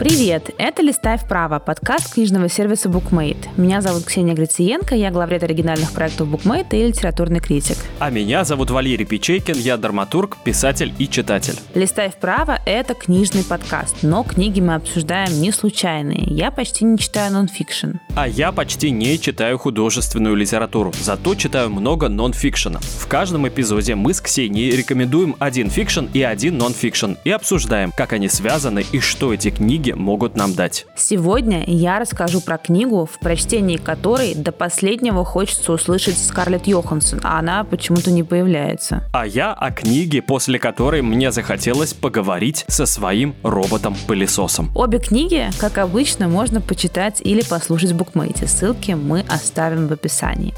Привет, 0.00 0.48
это 0.56 0.80
«Листай 0.80 1.18
вправо», 1.18 1.58
подкаст 1.58 2.14
книжного 2.14 2.48
сервиса 2.48 2.88
Bookmate. 2.88 3.48
Меня 3.58 3.82
зовут 3.82 4.04
Ксения 4.06 4.32
Грициенко, 4.32 4.94
я 4.94 5.10
главред 5.10 5.42
оригинальных 5.42 5.92
проектов 5.92 6.26
Bookmate 6.28 6.68
и 6.70 6.86
литературный 6.86 7.38
критик. 7.38 7.76
А 7.98 8.08
меня 8.08 8.44
зовут 8.44 8.70
Валерий 8.70 9.04
Печейкин, 9.04 9.58
я 9.58 9.76
драматург, 9.76 10.38
писатель 10.42 10.94
и 10.98 11.06
читатель. 11.06 11.52
«Листай 11.74 12.08
вправо»— 12.08 12.58
это 12.64 12.94
книжный 12.94 13.44
подкаст, 13.44 13.96
но 14.00 14.24
книги 14.24 14.62
мы 14.62 14.76
обсуждаем 14.76 15.38
не 15.38 15.52
случайные. 15.52 16.24
Я 16.28 16.50
почти 16.50 16.86
не 16.86 16.96
читаю 16.96 17.34
нонфикшн. 17.34 17.96
А 18.16 18.26
я 18.26 18.52
почти 18.52 18.90
не 18.90 19.20
читаю 19.20 19.58
художественную 19.58 20.34
литературу, 20.34 20.94
зато 20.98 21.34
читаю 21.34 21.68
много 21.68 22.08
нонфикшена. 22.08 22.80
В 22.80 23.06
каждом 23.06 23.46
эпизоде 23.46 23.96
мы 23.96 24.14
с 24.14 24.22
Ксенией 24.22 24.74
рекомендуем 24.74 25.36
один 25.38 25.68
фикшн 25.68 26.06
и 26.14 26.22
один 26.22 26.56
нонфикшн 26.56 27.16
и 27.22 27.30
обсуждаем, 27.30 27.92
как 27.94 28.14
они 28.14 28.30
связаны 28.30 28.86
и 28.92 29.00
что 29.00 29.34
эти 29.34 29.50
книги 29.50 29.89
книги 29.90 29.92
могут 29.92 30.36
нам 30.36 30.54
дать. 30.54 30.86
Сегодня 30.96 31.64
я 31.66 31.98
расскажу 31.98 32.40
про 32.40 32.58
книгу, 32.58 33.06
в 33.06 33.18
прочтении 33.18 33.76
которой 33.76 34.34
до 34.34 34.52
последнего 34.52 35.24
хочется 35.24 35.72
услышать 35.72 36.18
Скарлетт 36.18 36.66
Йоханссон, 36.66 37.20
а 37.22 37.38
она 37.38 37.64
почему-то 37.64 38.10
не 38.10 38.22
появляется. 38.22 39.02
А 39.12 39.26
я 39.26 39.52
о 39.52 39.70
книге, 39.70 40.22
после 40.22 40.58
которой 40.58 41.02
мне 41.02 41.32
захотелось 41.32 41.94
поговорить 41.94 42.64
со 42.68 42.86
своим 42.86 43.34
роботом-пылесосом. 43.42 44.70
Обе 44.74 44.98
книги, 44.98 45.50
как 45.58 45.78
обычно, 45.78 46.28
можно 46.28 46.60
почитать 46.60 47.20
или 47.20 47.42
послушать 47.42 47.92
в 47.92 47.96
букмейте. 47.96 48.46
Ссылки 48.46 48.92
мы 48.92 49.24
оставим 49.28 49.88
в 49.88 49.92
описании. 49.92 50.54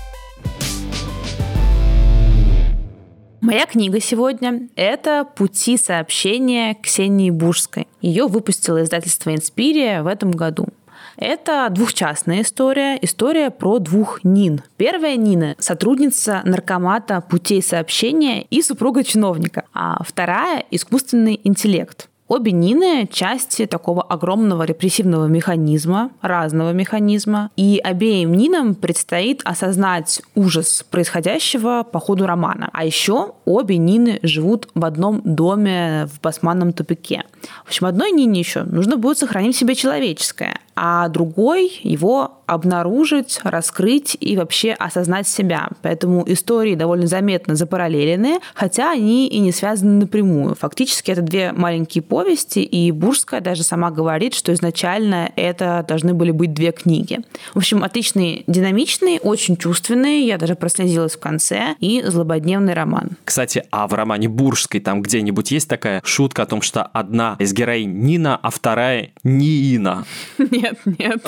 Моя 3.42 3.66
книга 3.66 3.98
сегодня– 3.98 4.68
это 4.76 5.24
«Пути 5.24 5.76
сообщения 5.76 6.76
Ксении 6.80 7.30
Бужской». 7.30 7.88
Ее 8.00 8.28
выпустило 8.28 8.84
издательство 8.84 9.34
«Инспирия» 9.34 10.04
в 10.04 10.06
этом 10.06 10.30
году. 10.30 10.68
Это 11.16 11.66
двухчастная 11.68 12.42
история, 12.42 12.96
история 13.02 13.50
про 13.50 13.80
двух 13.80 14.22
Нин. 14.22 14.62
Первая 14.76 15.16
Нина– 15.16 15.56
сотрудница 15.58 16.42
наркомата 16.44 17.20
путей 17.20 17.62
сообщения 17.62 18.42
и 18.42 18.62
супруга 18.62 19.02
чиновника, 19.02 19.64
а 19.74 20.04
вторая– 20.04 20.64
искусственный 20.70 21.40
интеллект. 21.42 22.08
Обе 22.32 22.50
Нины– 22.52 23.06
части 23.12 23.66
такого 23.66 24.00
огромного 24.00 24.62
репрессивного 24.62 25.26
механизма, 25.26 26.12
разного 26.22 26.72
механизма, 26.72 27.50
и 27.58 27.78
обеим 27.84 28.32
Нинам 28.32 28.74
предстоит 28.74 29.42
осознать 29.44 30.22
ужас 30.34 30.82
происходящего 30.90 31.82
по 31.82 32.00
ходу 32.00 32.24
романа. 32.24 32.70
А 32.72 32.86
еще 32.86 33.34
обе 33.44 33.76
Нины 33.76 34.18
живут 34.22 34.70
в 34.74 34.82
одном 34.86 35.20
доме 35.22 36.08
в 36.10 36.22
басманном 36.22 36.72
тупике. 36.72 37.24
В 37.66 37.68
общем, 37.68 37.84
одной 37.84 38.12
Нине 38.12 38.40
еще 38.40 38.62
нужно 38.62 38.96
будет 38.96 39.18
сохранить 39.18 39.54
себе 39.54 39.74
человеческое, 39.74 40.58
а 40.74 41.08
другой 41.08 41.80
его 41.82 42.42
обнаружить, 42.46 43.40
раскрыть 43.44 44.16
и 44.20 44.36
вообще 44.36 44.72
осознать 44.72 45.26
себя. 45.26 45.68
Поэтому 45.80 46.22
истории 46.26 46.74
довольно 46.74 47.06
заметно 47.06 47.54
запараллелены, 47.54 48.40
хотя 48.54 48.90
они 48.90 49.26
и 49.28 49.38
не 49.38 49.52
связаны 49.52 50.00
напрямую. 50.00 50.54
Фактически 50.54 51.10
это 51.10 51.22
две 51.22 51.52
маленькие 51.52 52.02
повести, 52.02 52.60
и 52.60 52.90
Бурская 52.90 53.40
даже 53.40 53.62
сама 53.62 53.90
говорит, 53.90 54.34
что 54.34 54.52
изначально 54.52 55.30
это 55.36 55.84
должны 55.88 56.14
были 56.14 56.30
быть 56.30 56.52
две 56.52 56.72
книги. 56.72 57.20
В 57.54 57.58
общем, 57.58 57.84
отличный, 57.84 58.44
динамичный, 58.46 59.18
очень 59.22 59.56
чувственный, 59.56 60.24
я 60.24 60.36
даже 60.36 60.54
прослезилась 60.54 61.14
в 61.14 61.20
конце, 61.20 61.74
и 61.80 62.02
злободневный 62.04 62.74
роман. 62.74 63.12
Кстати, 63.24 63.64
а 63.70 63.86
в 63.88 63.94
романе 63.94 64.28
Бурской 64.28 64.80
там 64.80 65.00
где-нибудь 65.02 65.50
есть 65.50 65.68
такая 65.68 66.02
шутка 66.04 66.42
о 66.42 66.46
том, 66.46 66.60
что 66.60 66.82
одна 66.82 67.36
из 67.38 67.52
героинь 67.52 67.92
Нина, 68.02 68.36
а 68.36 68.50
вторая 68.50 69.12
Ниина? 69.22 70.04
Нет, 70.62 70.78
нет. 70.98 71.26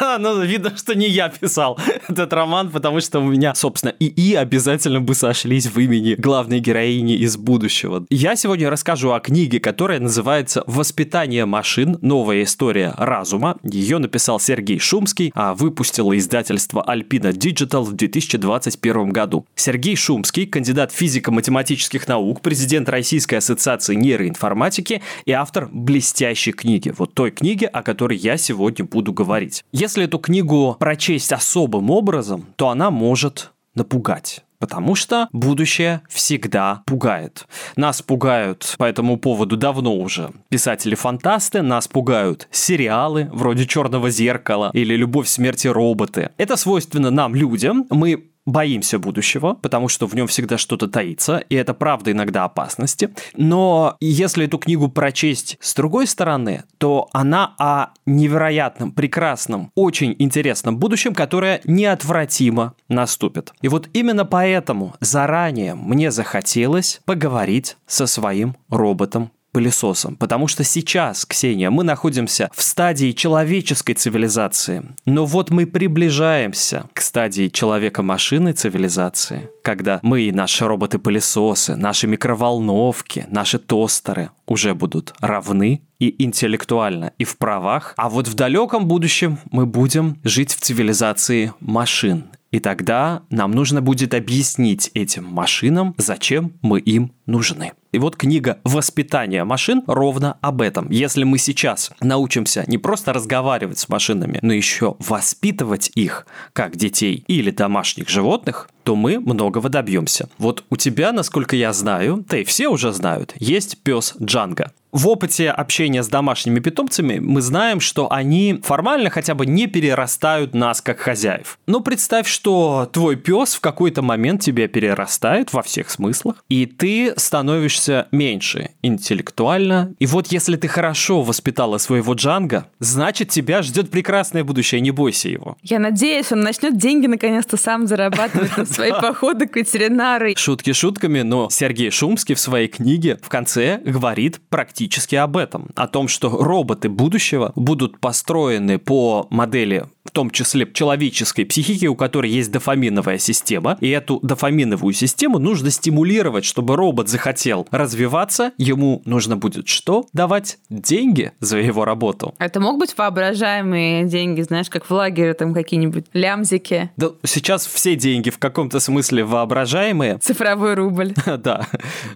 Ну, 0.18 0.42
видно, 0.42 0.76
что 0.76 0.94
не 0.94 1.08
я 1.08 1.28
писал 1.28 1.78
этот 2.08 2.32
роман, 2.32 2.70
потому 2.70 3.00
что 3.00 3.20
у 3.20 3.24
меня, 3.24 3.54
собственно, 3.54 3.90
и 3.90 4.06
и 4.06 4.34
обязательно 4.34 5.00
бы 5.00 5.14
сошлись 5.14 5.66
в 5.66 5.78
имени 5.78 6.14
главной 6.14 6.60
героини 6.60 7.16
из 7.16 7.36
будущего. 7.36 8.06
Я 8.10 8.36
сегодня 8.36 8.70
расскажу 8.70 9.12
о 9.12 9.20
книге, 9.20 9.60
которая 9.60 10.00
называется 10.00 10.64
«Воспитание 10.66 11.44
машин. 11.44 11.98
Новая 12.00 12.42
история 12.42 12.94
разума». 12.96 13.56
Ее 13.62 13.98
написал 13.98 14.40
Сергей 14.40 14.78
Шумский, 14.78 15.32
а 15.34 15.54
выпустило 15.54 16.16
издательство 16.16 16.84
Alpina 16.86 17.32
Digital 17.32 17.82
в 17.82 17.92
2021 17.92 19.10
году. 19.10 19.46
Сергей 19.54 19.96
Шумский, 19.96 20.46
кандидат 20.46 20.92
физико-математических 20.92 22.08
наук, 22.08 22.40
президент 22.40 22.88
Российской 22.88 23.36
ассоциации 23.36 23.94
нейроинформатики 23.94 25.02
и 25.24 25.32
автор 25.32 25.68
блестящей 25.70 26.52
книги. 26.52 26.92
Вот 26.96 27.14
той 27.14 27.30
книги, 27.30 27.65
о 27.66 27.82
которой 27.82 28.16
я 28.18 28.36
сегодня 28.36 28.84
буду 28.84 29.12
говорить. 29.12 29.64
Если 29.72 30.04
эту 30.04 30.18
книгу 30.18 30.76
прочесть 30.78 31.32
особым 31.32 31.90
образом, 31.90 32.46
то 32.56 32.68
она 32.68 32.90
может 32.90 33.52
напугать. 33.74 34.42
Потому 34.58 34.94
что 34.94 35.28
будущее 35.32 36.00
всегда 36.08 36.82
пугает. 36.86 37.46
Нас 37.76 38.00
пугают 38.00 38.74
по 38.78 38.84
этому 38.84 39.18
поводу 39.18 39.56
давно 39.56 39.94
уже 39.94 40.30
писатели-фантасты, 40.48 41.60
нас 41.60 41.88
пугают 41.88 42.48
сериалы 42.50 43.28
вроде 43.32 43.66
«Черного 43.66 44.08
зеркала» 44.10 44.70
или 44.72 44.94
«Любовь, 44.94 45.28
смерти 45.28 45.68
роботы». 45.68 46.30
Это 46.38 46.56
свойственно 46.56 47.10
нам, 47.10 47.34
людям. 47.34 47.86
Мы 47.90 48.30
боимся 48.46 48.98
будущего, 48.98 49.54
потому 49.54 49.88
что 49.88 50.06
в 50.06 50.14
нем 50.14 50.28
всегда 50.28 50.56
что-то 50.56 50.88
таится, 50.88 51.38
и 51.38 51.54
это 51.56 51.74
правда 51.74 52.12
иногда 52.12 52.44
опасности. 52.44 53.10
Но 53.36 53.96
если 54.00 54.46
эту 54.46 54.58
книгу 54.58 54.88
прочесть 54.88 55.58
с 55.60 55.74
другой 55.74 56.06
стороны, 56.06 56.64
то 56.78 57.08
она 57.12 57.54
о 57.58 57.88
невероятном, 58.06 58.92
прекрасном, 58.92 59.70
очень 59.74 60.14
интересном 60.18 60.78
будущем, 60.78 61.14
которое 61.14 61.60
неотвратимо 61.64 62.74
наступит. 62.88 63.52
И 63.60 63.68
вот 63.68 63.88
именно 63.92 64.24
поэтому 64.24 64.94
заранее 65.00 65.74
мне 65.74 66.10
захотелось 66.10 67.00
поговорить 67.04 67.76
со 67.86 68.06
своим 68.06 68.56
роботом 68.70 69.30
пылесосом. 69.56 70.16
Потому 70.16 70.48
что 70.48 70.64
сейчас, 70.64 71.24
Ксения, 71.24 71.70
мы 71.70 71.82
находимся 71.82 72.50
в 72.54 72.62
стадии 72.62 73.12
человеческой 73.12 73.94
цивилизации. 73.94 74.82
Но 75.06 75.24
вот 75.24 75.48
мы 75.48 75.64
приближаемся 75.64 76.90
к 76.92 77.00
стадии 77.00 77.48
человека-машины 77.48 78.52
цивилизации, 78.52 79.48
когда 79.62 79.98
мы 80.02 80.20
и 80.20 80.32
наши 80.32 80.66
роботы-пылесосы, 80.66 81.74
наши 81.74 82.06
микроволновки, 82.06 83.24
наши 83.30 83.58
тостеры 83.58 84.28
уже 84.46 84.74
будут 84.74 85.14
равны 85.20 85.80
и 86.00 86.22
интеллектуально, 86.22 87.14
и 87.16 87.24
в 87.24 87.38
правах. 87.38 87.94
А 87.96 88.10
вот 88.10 88.28
в 88.28 88.34
далеком 88.34 88.86
будущем 88.86 89.38
мы 89.50 89.64
будем 89.64 90.18
жить 90.22 90.52
в 90.52 90.60
цивилизации 90.60 91.54
машин. 91.60 92.24
И 92.50 92.60
тогда 92.60 93.22
нам 93.30 93.52
нужно 93.52 93.82
будет 93.82 94.14
объяснить 94.14 94.90
этим 94.94 95.24
машинам, 95.24 95.94
зачем 95.98 96.52
мы 96.62 96.78
им 96.78 97.12
нужны. 97.26 97.72
И 97.92 97.98
вот 97.98 98.16
книга 98.16 98.58
«Воспитание 98.64 99.44
машин» 99.44 99.82
ровно 99.86 100.38
об 100.40 100.62
этом. 100.62 100.90
Если 100.90 101.24
мы 101.24 101.38
сейчас 101.38 101.90
научимся 102.00 102.64
не 102.66 102.78
просто 102.78 103.12
разговаривать 103.12 103.78
с 103.78 103.88
машинами, 103.88 104.38
но 104.42 104.52
еще 104.52 104.96
воспитывать 104.98 105.90
их, 105.94 106.26
как 106.52 106.76
детей 106.76 107.24
или 107.26 107.50
домашних 107.50 108.08
животных, 108.08 108.68
то 108.82 108.96
мы 108.96 109.18
многого 109.18 109.68
добьемся. 109.68 110.28
Вот 110.38 110.64
у 110.70 110.76
тебя, 110.76 111.12
насколько 111.12 111.56
я 111.56 111.72
знаю, 111.72 112.24
да 112.28 112.38
и 112.38 112.44
все 112.44 112.68
уже 112.68 112.92
знают, 112.92 113.34
есть 113.38 113.78
пес 113.82 114.14
Джанга 114.22 114.72
в 114.96 115.08
опыте 115.08 115.50
общения 115.50 116.02
с 116.02 116.08
домашними 116.08 116.58
питомцами 116.58 117.18
мы 117.18 117.42
знаем, 117.42 117.80
что 117.80 118.10
они 118.10 118.60
формально 118.62 119.10
хотя 119.10 119.34
бы 119.34 119.44
не 119.44 119.66
перерастают 119.66 120.54
нас 120.54 120.80
как 120.80 121.00
хозяев. 121.00 121.58
Но 121.66 121.80
представь, 121.80 122.26
что 122.26 122.88
твой 122.90 123.16
пес 123.16 123.54
в 123.54 123.60
какой-то 123.60 124.00
момент 124.00 124.40
тебя 124.40 124.68
перерастает 124.68 125.52
во 125.52 125.62
всех 125.62 125.90
смыслах, 125.90 126.42
и 126.48 126.64
ты 126.64 127.12
становишься 127.18 127.75
меньше 128.12 128.70
интеллектуально. 128.82 129.94
И 129.98 130.06
вот 130.06 130.28
если 130.28 130.56
ты 130.56 130.68
хорошо 130.68 131.22
воспитала 131.22 131.78
своего 131.78 132.14
Джанга, 132.14 132.68
значит 132.78 133.28
тебя 133.28 133.62
ждет 133.62 133.90
прекрасное 133.90 134.44
будущее, 134.44 134.80
не 134.80 134.90
бойся 134.90 135.28
его. 135.28 135.56
Я 135.62 135.78
надеюсь, 135.78 136.32
он 136.32 136.40
начнет 136.40 136.76
деньги 136.78 137.06
наконец-то 137.06 137.56
сам 137.56 137.86
зарабатывать 137.86 138.56
на 138.56 138.66
свои 138.66 138.90
походы 139.00 139.46
к 139.46 139.56
ветеринару. 139.56 140.36
Шутки 140.36 140.72
шутками, 140.72 141.22
но 141.22 141.48
Сергей 141.50 141.90
Шумский 141.90 142.34
в 142.34 142.40
своей 142.40 142.68
книге 142.68 143.18
в 143.22 143.28
конце 143.28 143.80
говорит 143.84 144.40
практически 144.48 145.14
об 145.16 145.36
этом. 145.36 145.70
О 145.74 145.86
том, 145.86 146.08
что 146.08 146.30
роботы 146.30 146.88
будущего 146.88 147.52
будут 147.54 147.98
построены 147.98 148.78
по 148.78 149.26
модели 149.30 149.86
том 150.16 150.30
числе 150.30 150.66
человеческой 150.72 151.44
психики, 151.44 151.84
у 151.84 151.94
которой 151.94 152.30
есть 152.30 152.50
дофаминовая 152.50 153.18
система, 153.18 153.76
и 153.82 153.90
эту 153.90 154.18
дофаминовую 154.22 154.94
систему 154.94 155.38
нужно 155.38 155.70
стимулировать, 155.70 156.46
чтобы 156.46 156.74
робот 156.74 157.10
захотел 157.10 157.68
развиваться, 157.70 158.52
ему 158.56 159.02
нужно 159.04 159.36
будет 159.36 159.68
что? 159.68 160.06
Давать 160.14 160.56
деньги 160.70 161.32
за 161.40 161.58
его 161.58 161.84
работу. 161.84 162.34
Это 162.38 162.60
могут 162.60 162.80
быть 162.80 162.96
воображаемые 162.96 164.04
деньги, 164.04 164.40
знаешь, 164.40 164.70
как 164.70 164.86
в 164.86 164.90
лагере 164.90 165.34
там 165.34 165.52
какие-нибудь 165.52 166.06
лямзики. 166.14 166.90
Да, 166.96 167.10
сейчас 167.22 167.66
все 167.66 167.94
деньги 167.94 168.30
в 168.30 168.38
каком-то 168.38 168.80
смысле 168.80 169.22
воображаемые. 169.22 170.16
Цифровой 170.22 170.72
рубль. 170.72 171.12
Да. 171.36 171.66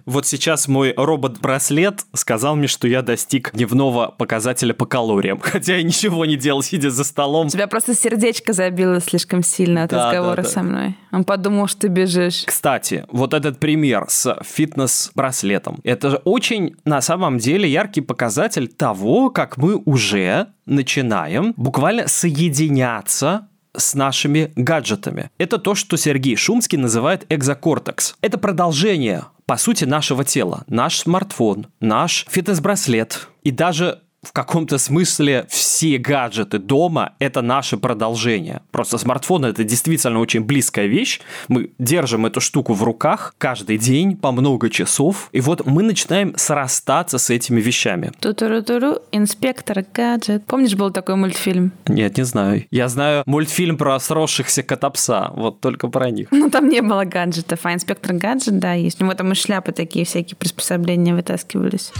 Вот 0.05 0.25
сейчас 0.25 0.67
мой 0.67 0.95
робот-браслет 0.97 2.01
сказал 2.13 2.55
мне, 2.55 2.67
что 2.67 2.87
я 2.87 3.03
достиг 3.03 3.51
дневного 3.53 4.07
показателя 4.07 4.73
по 4.73 4.87
калориям, 4.87 5.39
хотя 5.43 5.75
я 5.75 5.83
ничего 5.83 6.25
не 6.25 6.35
делал, 6.35 6.63
сидя 6.63 6.89
за 6.89 7.03
столом. 7.03 7.45
У 7.45 7.49
тебя 7.51 7.67
просто 7.67 7.90
сердечко 7.93 8.53
забило 8.53 8.99
слишком 8.99 9.43
сильно 9.43 9.83
от 9.83 9.91
да, 9.91 10.07
разговора 10.07 10.37
да, 10.37 10.43
да. 10.43 10.49
со 10.49 10.63
мной. 10.63 10.97
Он 11.11 11.23
подумал, 11.23 11.67
что 11.67 11.81
ты 11.81 11.87
бежишь. 11.87 12.43
Кстати, 12.45 13.05
вот 13.11 13.33
этот 13.33 13.59
пример 13.59 14.05
с 14.07 14.37
фитнес-браслетом, 14.43 15.79
это 15.83 16.11
же 16.11 16.21
очень, 16.23 16.75
на 16.85 17.01
самом 17.01 17.37
деле, 17.37 17.69
яркий 17.69 18.01
показатель 18.01 18.67
того, 18.67 19.29
как 19.29 19.57
мы 19.57 19.75
уже 19.85 20.47
начинаем 20.65 21.53
буквально 21.57 22.07
соединяться 22.07 23.47
с 23.75 23.93
нашими 23.93 24.51
гаджетами. 24.55 25.29
Это 25.37 25.57
то, 25.57 25.75
что 25.75 25.97
Сергей 25.97 26.35
Шумский 26.35 26.77
называет 26.77 27.25
экзокортекс. 27.29 28.15
Это 28.21 28.37
продолжение, 28.37 29.23
по 29.45 29.57
сути, 29.57 29.85
нашего 29.85 30.23
тела. 30.23 30.63
Наш 30.67 30.99
смартфон, 30.99 31.67
наш 31.79 32.25
фитнес-браслет 32.29 33.29
и 33.43 33.51
даже 33.51 34.01
в 34.23 34.33
каком-то 34.33 34.77
смысле 34.77 35.47
все 35.49 35.97
гаджеты 35.97 36.59
дома— 36.59 37.13
это 37.19 37.41
наше 37.41 37.77
продолжение. 37.77 38.61
Просто 38.71 38.99
смартфон— 38.99 39.45
это 39.45 39.63
действительно 39.63 40.19
очень 40.19 40.41
близкая 40.41 40.85
вещь. 40.85 41.21
Мы 41.47 41.71
держим 41.79 42.27
эту 42.27 42.39
штуку 42.39 42.73
в 42.73 42.83
руках 42.83 43.33
каждый 43.39 43.79
день 43.79 44.15
по 44.15 44.31
много 44.31 44.69
часов, 44.69 45.29
и 45.31 45.41
вот 45.41 45.65
мы 45.65 45.81
начинаем 45.81 46.33
срастаться 46.37 47.17
с 47.17 47.31
этими 47.31 47.59
вещами. 47.59 48.11
Ту-туру-туру, 48.19 48.99
инспектор 49.11 49.83
гаджет. 49.91 50.45
Помнишь, 50.45 50.75
был 50.75 50.91
такой 50.91 51.15
мультфильм? 51.15 51.71
Нет, 51.87 52.17
не 52.17 52.23
знаю. 52.23 52.65
Я 52.69 52.89
знаю 52.89 53.23
мультфильм 53.25 53.77
про 53.77 53.99
сросшихся 53.99 54.61
котопса, 54.61 55.31
вот 55.35 55.61
только 55.61 55.87
про 55.87 56.11
них. 56.11 56.27
Ну, 56.29 56.51
там 56.51 56.69
не 56.69 56.81
было 56.81 57.05
гаджетов, 57.05 57.59
а 57.63 57.73
инспектор 57.73 58.13
гаджет, 58.13 58.59
да, 58.59 58.73
есть. 58.73 59.01
У 59.01 59.03
него 59.03 59.15
там 59.15 59.31
и 59.31 59.35
шляпы 59.35 59.71
такие 59.71 60.05
всякие 60.05 60.35
приспособления 60.35 61.15
вытаскивались. 61.15 61.91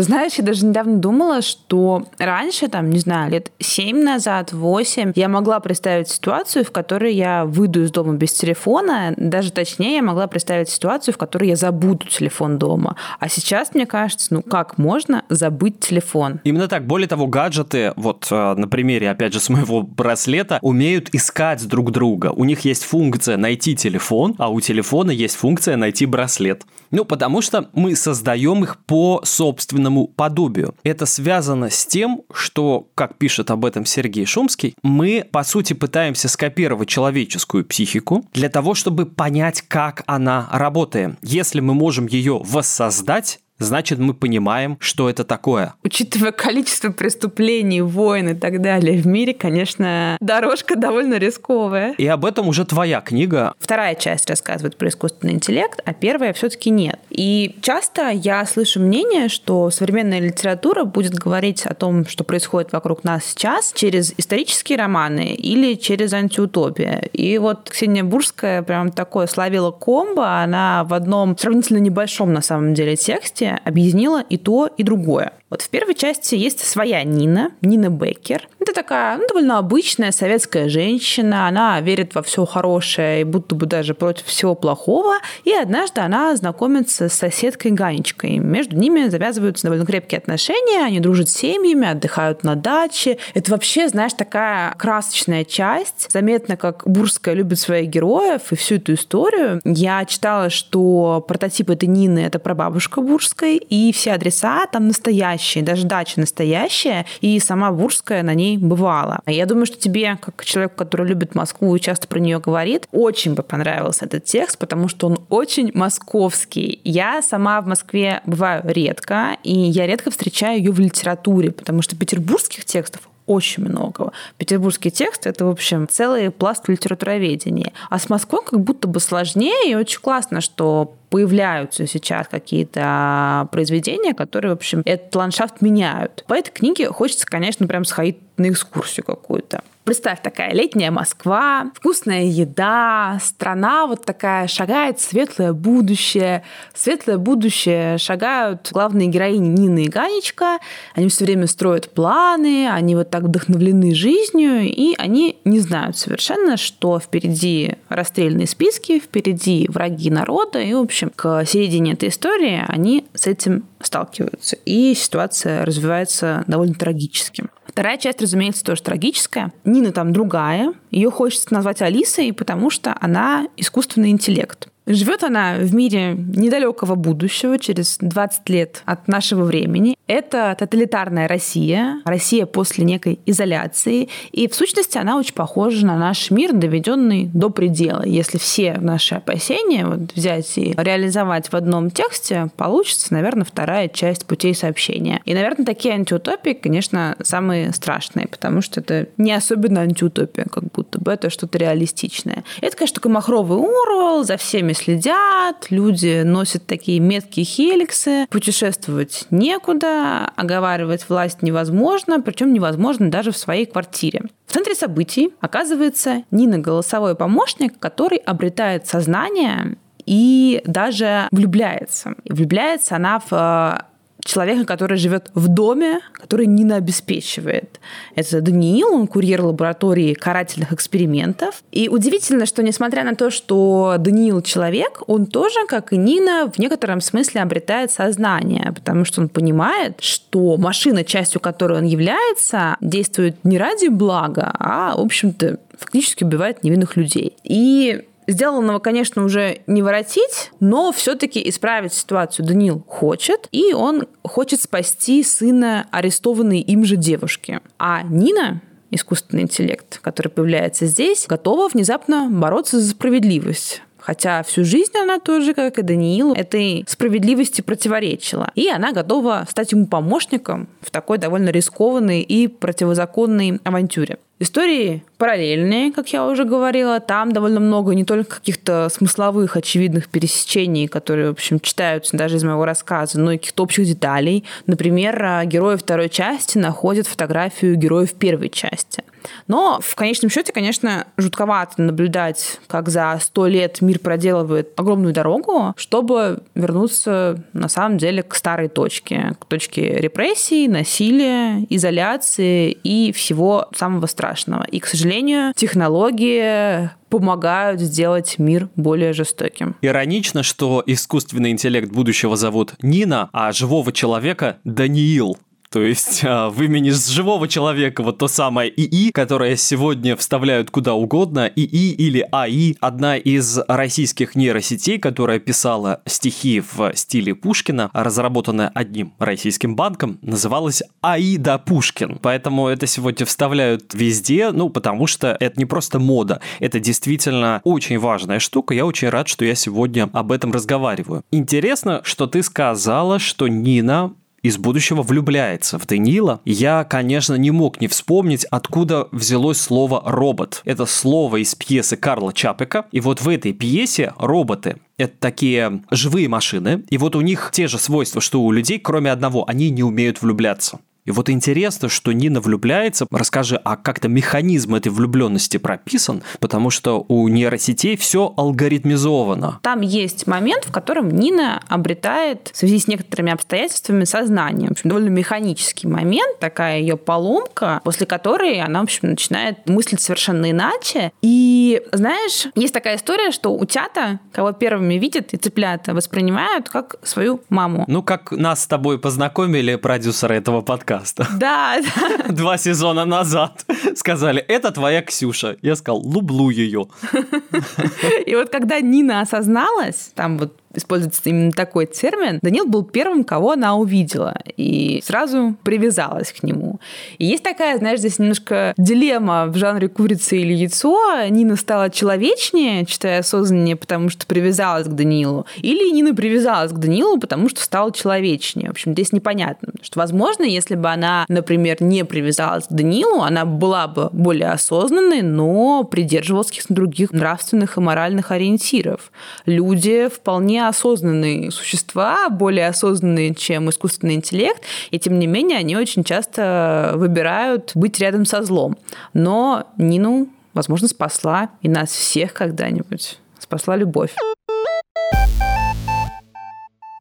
Ты 0.00 0.04
знаешь, 0.04 0.32
я 0.36 0.44
даже 0.44 0.64
недавно 0.64 0.96
думала, 0.96 1.42
что 1.42 2.06
раньше, 2.16 2.68
там, 2.68 2.88
не 2.88 2.98
знаю, 3.00 3.30
лет 3.32 3.52
7 3.58 4.02
назад, 4.02 4.50
8, 4.50 5.12
я 5.14 5.28
могла 5.28 5.60
представить 5.60 6.08
ситуацию, 6.08 6.64
в 6.64 6.70
которой 6.70 7.12
я 7.12 7.44
выйду 7.44 7.82
из 7.82 7.90
дома 7.90 8.14
без 8.14 8.32
телефона. 8.32 9.12
Даже 9.18 9.52
точнее, 9.52 9.96
я 9.96 10.02
могла 10.02 10.26
представить 10.26 10.70
ситуацию, 10.70 11.12
в 11.12 11.18
которой 11.18 11.50
я 11.50 11.56
забуду 11.56 12.06
телефон 12.06 12.56
дома. 12.56 12.96
А 13.18 13.28
сейчас, 13.28 13.74
мне 13.74 13.84
кажется, 13.84 14.32
ну 14.32 14.40
как 14.40 14.78
можно 14.78 15.22
забыть 15.28 15.80
телефон? 15.80 16.40
Именно 16.44 16.68
так. 16.68 16.86
Более 16.86 17.06
того, 17.06 17.26
гаджеты, 17.26 17.92
вот 17.96 18.26
э, 18.30 18.54
на 18.54 18.68
примере, 18.68 19.10
опять 19.10 19.34
же, 19.34 19.40
с 19.40 19.50
моего 19.50 19.82
браслета, 19.98 20.60
умеют 20.62 21.10
искать 21.12 21.68
друг 21.68 21.90
друга. 21.92 22.32
У 22.34 22.44
них 22.44 22.60
есть 22.60 22.84
функция 22.84 23.36
найти 23.36 23.76
телефон, 23.76 24.34
а 24.38 24.48
у 24.48 24.62
телефона 24.62 25.10
есть 25.10 25.36
функция 25.36 25.76
найти 25.76 26.06
браслет. 26.06 26.62
Ну, 26.90 27.04
потому 27.04 27.40
что 27.40 27.70
мы 27.72 27.94
создаем 27.94 28.64
их 28.64 28.78
по 28.84 29.20
собственному 29.24 30.08
подобию. 30.08 30.74
Это 30.82 31.06
связано 31.06 31.70
с 31.70 31.86
тем, 31.86 32.22
что, 32.32 32.88
как 32.94 33.18
пишет 33.18 33.50
об 33.50 33.64
этом 33.64 33.84
Сергей 33.84 34.24
Шумский, 34.24 34.74
мы, 34.82 35.26
по 35.30 35.42
сути, 35.44 35.72
пытаемся 35.72 36.28
скопировать 36.28 36.88
человеческую 36.88 37.64
психику 37.64 38.24
для 38.32 38.48
того, 38.48 38.74
чтобы 38.74 39.06
понять, 39.06 39.62
как 39.62 40.02
она 40.06 40.48
работает. 40.50 41.16
Если 41.22 41.60
мы 41.60 41.74
можем 41.74 42.06
ее 42.06 42.40
воссоздать, 42.42 43.40
значит 43.60 43.98
мы 43.98 44.14
понимаем, 44.14 44.76
что 44.80 45.08
это 45.08 45.24
такое. 45.24 45.74
Учитывая 45.84 46.32
количество 46.32 46.90
преступлений, 46.90 47.82
войн 47.82 48.30
и 48.30 48.34
так 48.34 48.60
далее 48.60 49.00
в 49.00 49.06
мире, 49.06 49.34
конечно, 49.34 50.16
дорожка 50.20 50.76
довольно 50.76 51.18
рисковая. 51.18 51.94
И 51.98 52.06
об 52.06 52.24
этом 52.24 52.48
уже 52.48 52.64
твоя 52.64 53.00
книга. 53.00 53.54
Вторая 53.58 53.94
часть 53.94 54.28
рассказывает 54.28 54.76
про 54.76 54.88
искусственный 54.88 55.34
интеллект, 55.34 55.80
а 55.84 55.92
первая 55.92 56.32
все-таки 56.32 56.70
нет. 56.70 56.98
И 57.10 57.56
часто 57.62 58.08
я 58.08 58.44
слышу 58.46 58.80
мнение, 58.80 59.28
что 59.28 59.70
современная 59.70 60.20
литература 60.20 60.84
будет 60.84 61.14
говорить 61.14 61.66
о 61.66 61.74
том, 61.74 62.06
что 62.06 62.24
происходит 62.24 62.72
вокруг 62.72 63.04
нас 63.04 63.24
сейчас, 63.24 63.72
через 63.74 64.14
исторические 64.16 64.78
романы 64.78 65.34
или 65.34 65.74
через 65.74 66.12
антиутопию. 66.12 67.08
И 67.12 67.36
вот 67.38 67.70
Ксения 67.70 68.04
Бурская 68.04 68.62
прям 68.62 68.90
такое 68.90 69.26
славила 69.26 69.70
комбо, 69.70 70.42
она 70.42 70.84
в 70.84 70.94
одном 70.94 71.36
сравнительно 71.36 71.78
небольшом 71.78 72.32
на 72.32 72.40
самом 72.40 72.74
деле 72.74 72.96
тексте 72.96 73.49
объяснила 73.56 74.22
и 74.22 74.36
то, 74.36 74.66
и 74.66 74.82
другое. 74.82 75.32
Вот 75.50 75.62
в 75.62 75.68
первой 75.68 75.96
части 75.96 76.36
есть 76.36 76.64
своя 76.64 77.02
Нина, 77.02 77.50
Нина 77.60 77.88
Беккер. 77.88 78.48
Это 78.60 78.72
такая 78.72 79.16
ну, 79.18 79.26
довольно 79.26 79.58
обычная 79.58 80.12
советская 80.12 80.68
женщина. 80.68 81.48
Она 81.48 81.80
верит 81.80 82.14
во 82.14 82.22
все 82.22 82.46
хорошее 82.46 83.22
и 83.22 83.24
будто 83.24 83.56
бы 83.56 83.66
даже 83.66 83.94
против 83.94 84.26
всего 84.26 84.54
плохого. 84.54 85.16
И 85.42 85.52
однажды 85.52 86.02
она 86.02 86.36
знакомится 86.36 87.08
с 87.08 87.14
соседкой 87.14 87.72
Ганечкой. 87.72 88.38
Между 88.38 88.76
ними 88.76 89.08
завязываются 89.08 89.64
довольно 89.64 89.84
крепкие 89.84 90.18
отношения. 90.18 90.84
Они 90.84 91.00
дружат 91.00 91.28
с 91.28 91.36
семьями, 91.36 91.88
отдыхают 91.88 92.44
на 92.44 92.54
даче. 92.54 93.18
Это 93.34 93.50
вообще, 93.50 93.88
знаешь, 93.88 94.12
такая 94.12 94.72
красочная 94.78 95.44
часть. 95.44 96.12
Заметно, 96.12 96.56
как 96.56 96.84
Бурская 96.86 97.34
любит 97.34 97.58
своих 97.58 97.90
героев 97.90 98.52
и 98.52 98.54
всю 98.56 98.76
эту 98.76 98.94
историю. 98.94 99.60
Я 99.64 100.04
читала, 100.04 100.48
что 100.48 101.24
прототип 101.26 101.70
этой 101.70 101.88
Нины— 101.88 102.20
это 102.20 102.38
прабабушка 102.38 103.00
Бурской, 103.00 103.56
и 103.56 103.92
все 103.92 104.12
адреса 104.12 104.66
там 104.66 104.86
настоящие 104.86 105.39
настоящие, 105.40 105.64
даже 105.64 105.86
дача 105.86 106.20
настоящая, 106.20 107.06
и 107.20 107.40
сама 107.40 107.70
Бурская 107.70 108.22
на 108.22 108.34
ней 108.34 108.58
бывала. 108.58 109.20
Я 109.26 109.46
думаю, 109.46 109.66
что 109.66 109.78
тебе, 109.78 110.18
как 110.20 110.44
человек, 110.44 110.74
который 110.74 111.06
любит 111.06 111.34
Москву 111.34 111.74
и 111.74 111.80
часто 111.80 112.06
про 112.08 112.18
нее 112.18 112.38
говорит, 112.38 112.86
очень 112.92 113.34
бы 113.34 113.42
понравился 113.42 114.04
этот 114.04 114.24
текст, 114.24 114.58
потому 114.58 114.88
что 114.88 115.06
он 115.06 115.18
очень 115.30 115.70
московский. 115.74 116.80
Я 116.84 117.22
сама 117.22 117.60
в 117.60 117.66
Москве 117.66 118.20
бываю 118.26 118.62
редко, 118.64 119.36
и 119.42 119.52
я 119.52 119.86
редко 119.86 120.10
встречаю 120.10 120.58
ее 120.58 120.72
в 120.72 120.78
литературе, 120.78 121.50
потому 121.50 121.82
что 121.82 121.96
петербургских 121.96 122.64
текстов 122.64 123.02
очень 123.26 123.64
много. 123.64 124.12
Петербургский 124.38 124.90
текст— 124.90 125.24
это, 125.26 125.44
в 125.44 125.50
общем, 125.50 125.86
целый 125.88 126.30
пласт 126.30 126.68
литературоведения. 126.68 127.72
А 127.88 127.98
с 127.98 128.08
Москвой 128.08 128.42
как 128.44 128.60
будто 128.60 128.88
бы 128.88 128.98
сложнее, 128.98 129.70
и 129.70 129.74
очень 129.76 130.00
классно, 130.00 130.40
что 130.40 130.96
появляются 131.10 131.86
сейчас 131.86 132.28
какие-то 132.28 133.48
произведения, 133.52 134.14
которые, 134.14 134.52
в 134.52 134.56
общем, 134.56 134.82
этот 134.84 135.14
ландшафт 135.14 135.60
меняют. 135.60 136.24
По 136.26 136.34
этой 136.34 136.52
книге 136.52 136.88
хочется, 136.88 137.26
конечно, 137.26 137.66
прям 137.66 137.84
сходить 137.84 138.18
на 138.36 138.48
экскурсию 138.48 139.04
какую-то. 139.04 139.62
Представь, 139.84 140.20
такая 140.22 140.52
летняя 140.52 140.90
Москва, 140.90 141.72
вкусная 141.74 142.24
еда, 142.24 143.18
страна 143.20 143.86
вот 143.86 144.04
такая 144.04 144.46
шагает 144.46 145.00
светлое 145.00 145.52
будущее. 145.54 146.44
Светлое 146.74 147.16
будущее 147.16 147.96
шагают 147.96 148.68
главные 148.72 149.08
героини 149.08 149.48
Нина 149.48 149.80
и 149.80 149.88
Ганечка. 149.88 150.58
Они 150.94 151.08
все 151.08 151.24
время 151.24 151.46
строят 151.46 151.90
планы, 151.90 152.68
они 152.70 152.94
вот 152.94 153.10
так 153.10 153.22
вдохновлены 153.22 153.94
жизнью, 153.94 154.60
и 154.60 154.94
они 154.98 155.38
не 155.44 155.60
знают 155.60 155.96
совершенно, 155.96 156.58
что 156.58 157.00
впереди 157.00 157.76
расстрельные 157.88 158.46
списки, 158.46 159.00
впереди 159.00 159.66
враги 159.68 160.10
народа, 160.10 160.60
и, 160.60 160.74
в 160.74 160.80
общем, 160.80 160.99
к 161.08 161.44
середине 161.46 161.92
этой 161.92 162.08
истории 162.08 162.62
они 162.68 163.06
с 163.14 163.26
этим 163.26 163.64
сталкиваются. 163.80 164.56
И 164.64 164.94
ситуация 164.94 165.64
развивается 165.64 166.44
довольно 166.46 166.74
трагически. 166.74 167.44
Вторая 167.66 167.98
часть, 167.98 168.20
разумеется, 168.20 168.64
тоже 168.64 168.82
трагическая. 168.82 169.52
Нина 169.64 169.92
там 169.92 170.12
другая. 170.12 170.74
Ее 170.90 171.10
хочется 171.10 171.52
назвать 171.52 171.82
Алисой, 171.82 172.32
потому 172.32 172.70
что 172.70 172.96
она 173.00 173.46
искусственный 173.56 174.10
интеллект. 174.10 174.68
Живет 174.92 175.22
она 175.22 175.54
в 175.58 175.72
мире 175.72 176.14
недалекого 176.14 176.96
будущего, 176.96 177.58
через 177.58 177.98
20 178.00 178.48
лет 178.48 178.82
от 178.86 179.06
нашего 179.06 179.44
времени. 179.44 179.96
Это 180.08 180.56
тоталитарная 180.58 181.28
Россия, 181.28 182.00
Россия 182.04 182.44
после 182.44 182.84
некой 182.84 183.20
изоляции. 183.24 184.08
И 184.32 184.48
в 184.48 184.54
сущности 184.54 184.98
она 184.98 185.16
очень 185.16 185.34
похожа 185.34 185.86
на 185.86 185.96
наш 185.96 186.32
мир, 186.32 186.52
доведенный 186.52 187.30
до 187.32 187.50
предела. 187.50 188.04
Если 188.04 188.38
все 188.38 188.78
наши 188.80 189.14
опасения 189.14 189.86
вот 189.86 190.12
взять 190.16 190.58
и 190.58 190.74
реализовать 190.76 191.52
в 191.52 191.54
одном 191.54 191.90
тексте, 191.90 192.48
получится, 192.56 193.12
наверное, 193.14 193.44
вторая 193.44 193.86
часть 193.86 194.26
путей 194.26 194.56
сообщения. 194.56 195.20
И, 195.24 195.34
наверное, 195.34 195.66
такие 195.66 195.94
антиутопии, 195.94 196.58
конечно, 196.60 197.16
самые 197.22 197.72
страшные, 197.72 198.26
потому 198.26 198.60
что 198.60 198.80
это 198.80 199.06
не 199.18 199.32
особенно 199.32 199.82
антиутопия, 199.82 200.46
как 200.50 200.64
будто 200.64 200.79
бы 200.98 201.12
это 201.12 201.30
что-то 201.30 201.58
реалистичное. 201.58 202.44
Это, 202.60 202.76
конечно, 202.76 202.94
такой 202.94 203.12
махровый 203.12 203.58
Урал, 203.58 204.24
за 204.24 204.36
всеми 204.36 204.72
следят, 204.72 205.66
люди 205.70 206.22
носят 206.22 206.66
такие 206.66 207.00
меткие 207.00 207.44
хеликсы, 207.44 208.26
путешествовать 208.30 209.26
некуда, 209.30 210.30
оговаривать 210.36 211.08
власть 211.08 211.42
невозможно, 211.42 212.20
причем 212.20 212.52
невозможно 212.52 213.10
даже 213.10 213.32
в 213.32 213.36
своей 213.36 213.66
квартире. 213.66 214.22
В 214.46 214.52
центре 214.52 214.74
событий 214.74 215.32
оказывается 215.40 216.24
Нина 216.30 216.58
голосовой 216.58 217.14
помощник, 217.14 217.78
который 217.78 218.18
обретает 218.18 218.86
сознание 218.86 219.76
и 220.06 220.60
даже 220.64 221.28
влюбляется. 221.30 222.14
влюбляется 222.28 222.96
она 222.96 223.20
в 223.20 223.32
э, 223.32 223.89
человека, 224.30 224.64
который 224.64 224.96
живет 224.96 225.30
в 225.34 225.48
доме, 225.48 226.00
который 226.12 226.46
Нина 226.46 226.76
обеспечивает. 226.76 227.80
Это 228.14 228.40
Даниил, 228.40 228.94
он 228.94 229.06
курьер 229.06 229.42
лаборатории 229.42 230.14
карательных 230.14 230.72
экспериментов. 230.72 231.62
И 231.72 231.88
удивительно, 231.88 232.46
что 232.46 232.62
несмотря 232.62 233.04
на 233.04 233.14
то, 233.14 233.30
что 233.30 233.96
Даниил 233.98 234.42
человек, 234.42 235.02
он 235.06 235.26
тоже, 235.26 235.66
как 235.66 235.92
и 235.92 235.96
Нина, 235.96 236.50
в 236.50 236.58
некотором 236.58 237.00
смысле 237.00 237.42
обретает 237.42 237.90
сознание, 237.90 238.72
потому 238.74 239.04
что 239.04 239.20
он 239.20 239.28
понимает, 239.28 240.00
что 240.00 240.56
машина, 240.56 241.04
частью 241.04 241.40
которой 241.40 241.78
он 241.78 241.84
является, 241.84 242.76
действует 242.80 243.44
не 243.44 243.58
ради 243.58 243.88
блага, 243.88 244.54
а, 244.58 244.96
в 244.96 245.00
общем-то, 245.00 245.58
фактически 245.76 246.24
убивает 246.24 246.62
невинных 246.62 246.96
людей. 246.96 247.36
И 247.42 248.04
Сделанного, 248.30 248.78
конечно, 248.78 249.24
уже 249.24 249.58
не 249.66 249.82
воротить, 249.82 250.52
но 250.60 250.92
все-таки 250.92 251.48
исправить 251.48 251.92
ситуацию 251.92 252.46
Даниил 252.46 252.84
хочет, 252.86 253.48
и 253.50 253.72
он 253.72 254.06
хочет 254.22 254.60
спасти 254.60 255.24
сына 255.24 255.88
арестованной 255.90 256.60
им 256.60 256.84
же 256.84 256.94
девушки. 256.94 257.60
А 257.76 258.04
Нина, 258.04 258.62
искусственный 258.92 259.42
интеллект, 259.42 259.98
который 260.00 260.28
появляется 260.28 260.86
здесь, 260.86 261.26
готова 261.26 261.68
внезапно 261.68 262.28
бороться 262.30 262.78
за 262.78 262.90
справедливость. 262.90 263.82
Хотя 263.98 264.44
всю 264.44 264.64
жизнь 264.64 264.96
она 264.96 265.18
тоже, 265.18 265.52
как 265.52 265.80
и 265.80 265.82
Даниил, 265.82 266.32
этой 266.32 266.84
справедливости 266.86 267.62
противоречила. 267.62 268.52
И 268.54 268.68
она 268.68 268.92
готова 268.92 269.44
стать 269.50 269.72
ему 269.72 269.88
помощником 269.88 270.68
в 270.82 270.92
такой 270.92 271.18
довольно 271.18 271.50
рискованной 271.50 272.22
и 272.22 272.46
противозаконной 272.46 273.58
авантюре. 273.64 274.18
Истории 274.42 275.04
параллельные, 275.18 275.92
как 275.92 276.08
я 276.14 276.26
уже 276.26 276.44
говорила. 276.44 276.98
Там 276.98 277.30
довольно 277.30 277.60
много 277.60 277.94
не 277.94 278.06
только 278.06 278.36
каких-то 278.36 278.88
смысловых, 278.88 279.54
очевидных 279.54 280.08
пересечений, 280.08 280.88
которые, 280.88 281.28
в 281.28 281.32
общем, 281.32 281.60
читаются 281.60 282.16
даже 282.16 282.36
из 282.36 282.44
моего 282.44 282.64
рассказа, 282.64 283.20
но 283.20 283.32
и 283.32 283.36
каких-то 283.36 283.62
общих 283.62 283.84
деталей. 283.84 284.44
Например, 284.66 285.22
а, 285.22 285.44
герои 285.44 285.76
второй 285.76 286.08
части 286.08 286.56
находят 286.56 287.06
фотографию 287.06 287.76
героев 287.76 288.14
первой 288.14 288.48
части. 288.48 289.04
Но 289.46 289.78
в 289.82 289.94
конечном 289.94 290.30
счете, 290.30 290.54
конечно, 290.54 291.06
жутковато 291.18 291.82
наблюдать, 291.82 292.58
как 292.66 292.88
за 292.88 293.18
сто 293.20 293.46
лет 293.46 293.82
мир 293.82 293.98
проделывает 293.98 294.72
огромную 294.78 295.12
дорогу, 295.12 295.74
чтобы 295.76 296.38
вернуться 296.54 297.44
на 297.52 297.68
самом 297.68 297.98
деле 297.98 298.22
к 298.22 298.34
старой 298.34 298.68
точке, 298.68 299.34
к 299.38 299.44
точке 299.44 299.98
репрессий, 299.98 300.66
насилия, 300.66 301.66
изоляции 301.68 302.70
и 302.70 303.12
всего 303.12 303.68
самого 303.74 304.06
страшного. 304.06 304.29
И, 304.70 304.80
к 304.80 304.86
сожалению, 304.86 305.52
технологии 305.54 306.90
помогают 307.08 307.80
сделать 307.80 308.36
мир 308.38 308.68
более 308.76 309.12
жестоким. 309.12 309.76
Иронично, 309.82 310.42
что 310.42 310.82
искусственный 310.86 311.50
интеллект 311.50 311.90
будущего 311.90 312.36
зовут 312.36 312.74
Нина, 312.82 313.28
а 313.32 313.52
живого 313.52 313.92
человека 313.92 314.58
Даниил. 314.64 315.36
То 315.70 315.82
есть 315.82 316.24
а, 316.24 316.50
в 316.50 316.60
имени 316.62 316.90
живого 316.90 317.46
человека 317.46 318.02
вот 318.02 318.18
то 318.18 318.26
самое 318.26 318.72
ИИ, 318.76 319.12
которое 319.12 319.54
сегодня 319.54 320.16
вставляют 320.16 320.72
куда 320.72 320.94
угодно, 320.94 321.46
ИИ 321.46 321.92
или 321.92 322.26
АИ, 322.32 322.74
одна 322.80 323.16
из 323.16 323.60
российских 323.68 324.34
нейросетей, 324.34 324.98
которая 324.98 325.38
писала 325.38 326.02
стихи 326.06 326.60
в 326.60 326.92
стиле 326.96 327.36
Пушкина, 327.36 327.88
разработанная 327.92 328.72
одним 328.74 329.12
российским 329.20 329.76
банком, 329.76 330.18
называлась 330.22 330.82
Аида 331.02 331.58
Пушкин. 331.58 332.18
Поэтому 332.20 332.66
это 332.66 332.88
сегодня 332.88 333.24
вставляют 333.24 333.94
везде, 333.94 334.50
ну, 334.50 334.70
потому 334.70 335.06
что 335.06 335.36
это 335.38 335.56
не 335.56 335.66
просто 335.66 336.00
мода, 336.00 336.40
это 336.58 336.80
действительно 336.80 337.60
очень 337.62 338.00
важная 338.00 338.40
штука. 338.40 338.74
Я 338.74 338.86
очень 338.86 339.08
рад, 339.08 339.28
что 339.28 339.44
я 339.44 339.54
сегодня 339.54 340.10
об 340.12 340.32
этом 340.32 340.50
разговариваю. 340.50 341.22
Интересно, 341.30 342.00
что 342.02 342.26
ты 342.26 342.42
сказала, 342.42 343.20
что 343.20 343.46
Нина 343.46 344.14
из 344.42 344.58
будущего 344.58 345.02
влюбляется 345.02 345.78
в 345.78 345.86
Даниила, 345.86 346.40
я, 346.44 346.84
конечно, 346.84 347.34
не 347.34 347.50
мог 347.50 347.80
не 347.80 347.88
вспомнить, 347.88 348.44
откуда 348.44 349.08
взялось 349.12 349.60
слово 349.60 350.02
«робот». 350.04 350.62
Это 350.64 350.86
слово 350.86 351.42
из 351.42 351.54
пьесы 351.54 351.96
Карла 351.96 352.32
Чапека. 352.32 352.86
И 352.92 353.00
вот 353.00 353.20
в 353.20 353.28
этой 353.28 353.52
пьесе 353.52 354.14
роботы 354.18 354.76
это 354.96 355.14
такие 355.18 355.82
живые 355.90 356.28
машины, 356.28 356.84
и 356.90 356.98
вот 356.98 357.16
у 357.16 357.20
них 357.22 357.50
те 357.52 357.68
же 357.68 357.78
свойства, 357.78 358.20
что 358.20 358.42
у 358.42 358.52
людей, 358.52 358.78
кроме 358.78 359.10
одного, 359.10 359.48
они 359.48 359.70
не 359.70 359.82
умеют 359.82 360.20
влюбляться. 360.20 360.80
И 361.10 361.12
вот 361.12 361.28
интересно, 361.28 361.88
что 361.88 362.12
Нина 362.12 362.40
влюбляется. 362.40 363.04
Расскажи, 363.10 363.60
а 363.64 363.76
как-то 363.76 364.06
механизм 364.06 364.76
этой 364.76 364.92
влюбленности 364.92 365.56
прописан? 365.56 366.22
Потому 366.38 366.70
что 366.70 367.04
у 367.08 367.26
нейросетей 367.26 367.96
все 367.96 368.32
алгоритмизовано. 368.36 369.58
Там 369.60 369.80
есть 369.80 370.28
момент, 370.28 370.66
в 370.66 370.70
котором 370.70 371.08
Нина 371.08 371.64
обретает 371.66 372.52
в 372.54 372.56
связи 372.56 372.78
с 372.78 372.86
некоторыми 372.86 373.32
обстоятельствами 373.32 374.04
сознание. 374.04 374.68
В 374.68 374.70
общем, 374.70 374.88
довольно 374.88 375.08
механический 375.08 375.88
момент, 375.88 376.38
такая 376.38 376.78
ее 376.78 376.96
поломка, 376.96 377.80
после 377.82 378.06
которой 378.06 378.60
она, 378.60 378.78
в 378.78 378.84
общем, 378.84 379.08
начинает 379.10 379.68
мыслить 379.68 380.00
совершенно 380.00 380.48
иначе. 380.48 381.10
И, 381.22 381.82
знаешь, 381.90 382.46
есть 382.54 382.72
такая 382.72 382.98
история, 382.98 383.32
что 383.32 383.52
утята, 383.52 384.20
кого 384.30 384.52
первыми 384.52 384.94
видят 384.94 385.34
и 385.34 385.36
цыплята, 385.36 385.92
воспринимают 385.92 386.68
как 386.68 386.94
свою 387.02 387.40
маму. 387.48 387.84
Ну, 387.88 388.04
как 388.04 388.30
нас 388.30 388.62
с 388.62 388.68
тобой 388.68 389.00
познакомили 389.00 389.74
продюсеры 389.74 390.36
этого 390.36 390.60
подкаста 390.60 390.99
подкаста. 391.00 391.26
Да, 391.38 391.80
да. 391.80 392.28
Два 392.32 392.58
сезона 392.58 393.04
назад 393.04 393.64
сказали, 393.94 394.40
это 394.40 394.70
твоя 394.70 395.02
Ксюша. 395.02 395.56
Я 395.62 395.76
сказал, 395.76 396.02
люблю 396.02 396.50
ее. 396.50 396.86
И 398.26 398.34
вот 398.34 398.50
когда 398.50 398.80
Нина 398.80 399.20
осозналась, 399.20 400.12
там 400.14 400.38
вот 400.38 400.56
используется 400.74 401.22
именно 401.24 401.52
такой 401.52 401.86
термин, 401.86 402.38
Данил 402.42 402.66
был 402.66 402.84
первым, 402.84 403.24
кого 403.24 403.52
она 403.52 403.76
увидела, 403.76 404.36
и 404.56 405.02
сразу 405.04 405.56
привязалась 405.62 406.32
к 406.32 406.42
нему. 406.42 406.80
И 407.18 407.26
есть 407.26 407.42
такая, 407.42 407.78
знаешь, 407.78 408.00
здесь 408.00 408.18
немножко 408.18 408.74
дилемма 408.76 409.46
в 409.46 409.56
жанре 409.56 409.88
курица 409.88 410.36
или 410.36 410.52
яйцо. 410.52 410.96
Нина 411.28 411.56
стала 411.56 411.90
человечнее, 411.90 412.86
читая 412.86 413.20
осознаннее, 413.20 413.76
потому 413.76 414.08
что 414.08 414.26
привязалась 414.26 414.86
к 414.86 414.92
Данилу, 414.92 415.46
или 415.56 415.90
Нина 415.92 416.14
привязалась 416.14 416.72
к 416.72 416.78
Данилу, 416.78 417.18
потому 417.18 417.48
что 417.48 417.60
стала 417.62 417.92
человечнее. 417.92 418.68
В 418.68 418.72
общем, 418.72 418.92
здесь 418.92 419.12
непонятно. 419.12 419.72
Что, 419.82 419.98
возможно, 419.98 420.44
если 420.44 420.74
бы 420.74 420.88
она, 420.88 421.24
например, 421.28 421.78
не 421.80 422.04
привязалась 422.04 422.66
к 422.66 422.72
Данилу, 422.72 423.22
она 423.22 423.44
была 423.44 423.88
бы 423.88 424.10
более 424.12 424.50
осознанной, 424.50 425.22
но 425.22 425.84
придерживалась 425.84 426.48
каких-то 426.48 426.74
других 426.74 427.12
нравственных 427.12 427.76
и 427.76 427.80
моральных 427.80 428.30
ориентиров. 428.30 429.10
Люди 429.46 430.08
вполне 430.08 430.59
осознанные 430.68 431.50
существа, 431.50 432.28
более 432.28 432.68
осознанные, 432.68 433.34
чем 433.34 433.70
искусственный 433.70 434.14
интеллект, 434.14 434.62
и 434.90 434.98
тем 434.98 435.18
не 435.18 435.26
менее 435.26 435.58
они 435.58 435.76
очень 435.76 436.04
часто 436.04 436.92
выбирают 436.96 437.72
быть 437.74 437.98
рядом 438.00 438.24
со 438.24 438.42
злом. 438.42 438.76
Но 439.12 439.66
Нину, 439.76 440.28
возможно, 440.54 440.88
спасла 440.88 441.50
и 441.62 441.68
нас 441.68 441.90
всех 441.90 442.32
когда-нибудь. 442.32 443.18
Спасла 443.38 443.76
любовь. 443.76 444.12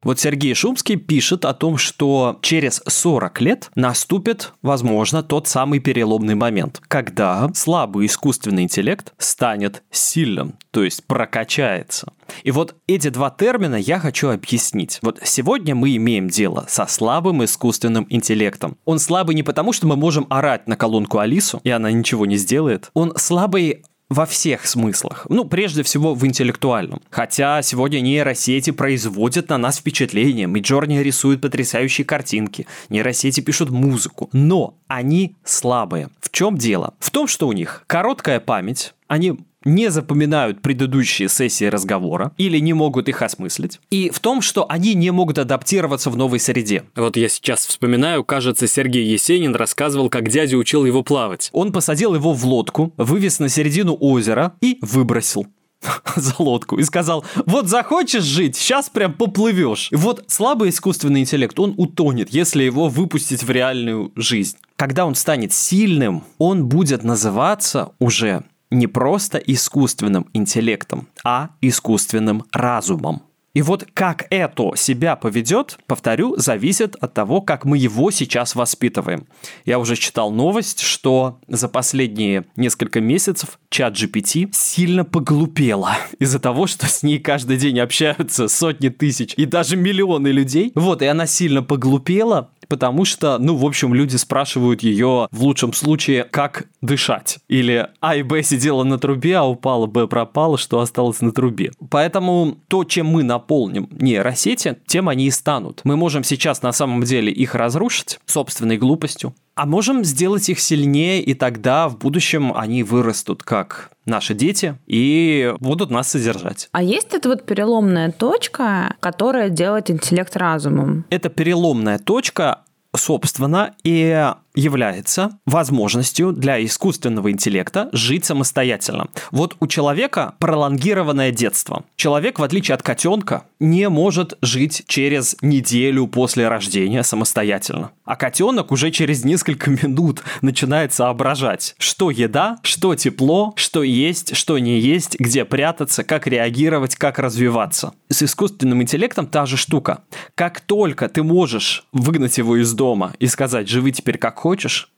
Вот 0.02 0.18
Сергей 0.18 0.54
Шумский 0.54 0.96
пишет 0.96 1.44
о 1.44 1.54
том, 1.54 1.78
что 1.78 2.40
через 2.42 2.82
40 2.88 3.42
лет 3.42 3.70
наступит, 3.76 4.54
возможно, 4.62 5.24
тот 5.24 5.48
самый 5.50 5.80
переломный 5.80 6.36
момент, 6.36 6.82
когда 6.88 7.50
слабый 7.54 8.06
искусственный 8.06 8.64
интеллект 8.64 9.14
станет 9.18 9.84
сильным, 9.92 10.56
то 10.72 10.84
есть 10.86 11.04
прокачается. 11.06 12.14
И 12.44 12.52
вот 12.52 12.76
эти 12.88 13.10
два 13.10 13.30
термина 13.30 13.76
я 13.76 14.00
хочу 14.00 14.30
объяснить. 14.30 15.00
Вот 15.02 15.20
сегодня 15.24 15.76
мы 15.76 15.96
имеем 15.96 16.30
дело 16.30 16.66
со 16.68 16.86
слабым 16.86 17.44
искусственным 17.44 18.06
интеллектом. 18.10 18.78
Он 18.86 19.00
слабый 19.00 19.36
не 19.36 19.44
потому, 19.44 19.74
что 19.74 19.88
мы 19.88 19.96
можем 19.96 20.28
орать 20.30 20.68
на 20.68 20.76
колонку 20.76 21.20
Алису, 21.20 21.62
и 21.64 21.70
она 21.70 21.92
ничего 21.92 22.26
не 22.26 22.38
сделает. 22.38 22.90
Он 22.94 23.14
слабый 23.18 23.84
во 24.10 24.26
всех 24.26 24.66
смыслах. 24.66 25.28
Ну, 25.30 25.46
прежде 25.46 25.84
всего, 25.84 26.16
в 26.16 26.26
интеллектуальном. 26.26 27.02
Хотя 27.10 27.62
сегодня 27.62 28.00
нейросети 28.02 28.72
производят 28.72 29.50
на 29.50 29.58
нас 29.58 29.78
впечатление. 29.78 30.48
Миджорни 30.48 30.98
рисует 30.98 31.42
потрясающие 31.42 32.06
картинки. 32.06 32.66
Нейросети 32.90 33.42
пишут 33.42 33.70
музыку. 33.70 34.30
Но 34.34 34.76
они 34.88 35.36
слабые. 35.44 36.10
В 36.20 36.32
чем 36.32 36.58
дело? 36.58 36.96
В 37.00 37.12
том, 37.12 37.28
что 37.28 37.48
у 37.48 37.54
них 37.54 37.84
короткая 37.88 38.40
память, 38.40 38.94
они 39.08 39.38
не 39.70 39.90
запоминают 39.90 40.62
предыдущие 40.62 41.30
сессии 41.30 41.66
разговора 41.66 42.32
или 42.38 42.60
не 42.60 42.74
могут 42.74 43.10
их 43.10 43.22
осмыслить. 43.22 43.80
И 43.90 44.10
в 44.10 44.20
том, 44.20 44.42
что 44.42 44.66
они 44.70 44.94
не 44.94 45.12
могут 45.12 45.40
адаптироваться 45.40 46.10
в 46.10 46.18
новой 46.18 46.40
среде. 46.40 46.84
Вот 46.96 47.18
я 47.18 47.30
сейчас 47.30 47.66
вспоминаю, 47.66 48.24
кажется, 48.24 48.68
Сергей 48.68 49.06
Есенин 49.06 49.56
рассказывал, 49.56 50.10
как 50.10 50.30
дядя 50.30 50.58
учил 50.58 50.86
его 50.86 51.04
плавать. 51.04 51.50
Он 51.54 51.72
посадил 51.72 52.16
его 52.16 52.34
в 52.34 52.46
лодку, 52.46 52.94
вывез 52.98 53.40
на 53.40 53.50
середину 53.50 53.96
озера 54.00 54.54
и 54.62 54.78
выбросил. 54.82 55.48
за 56.16 56.36
лодку 56.40 56.78
и 56.78 56.84
сказал, 56.84 57.26
вот 57.46 57.68
захочешь 57.68 58.24
жить, 58.24 58.56
сейчас 58.56 58.90
прям 58.90 59.14
поплывешь. 59.14 59.90
И 59.92 59.96
вот 59.96 60.24
слабый 60.28 60.70
искусственный 60.70 61.22
интеллект, 61.22 61.58
он 61.60 61.74
утонет, 61.78 62.30
если 62.32 62.64
его 62.64 62.90
выпустить 62.90 63.44
в 63.44 63.50
реальную 63.50 64.12
жизнь. 64.16 64.58
Когда 64.76 65.06
он 65.06 65.16
станет 65.16 65.54
сильным, 65.54 66.24
он 66.38 66.68
будет 66.68 67.04
называться 67.04 67.92
уже 68.00 68.44
не 68.72 68.88
просто 68.88 69.38
искусственным 69.38 70.28
интеллектом, 70.34 71.08
а 71.24 71.50
искусственным 71.62 72.46
разумом. 72.52 73.24
И 73.54 73.62
вот 73.62 73.88
как 73.94 74.28
это 74.30 74.76
себя 74.76 75.16
поведет, 75.16 75.80
повторю, 75.88 76.38
зависит 76.38 76.96
от 77.02 77.14
того, 77.14 77.42
как 77.42 77.66
мы 77.66 77.78
его 77.78 78.12
сейчас 78.12 78.56
воспитываем. 78.56 79.26
Я 79.66 79.80
уже 79.80 79.96
читал 79.96 80.32
новость, 80.32 80.82
что 80.82 81.40
за 81.48 81.68
последние 81.68 82.46
несколько 82.56 83.02
месяцев 83.02 83.60
чат 83.70 83.96
GPT 83.96 84.50
сильно 84.54 85.04
поглупела 85.04 85.98
из-за 86.20 86.40
того, 86.40 86.68
что 86.68 86.88
с 86.88 87.02
ней 87.02 87.20
каждый 87.20 87.58
день 87.58 87.80
общаются 87.80 88.48
сотни 88.48 88.90
тысяч 88.90 89.34
и 89.36 89.46
даже 89.46 89.78
миллионы 89.78 90.28
людей. 90.28 90.72
Вот, 90.76 91.02
и 91.02 91.06
она 91.06 91.26
сильно 91.26 91.64
поглупела, 91.64 92.52
потому 92.68 93.04
что, 93.04 93.38
ну, 93.40 93.56
в 93.56 93.66
общем, 93.66 93.94
люди 93.94 94.16
спрашивают 94.16 94.84
ее 94.84 95.28
в 95.32 95.44
лучшем 95.44 95.74
случае, 95.74 96.24
как 96.24 96.68
дышать. 96.82 97.40
Или 97.50 97.88
А 98.00 98.16
и 98.16 98.24
Б 98.24 98.44
сидела 98.44 98.84
на 98.84 99.00
трубе, 99.00 99.38
а 99.38 99.44
упала, 99.44 99.88
Б 99.88 100.08
пропала, 100.08 100.58
что 100.58 100.80
осталось 100.80 101.22
на 101.22 101.32
трубе. 101.32 101.72
Поэтому 101.90 102.58
то, 102.68 102.84
чем 102.84 103.08
мы 103.08 103.24
наполним 103.40 103.88
нейросети, 103.92 104.78
тем 104.86 105.08
они 105.08 105.28
и 105.28 105.32
станут. 105.32 105.82
Мы 105.86 105.96
можем 105.96 106.24
сейчас 106.26 106.62
на 106.62 106.74
самом 106.74 107.04
деле 107.04 107.32
их 107.32 107.56
разрушить 107.56 108.20
собственной 108.26 108.78
глупостью, 108.78 109.34
а 109.56 109.66
можем 109.66 110.04
сделать 110.04 110.50
их 110.50 110.60
сильнее, 110.60 111.22
и 111.22 111.34
тогда 111.34 111.88
в 111.88 111.98
будущем 111.98 112.54
они 112.54 112.84
вырастут 112.84 113.44
как 113.44 113.92
наши 114.06 114.34
дети 114.34 114.76
и 114.88 115.54
будут 115.60 115.90
нас 115.90 116.10
содержать. 116.10 116.68
А 116.74 116.84
есть 116.84 117.14
эта 117.14 117.30
вот 117.30 117.46
переломная 117.46 118.12
точка, 118.12 118.96
которая 119.00 119.50
делает 119.50 119.90
интеллект 119.90 120.36
разумом? 120.36 121.06
Это 121.10 121.30
переломная 121.30 121.98
точка, 121.98 122.60
собственно, 122.94 123.74
и 123.84 124.34
является 124.56 125.40
возможностью 125.46 126.32
для 126.32 126.64
искусственного 126.64 127.32
интеллекта 127.32 127.90
жить 127.94 128.26
самостоятельно. 128.26 129.08
Вот 129.32 129.56
у 129.60 129.68
человека 129.68 130.36
пролонгированное 130.40 131.32
детство. 131.32 131.84
Человек, 131.96 132.40
в 132.40 132.44
отличие 132.44 132.76
от 132.76 132.84
котенка, 132.84 133.44
не 133.60 133.90
может 133.90 134.38
жить 134.42 134.84
через 134.88 135.36
неделю 135.42 136.08
после 136.08 136.48
рождения 136.48 137.04
самостоятельно. 137.04 137.92
А 138.06 138.16
котенок 138.16 138.72
уже 138.72 138.92
через 138.92 139.24
несколько 139.24 139.70
минут 139.84 140.24
начинает 140.42 140.94
соображать, 140.94 141.76
что 141.78 142.10
еда, 142.10 142.58
что 142.64 142.96
тепло, 142.96 143.54
что 143.56 143.84
есть, 143.84 144.36
что 144.36 144.58
не 144.58 144.80
есть, 144.80 145.20
где 145.20 145.46
прятаться, 145.46 146.04
как 146.04 146.28
реагировать, 146.28 146.96
как 146.96 147.20
развиваться. 147.20 147.94
С 148.10 148.24
искусственным 148.24 148.82
интеллектом 148.82 149.28
та 149.28 149.46
же 149.46 149.58
штука. 149.58 150.00
Как 150.36 150.62
только 150.62 151.08
ты 151.10 151.24
можешь 151.24 151.86
выгнать 151.92 152.38
его 152.38 152.58
из 152.58 152.74
дома 152.74 153.14
и 153.20 153.28
сказать, 153.28 153.68
живи 153.68 153.92
теперь 153.92 154.18
как 154.18 154.38
хочешь, 154.40 154.49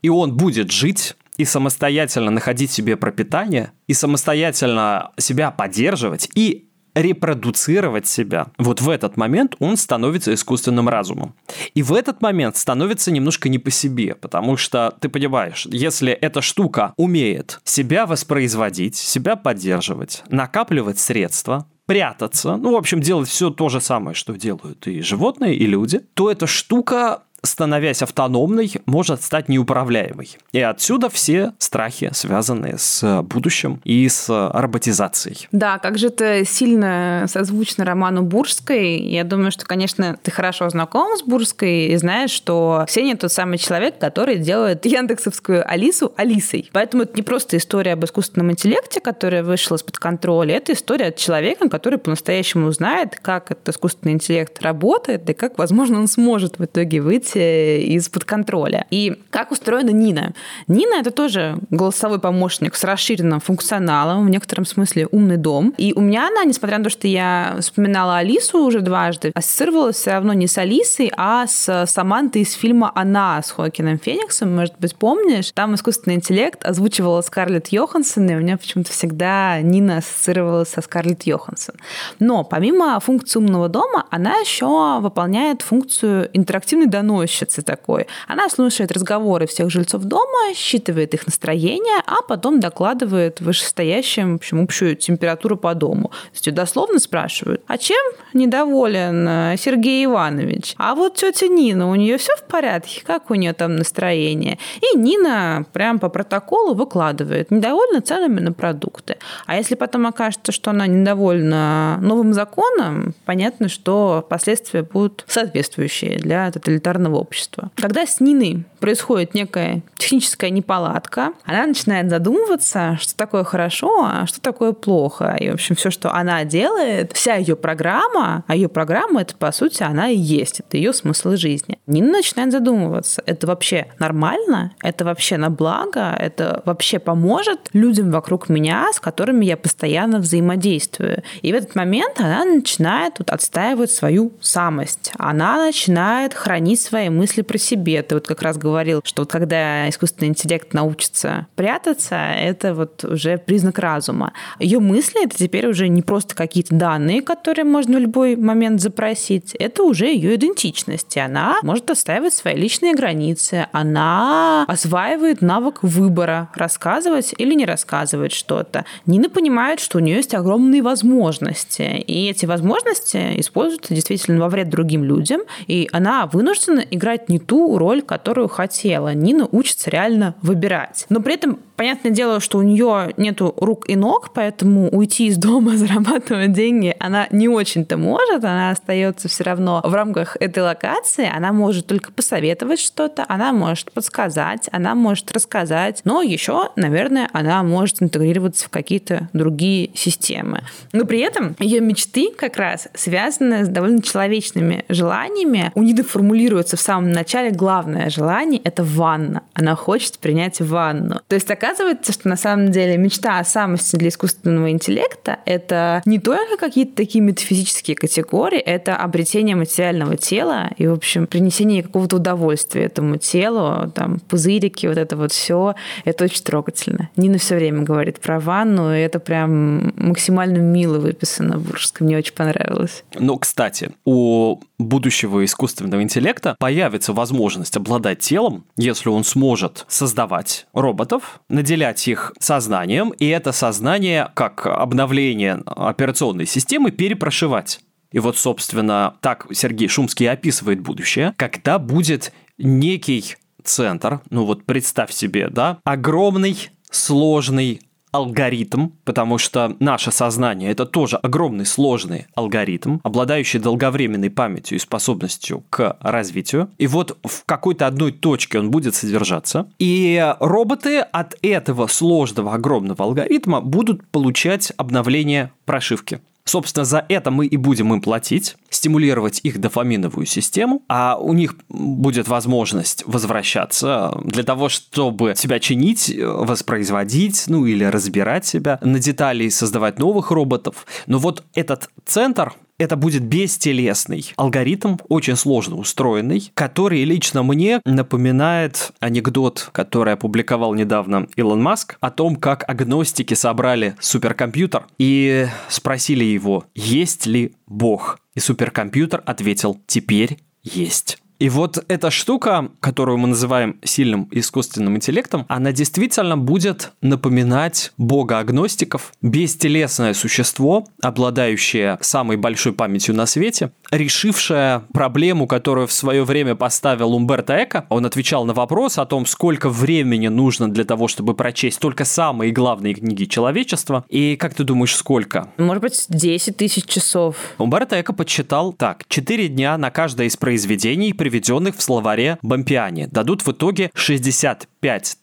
и 0.01 0.09
он 0.09 0.35
будет 0.35 0.71
жить, 0.71 1.15
и 1.37 1.45
самостоятельно 1.45 2.31
находить 2.31 2.71
себе 2.71 2.97
пропитание, 2.97 3.71
и 3.87 3.93
самостоятельно 3.93 5.11
себя 5.17 5.51
поддерживать, 5.51 6.29
и 6.35 6.67
репродуцировать 6.93 8.07
себя, 8.07 8.47
вот 8.57 8.81
в 8.81 8.89
этот 8.89 9.17
момент 9.17 9.55
он 9.59 9.77
становится 9.77 10.33
искусственным 10.33 10.89
разумом. 10.89 11.35
И 11.73 11.83
в 11.83 11.93
этот 11.93 12.21
момент 12.21 12.57
становится 12.57 13.11
немножко 13.11 13.49
не 13.49 13.59
по 13.59 13.71
себе, 13.71 14.15
потому 14.15 14.57
что 14.57 14.93
ты 14.99 15.09
понимаешь, 15.09 15.67
если 15.71 16.11
эта 16.11 16.41
штука 16.41 16.93
умеет 16.97 17.59
себя 17.63 18.05
воспроизводить, 18.05 18.95
себя 18.95 19.35
поддерживать, 19.35 20.23
накапливать 20.29 20.99
средства, 20.99 21.65
прятаться, 21.85 22.55
ну, 22.55 22.73
в 22.73 22.75
общем, 22.75 23.01
делать 23.01 23.27
все 23.27 23.49
то 23.49 23.67
же 23.67 23.81
самое, 23.81 24.15
что 24.15 24.33
делают 24.33 24.87
и 24.87 25.01
животные, 25.01 25.55
и 25.55 25.65
люди, 25.65 25.99
то 26.13 26.31
эта 26.31 26.47
штука 26.47 27.23
становясь 27.43 28.01
автономной, 28.01 28.73
может 28.85 29.23
стать 29.23 29.49
неуправляемой. 29.49 30.29
И 30.51 30.61
отсюда 30.61 31.09
все 31.09 31.53
страхи, 31.57 32.11
связанные 32.13 32.77
с 32.77 33.21
будущим 33.23 33.81
и 33.83 34.07
с 34.07 34.29
роботизацией. 34.29 35.47
Да, 35.51 35.79
как 35.79 35.97
же 35.97 36.07
это 36.07 36.45
сильно 36.45 37.25
созвучно 37.27 37.85
роману 37.85 38.21
Бурской. 38.21 38.99
Я 38.99 39.23
думаю, 39.23 39.51
что, 39.51 39.65
конечно, 39.65 40.17
ты 40.21 40.31
хорошо 40.31 40.69
знаком 40.69 41.17
с 41.17 41.23
Бурской 41.23 41.87
и 41.87 41.97
знаешь, 41.97 42.31
что 42.31 42.85
Ксения 42.87 43.15
тот 43.15 43.31
самый 43.31 43.57
человек, 43.57 43.97
который 43.97 44.37
делает 44.37 44.85
яндексовскую 44.85 45.67
Алису 45.69 46.13
Алисой. 46.17 46.69
Поэтому 46.73 47.03
это 47.03 47.15
не 47.15 47.23
просто 47.23 47.57
история 47.57 47.93
об 47.93 48.05
искусственном 48.05 48.51
интеллекте, 48.51 48.99
которая 48.99 49.43
вышла 49.43 49.75
из-под 49.75 49.97
контроля, 49.97 50.55
это 50.55 50.73
история 50.73 51.07
от 51.07 51.15
человека, 51.17 51.69
который 51.69 51.97
по-настоящему 51.99 52.71
знает, 52.71 53.19
как 53.21 53.51
этот 53.51 53.69
искусственный 53.69 54.13
интеллект 54.13 54.61
работает 54.61 55.29
и 55.29 55.33
как, 55.33 55.57
возможно, 55.57 55.99
он 55.99 56.07
сможет 56.07 56.59
в 56.59 56.65
итоге 56.65 57.01
выйти 57.01 57.30
выйти 57.33 57.83
из-под 57.95 58.25
контроля. 58.25 58.85
И 58.89 59.21
как 59.29 59.51
устроена 59.51 59.89
Нина? 59.89 60.33
Нина— 60.67 60.95
это 60.99 61.11
тоже 61.11 61.57
голосовой 61.69 62.19
помощник 62.19 62.75
с 62.75 62.83
расширенным 62.83 63.39
функционалом, 63.39 64.25
в 64.25 64.29
некотором 64.29 64.65
смысле 64.65 65.07
умный 65.11 65.37
дом. 65.37 65.73
И 65.77 65.93
у 65.95 66.01
меня 66.01 66.27
она, 66.27 66.43
несмотря 66.43 66.77
на 66.77 66.85
то, 66.85 66.89
что 66.89 67.07
я 67.07 67.57
вспоминала 67.59 68.17
Алису 68.17 68.59
уже 68.59 68.81
дважды, 68.81 69.31
ассоциировалась 69.33 69.97
все 69.97 70.11
равно 70.11 70.33
не 70.33 70.47
с 70.47 70.57
Алисой, 70.57 71.11
а 71.15 71.47
с 71.47 71.85
Самантой 71.87 72.43
из 72.43 72.53
фильма 72.53 72.91
«Она» 72.95 73.41
с 73.41 73.51
Хоакином 73.51 73.99
Фениксом, 73.99 74.55
может 74.55 74.75
быть, 74.79 74.95
помнишь? 74.95 75.51
Там 75.53 75.75
искусственный 75.75 76.15
интеллект 76.15 76.63
озвучивала 76.65 77.21
Скарлетт 77.21 77.69
Йоханссон, 77.69 78.29
и 78.29 78.35
у 78.35 78.39
меня 78.39 78.57
почему-то 78.57 78.91
всегда 78.91 79.61
Нина 79.61 79.97
ассоциировалась 79.97 80.69
со 80.69 80.81
Скарлетт 80.81 81.23
Йоханссон. 81.23 81.75
Но 82.19 82.43
помимо 82.43 82.99
функции 82.99 83.39
умного 83.39 83.69
дома, 83.69 84.05
она 84.09 84.37
еще 84.37 84.99
выполняет 84.99 85.61
функцию 85.61 86.29
интерактивной 86.33 86.87
доносчицы 86.87 87.20
доносчицы 87.21 87.61
такой. 87.61 88.07
Она 88.27 88.49
слушает 88.49 88.91
разговоры 88.91 89.47
всех 89.47 89.69
жильцов 89.69 90.03
дома, 90.03 90.53
считывает 90.55 91.13
их 91.13 91.25
настроение, 91.25 92.01
а 92.05 92.21
потом 92.27 92.59
докладывает 92.59 93.41
вышестоящим, 93.41 94.33
в 94.33 94.35
общем, 94.35 94.63
общую 94.63 94.95
температуру 94.95 95.57
по 95.57 95.73
дому. 95.73 96.09
То 96.09 96.15
есть 96.33 96.53
дословно 96.53 96.99
спрашивают, 96.99 97.61
а 97.67 97.77
чем 97.77 98.01
недоволен 98.33 99.27
э, 99.27 99.55
Сергей 99.57 100.05
Иванович? 100.05 100.75
А 100.77 100.95
вот 100.95 101.15
тетя 101.15 101.47
Нина, 101.47 101.89
у 101.89 101.95
нее 101.95 102.17
все 102.17 102.35
в 102.35 102.43
порядке? 102.43 103.01
Как 103.05 103.31
у 103.31 103.35
нее 103.35 103.53
там 103.53 103.75
настроение? 103.75 104.57
И 104.81 104.97
Нина 104.97 105.65
прям 105.73 105.99
по 105.99 106.09
протоколу 106.09 106.73
выкладывает, 106.73 107.51
недовольна 107.51 108.01
ценами 108.01 108.39
на 108.39 108.53
продукты. 108.53 109.17
А 109.45 109.55
если 109.55 109.75
потом 109.75 110.07
окажется, 110.07 110.51
что 110.51 110.71
она 110.71 110.87
недовольна 110.87 111.97
новым 112.01 112.33
законом, 112.33 113.13
понятно, 113.25 113.69
что 113.69 114.25
последствия 114.29 114.83
будут 114.83 115.25
соответствующие 115.27 116.17
для 116.17 116.51
тоталитарного 116.51 117.10
современного 117.11 117.17
общества. 117.17 117.71
Когда 117.75 118.05
с 118.05 118.19
Ниной 118.19 118.63
происходит 118.79 119.33
некая 119.33 119.83
техническая 119.97 120.49
неполадка, 120.49 121.33
она 121.45 121.67
начинает 121.67 122.09
задумываться, 122.09 122.97
что 122.99 123.15
такое 123.15 123.43
хорошо, 123.43 124.03
а 124.03 124.25
что 124.25 124.41
такое 124.41 124.71
плохо. 124.71 125.35
И, 125.39 125.49
в 125.49 125.53
общем, 125.53 125.75
все, 125.75 125.91
что 125.91 126.13
она 126.13 126.43
делает, 126.43 127.11
вся 127.13 127.35
ее 127.35 127.55
программа, 127.55 128.43
а 128.47 128.55
ее 128.55 128.67
программа 128.67 129.21
это, 129.21 129.35
по 129.35 129.51
сути, 129.51 129.83
она 129.83 130.09
и 130.09 130.17
есть, 130.17 130.61
это 130.61 130.77
ее 130.77 130.93
смысл 130.93 131.35
жизни. 131.35 131.77
Нина 131.85 132.11
начинает 132.11 132.51
задумываться, 132.51 133.21
это 133.25 133.47
вообще 133.47 133.87
нормально, 133.99 134.71
это 134.81 135.05
вообще 135.05 135.37
на 135.37 135.49
благо, 135.49 136.15
это 136.19 136.61
вообще 136.65 136.99
поможет 136.99 137.59
людям 137.73 138.11
вокруг 138.11 138.49
меня, 138.49 138.87
с 138.93 138.99
которыми 138.99 139.45
я 139.45 139.57
постоянно 139.57 140.19
взаимодействую. 140.19 141.23
И 141.43 141.51
в 141.51 141.55
этот 141.55 141.75
момент 141.75 142.19
она 142.19 142.43
начинает 142.45 143.19
вот 143.19 143.29
отстаивать 143.29 143.91
свою 143.91 144.31
самость. 144.41 145.11
Она 145.17 145.57
начинает 145.57 146.33
хранить 146.33 146.81
свои 146.81 147.00
мысли 147.09 147.41
про 147.41 147.57
себе. 147.57 148.01
Ты 148.03 148.15
вот 148.15 148.27
как 148.27 148.41
раз 148.41 148.57
говорил, 148.57 149.01
что 149.03 149.23
вот 149.23 149.31
когда 149.31 149.89
искусственный 149.89 150.29
интеллект 150.29 150.73
научится 150.73 151.47
прятаться, 151.55 152.15
это 152.15 152.73
вот 152.73 153.03
уже 153.03 153.37
признак 153.37 153.79
разума. 153.79 154.33
Ее 154.59 154.79
мысли— 154.79 155.23
это 155.25 155.37
теперь 155.37 155.67
уже 155.67 155.87
не 155.87 156.01
просто 156.01 156.35
какие-то 156.35 156.75
данные, 156.75 157.21
которые 157.21 157.65
можно 157.65 157.97
в 157.97 158.01
любой 158.01 158.35
момент 158.35 158.81
запросить, 158.81 159.55
это 159.55 159.83
уже 159.83 160.07
ее 160.07 160.35
идентичность. 160.35 161.15
И 161.15 161.19
она 161.19 161.57
может 161.63 161.89
отстаивать 161.89 162.33
свои 162.33 162.55
личные 162.55 162.93
границы, 162.93 163.67
она 163.71 164.65
осваивает 164.67 165.41
навык 165.41 165.83
выбора, 165.83 166.49
рассказывать 166.55 167.33
или 167.37 167.53
не 167.53 167.65
рассказывать 167.65 168.31
что-то. 168.31 168.85
Нина 169.05 169.29
понимает, 169.29 169.79
что 169.79 169.97
у 169.97 170.01
нее 170.01 170.17
есть 170.17 170.33
огромные 170.33 170.81
возможности, 170.81 171.81
и 171.81 172.29
эти 172.29 172.45
возможности 172.45 173.39
используются 173.39 173.93
действительно 173.93 174.39
во 174.39 174.49
вред 174.49 174.69
другим 174.69 175.03
людям, 175.03 175.41
и 175.67 175.87
она 175.91 176.25
вынуждена 176.25 176.79
играть 176.91 177.29
не 177.29 177.39
ту 177.39 177.77
роль, 177.77 178.01
которую 178.01 178.47
хотела. 178.47 179.13
Нина 179.13 179.47
учится 179.51 179.89
реально 179.89 180.35
выбирать. 180.41 181.05
Но 181.09 181.21
при 181.21 181.33
этом 181.33 181.59
Понятное 181.81 182.11
дело, 182.11 182.39
что 182.39 182.59
у 182.59 182.61
нее 182.61 183.11
нету 183.17 183.55
рук 183.57 183.89
и 183.89 183.95
ног, 183.95 184.33
поэтому 184.35 184.87
уйти 184.91 185.25
из 185.25 185.37
дома, 185.37 185.71
зарабатывать 185.77 186.53
деньги, 186.53 186.95
она 186.99 187.27
не 187.31 187.47
очень-то 187.47 187.97
может, 187.97 188.43
она 188.43 188.69
остается 188.69 189.27
все 189.27 189.45
равно 189.45 189.81
в 189.83 189.91
рамках 189.91 190.37
этой 190.39 190.61
локации, 190.61 191.27
она 191.27 191.51
может 191.51 191.87
только 191.87 192.11
посоветовать 192.11 192.79
что-то, 192.79 193.25
она 193.27 193.51
может 193.51 193.91
подсказать, 193.93 194.69
она 194.71 194.93
может 194.93 195.31
рассказать, 195.31 196.01
но 196.03 196.21
еще, 196.21 196.69
наверное, 196.75 197.27
она 197.33 197.63
может 197.63 198.03
интегрироваться 198.03 198.67
в 198.67 198.69
какие-то 198.69 199.29
другие 199.33 199.89
системы. 199.95 200.61
Но 200.93 201.05
при 201.05 201.21
этом 201.21 201.55
ее 201.57 201.79
мечты 201.79 202.29
как 202.37 202.57
раз 202.57 202.89
связаны 202.93 203.65
с 203.65 203.67
довольно 203.67 204.03
человечными 204.03 204.85
желаниями. 204.87 205.71
У 205.73 205.81
Ниды 205.81 206.03
формулируется 206.03 206.77
в 206.77 206.81
самом 206.81 207.11
начале 207.11 207.49
главное 207.49 208.11
желание— 208.11 208.61
это 208.63 208.83
ванна. 208.83 209.41
Она 209.55 209.75
хочет 209.75 210.19
принять 210.19 210.61
ванну. 210.61 211.21
То 211.27 211.33
есть 211.33 211.47
оказывается, 211.71 212.11
что 212.11 212.27
на 212.27 212.35
самом 212.35 212.71
деле 212.71 212.97
мечта 212.97 213.39
о 213.39 213.43
самости 213.43 213.95
для 213.95 214.09
искусственного 214.09 214.71
интеллекта— 214.71 215.39
это 215.45 216.01
не 216.05 216.19
только 216.19 216.57
какие-то 216.57 216.95
такие 216.95 217.23
метафизические 217.23 217.95
категории, 217.95 218.59
это 218.59 218.95
обретение 218.95 219.55
материального 219.55 220.17
тела 220.17 220.69
и, 220.77 220.87
в 220.87 220.93
общем, 220.93 221.27
принесение 221.27 221.83
какого-то 221.83 222.17
удовольствия 222.17 222.83
этому 222.83 223.17
телу, 223.17 223.91
там, 223.93 224.19
пузырики, 224.19 224.87
вот 224.87 224.97
это 224.97 225.15
вот 225.15 225.31
все. 225.31 225.75
Это 226.05 226.25
очень 226.25 226.43
трогательно. 226.43 227.09
Нина 227.15 227.37
все 227.37 227.55
время 227.55 227.83
говорит 227.83 228.19
про 228.19 228.39
ванну, 228.39 228.93
и 228.93 228.99
это 228.99 229.19
прям 229.19 229.93
максимально 229.95 230.57
мило 230.57 230.99
выписано 230.99 231.57
в 231.57 231.67
Буржском. 231.67 232.07
Мне 232.07 232.17
очень 232.17 232.33
понравилось. 232.33 233.03
Ну, 233.17 233.37
кстати, 233.37 233.91
у 234.05 234.59
будущего 234.77 235.45
искусственного 235.45 236.01
интеллекта 236.01 236.55
появится 236.59 237.13
возможность 237.13 237.77
обладать 237.77 238.19
телом, 238.19 238.65
если 238.77 239.09
он 239.09 239.23
сможет 239.23 239.85
создавать 239.87 240.65
роботов, 240.73 241.41
наделять 241.61 242.07
их 242.07 242.33
сознанием, 242.39 243.11
и 243.11 243.27
это 243.27 243.51
сознание, 243.51 244.31
как 244.33 244.65
обновление 244.65 245.61
операционной 245.67 246.47
системы, 246.47 246.89
перепрошивать. 246.89 247.79
И 248.11 248.19
вот, 248.19 248.35
собственно, 248.37 249.15
так 249.21 249.45
Сергей 249.53 249.87
Шумский 249.87 250.27
описывает 250.29 250.81
будущее, 250.81 251.33
когда 251.37 251.77
будет 251.77 252.33
некий 252.57 253.35
центр, 253.63 254.21
ну 254.31 254.45
вот 254.45 254.65
представь 254.65 255.11
себе, 255.11 255.49
да, 255.49 255.77
огромный, 255.83 256.71
сложный 256.89 257.81
алгоритм, 258.11 258.89
потому 259.05 259.37
что 259.37 259.75
наше 259.79 260.11
сознание– 260.11 260.71
это 260.71 260.85
тоже 260.85 261.17
огромный 261.17 261.65
сложный 261.65 262.27
алгоритм, 262.35 262.99
обладающий 263.03 263.59
долговременной 263.59 264.29
памятью 264.29 264.77
и 264.77 264.79
способностью 264.79 265.63
к 265.69 265.97
развитию. 266.01 266.69
И 266.77 266.87
вот 266.87 267.17
в 267.23 267.45
какой-то 267.45 267.87
одной 267.87 268.11
точке 268.11 268.59
он 268.59 268.71
будет 268.71 268.95
содержаться. 268.95 269.67
И 269.79 270.33
роботы 270.39 270.99
от 270.99 271.35
этого 271.41 271.87
сложного 271.87 272.53
огромного 272.53 273.05
алгоритма 273.05 273.61
будут 273.61 274.05
получать 274.07 274.73
обновление 274.77 275.51
прошивки. 275.65 276.21
Собственно, 276.45 276.85
за 276.85 277.05
это 277.07 277.31
мы 277.31 277.45
и 277.45 277.57
будем 277.57 277.93
им 277.93 278.01
платить, 278.01 278.55
стимулировать 278.69 279.39
их 279.43 279.59
дофаминовую 279.59 280.25
систему, 280.25 280.83
а 280.87 281.17
у 281.17 281.33
них 281.33 281.55
будет 281.69 282.27
возможность 282.27 283.03
возвращаться 283.05 284.17
для 284.23 284.43
того, 284.43 284.69
чтобы 284.69 285.33
себя 285.35 285.59
чинить, 285.59 286.13
воспроизводить, 286.17 287.45
ну 287.47 287.65
или 287.65 287.83
разбирать 287.83 288.45
себя 288.45 288.79
на 288.81 288.99
детали 288.99 289.45
и 289.45 289.49
создавать 289.49 289.99
новых 289.99 290.31
роботов. 290.31 290.85
Но 291.05 291.19
вот 291.19 291.43
этот 291.53 291.89
центр 292.05 292.53
это 292.77 292.95
будет 292.95 293.23
бестелесный 293.23 294.33
алгоритм, 294.35 294.97
очень 295.07 295.35
сложно 295.35 295.75
устроенный, 295.75 296.51
который 296.53 297.03
лично 297.03 297.43
мне 297.43 297.81
напоминает 297.85 298.91
анекдот, 298.99 299.69
который 299.71 300.13
опубликовал 300.13 300.73
недавно 300.73 301.27
Илон 301.35 301.61
Маск, 301.61 301.97
о 301.99 302.11
том, 302.11 302.35
как 302.35 302.67
агностики 302.69 303.33
собрали 303.33 303.95
суперкомпьютер 303.99 304.87
и 304.97 305.47
спросили 305.69 306.23
его, 306.23 306.65
есть 306.75 307.25
ли 307.25 307.53
Бог. 307.67 308.19
И 308.33 308.39
суперкомпьютер 308.39 309.21
ответил, 309.25 309.79
теперь 309.87 310.39
есть. 310.63 311.20
И 311.41 311.49
вот 311.49 311.83
эта 311.87 312.11
штука, 312.11 312.69
которую 312.81 313.17
мы 313.17 313.29
называем 313.29 313.79
сильным 313.83 314.27
искусственным 314.29 314.97
интеллектом, 314.97 315.47
она 315.49 315.71
действительно 315.71 316.37
будет 316.37 316.91
напоминать 317.01 317.93
бога 317.97 318.37
агностиков, 318.37 319.11
бестелесное 319.23 320.13
существо, 320.13 320.85
обладающее 321.01 321.97
самой 321.99 322.37
большой 322.37 322.73
памятью 322.73 323.15
на 323.15 323.25
свете, 323.25 323.71
решившее 323.89 324.83
проблему, 324.93 325.47
которую 325.47 325.87
в 325.87 325.91
свое 325.91 326.23
время 326.25 326.53
поставил 326.53 327.11
Умберто 327.15 327.63
Эко. 327.63 327.87
Он 327.89 328.05
отвечал 328.05 328.45
на 328.45 328.53
вопрос 328.53 328.99
о 328.99 329.07
том, 329.07 329.25
сколько 329.25 329.67
времени 329.67 330.27
нужно 330.27 330.71
для 330.71 330.83
того, 330.83 331.07
чтобы 331.07 331.33
прочесть 331.33 331.79
только 331.79 332.05
самые 332.05 332.51
главные 332.51 332.93
книги 332.93 333.25
человечества. 333.25 334.05
И 334.09 334.35
как 334.35 334.53
ты 334.53 334.63
думаешь, 334.63 334.95
сколько? 334.95 335.49
Может 335.57 335.81
быть, 335.81 336.05
10 336.07 336.55
тысяч 336.55 336.85
часов. 336.85 337.35
Умберто 337.57 337.99
Эко 337.99 338.13
подсчитал 338.13 338.73
так. 338.73 339.05
4 339.07 339.47
дня 339.47 339.75
на 339.79 339.89
каждое 339.89 340.27
из 340.27 340.37
произведений, 340.37 341.13
приведенных 341.31 341.77
в 341.77 341.81
словаре 341.81 342.37
Бампиани, 342.41 343.07
дадут 343.09 343.45
в 343.45 343.51
итоге 343.51 343.89
65 343.93 345.17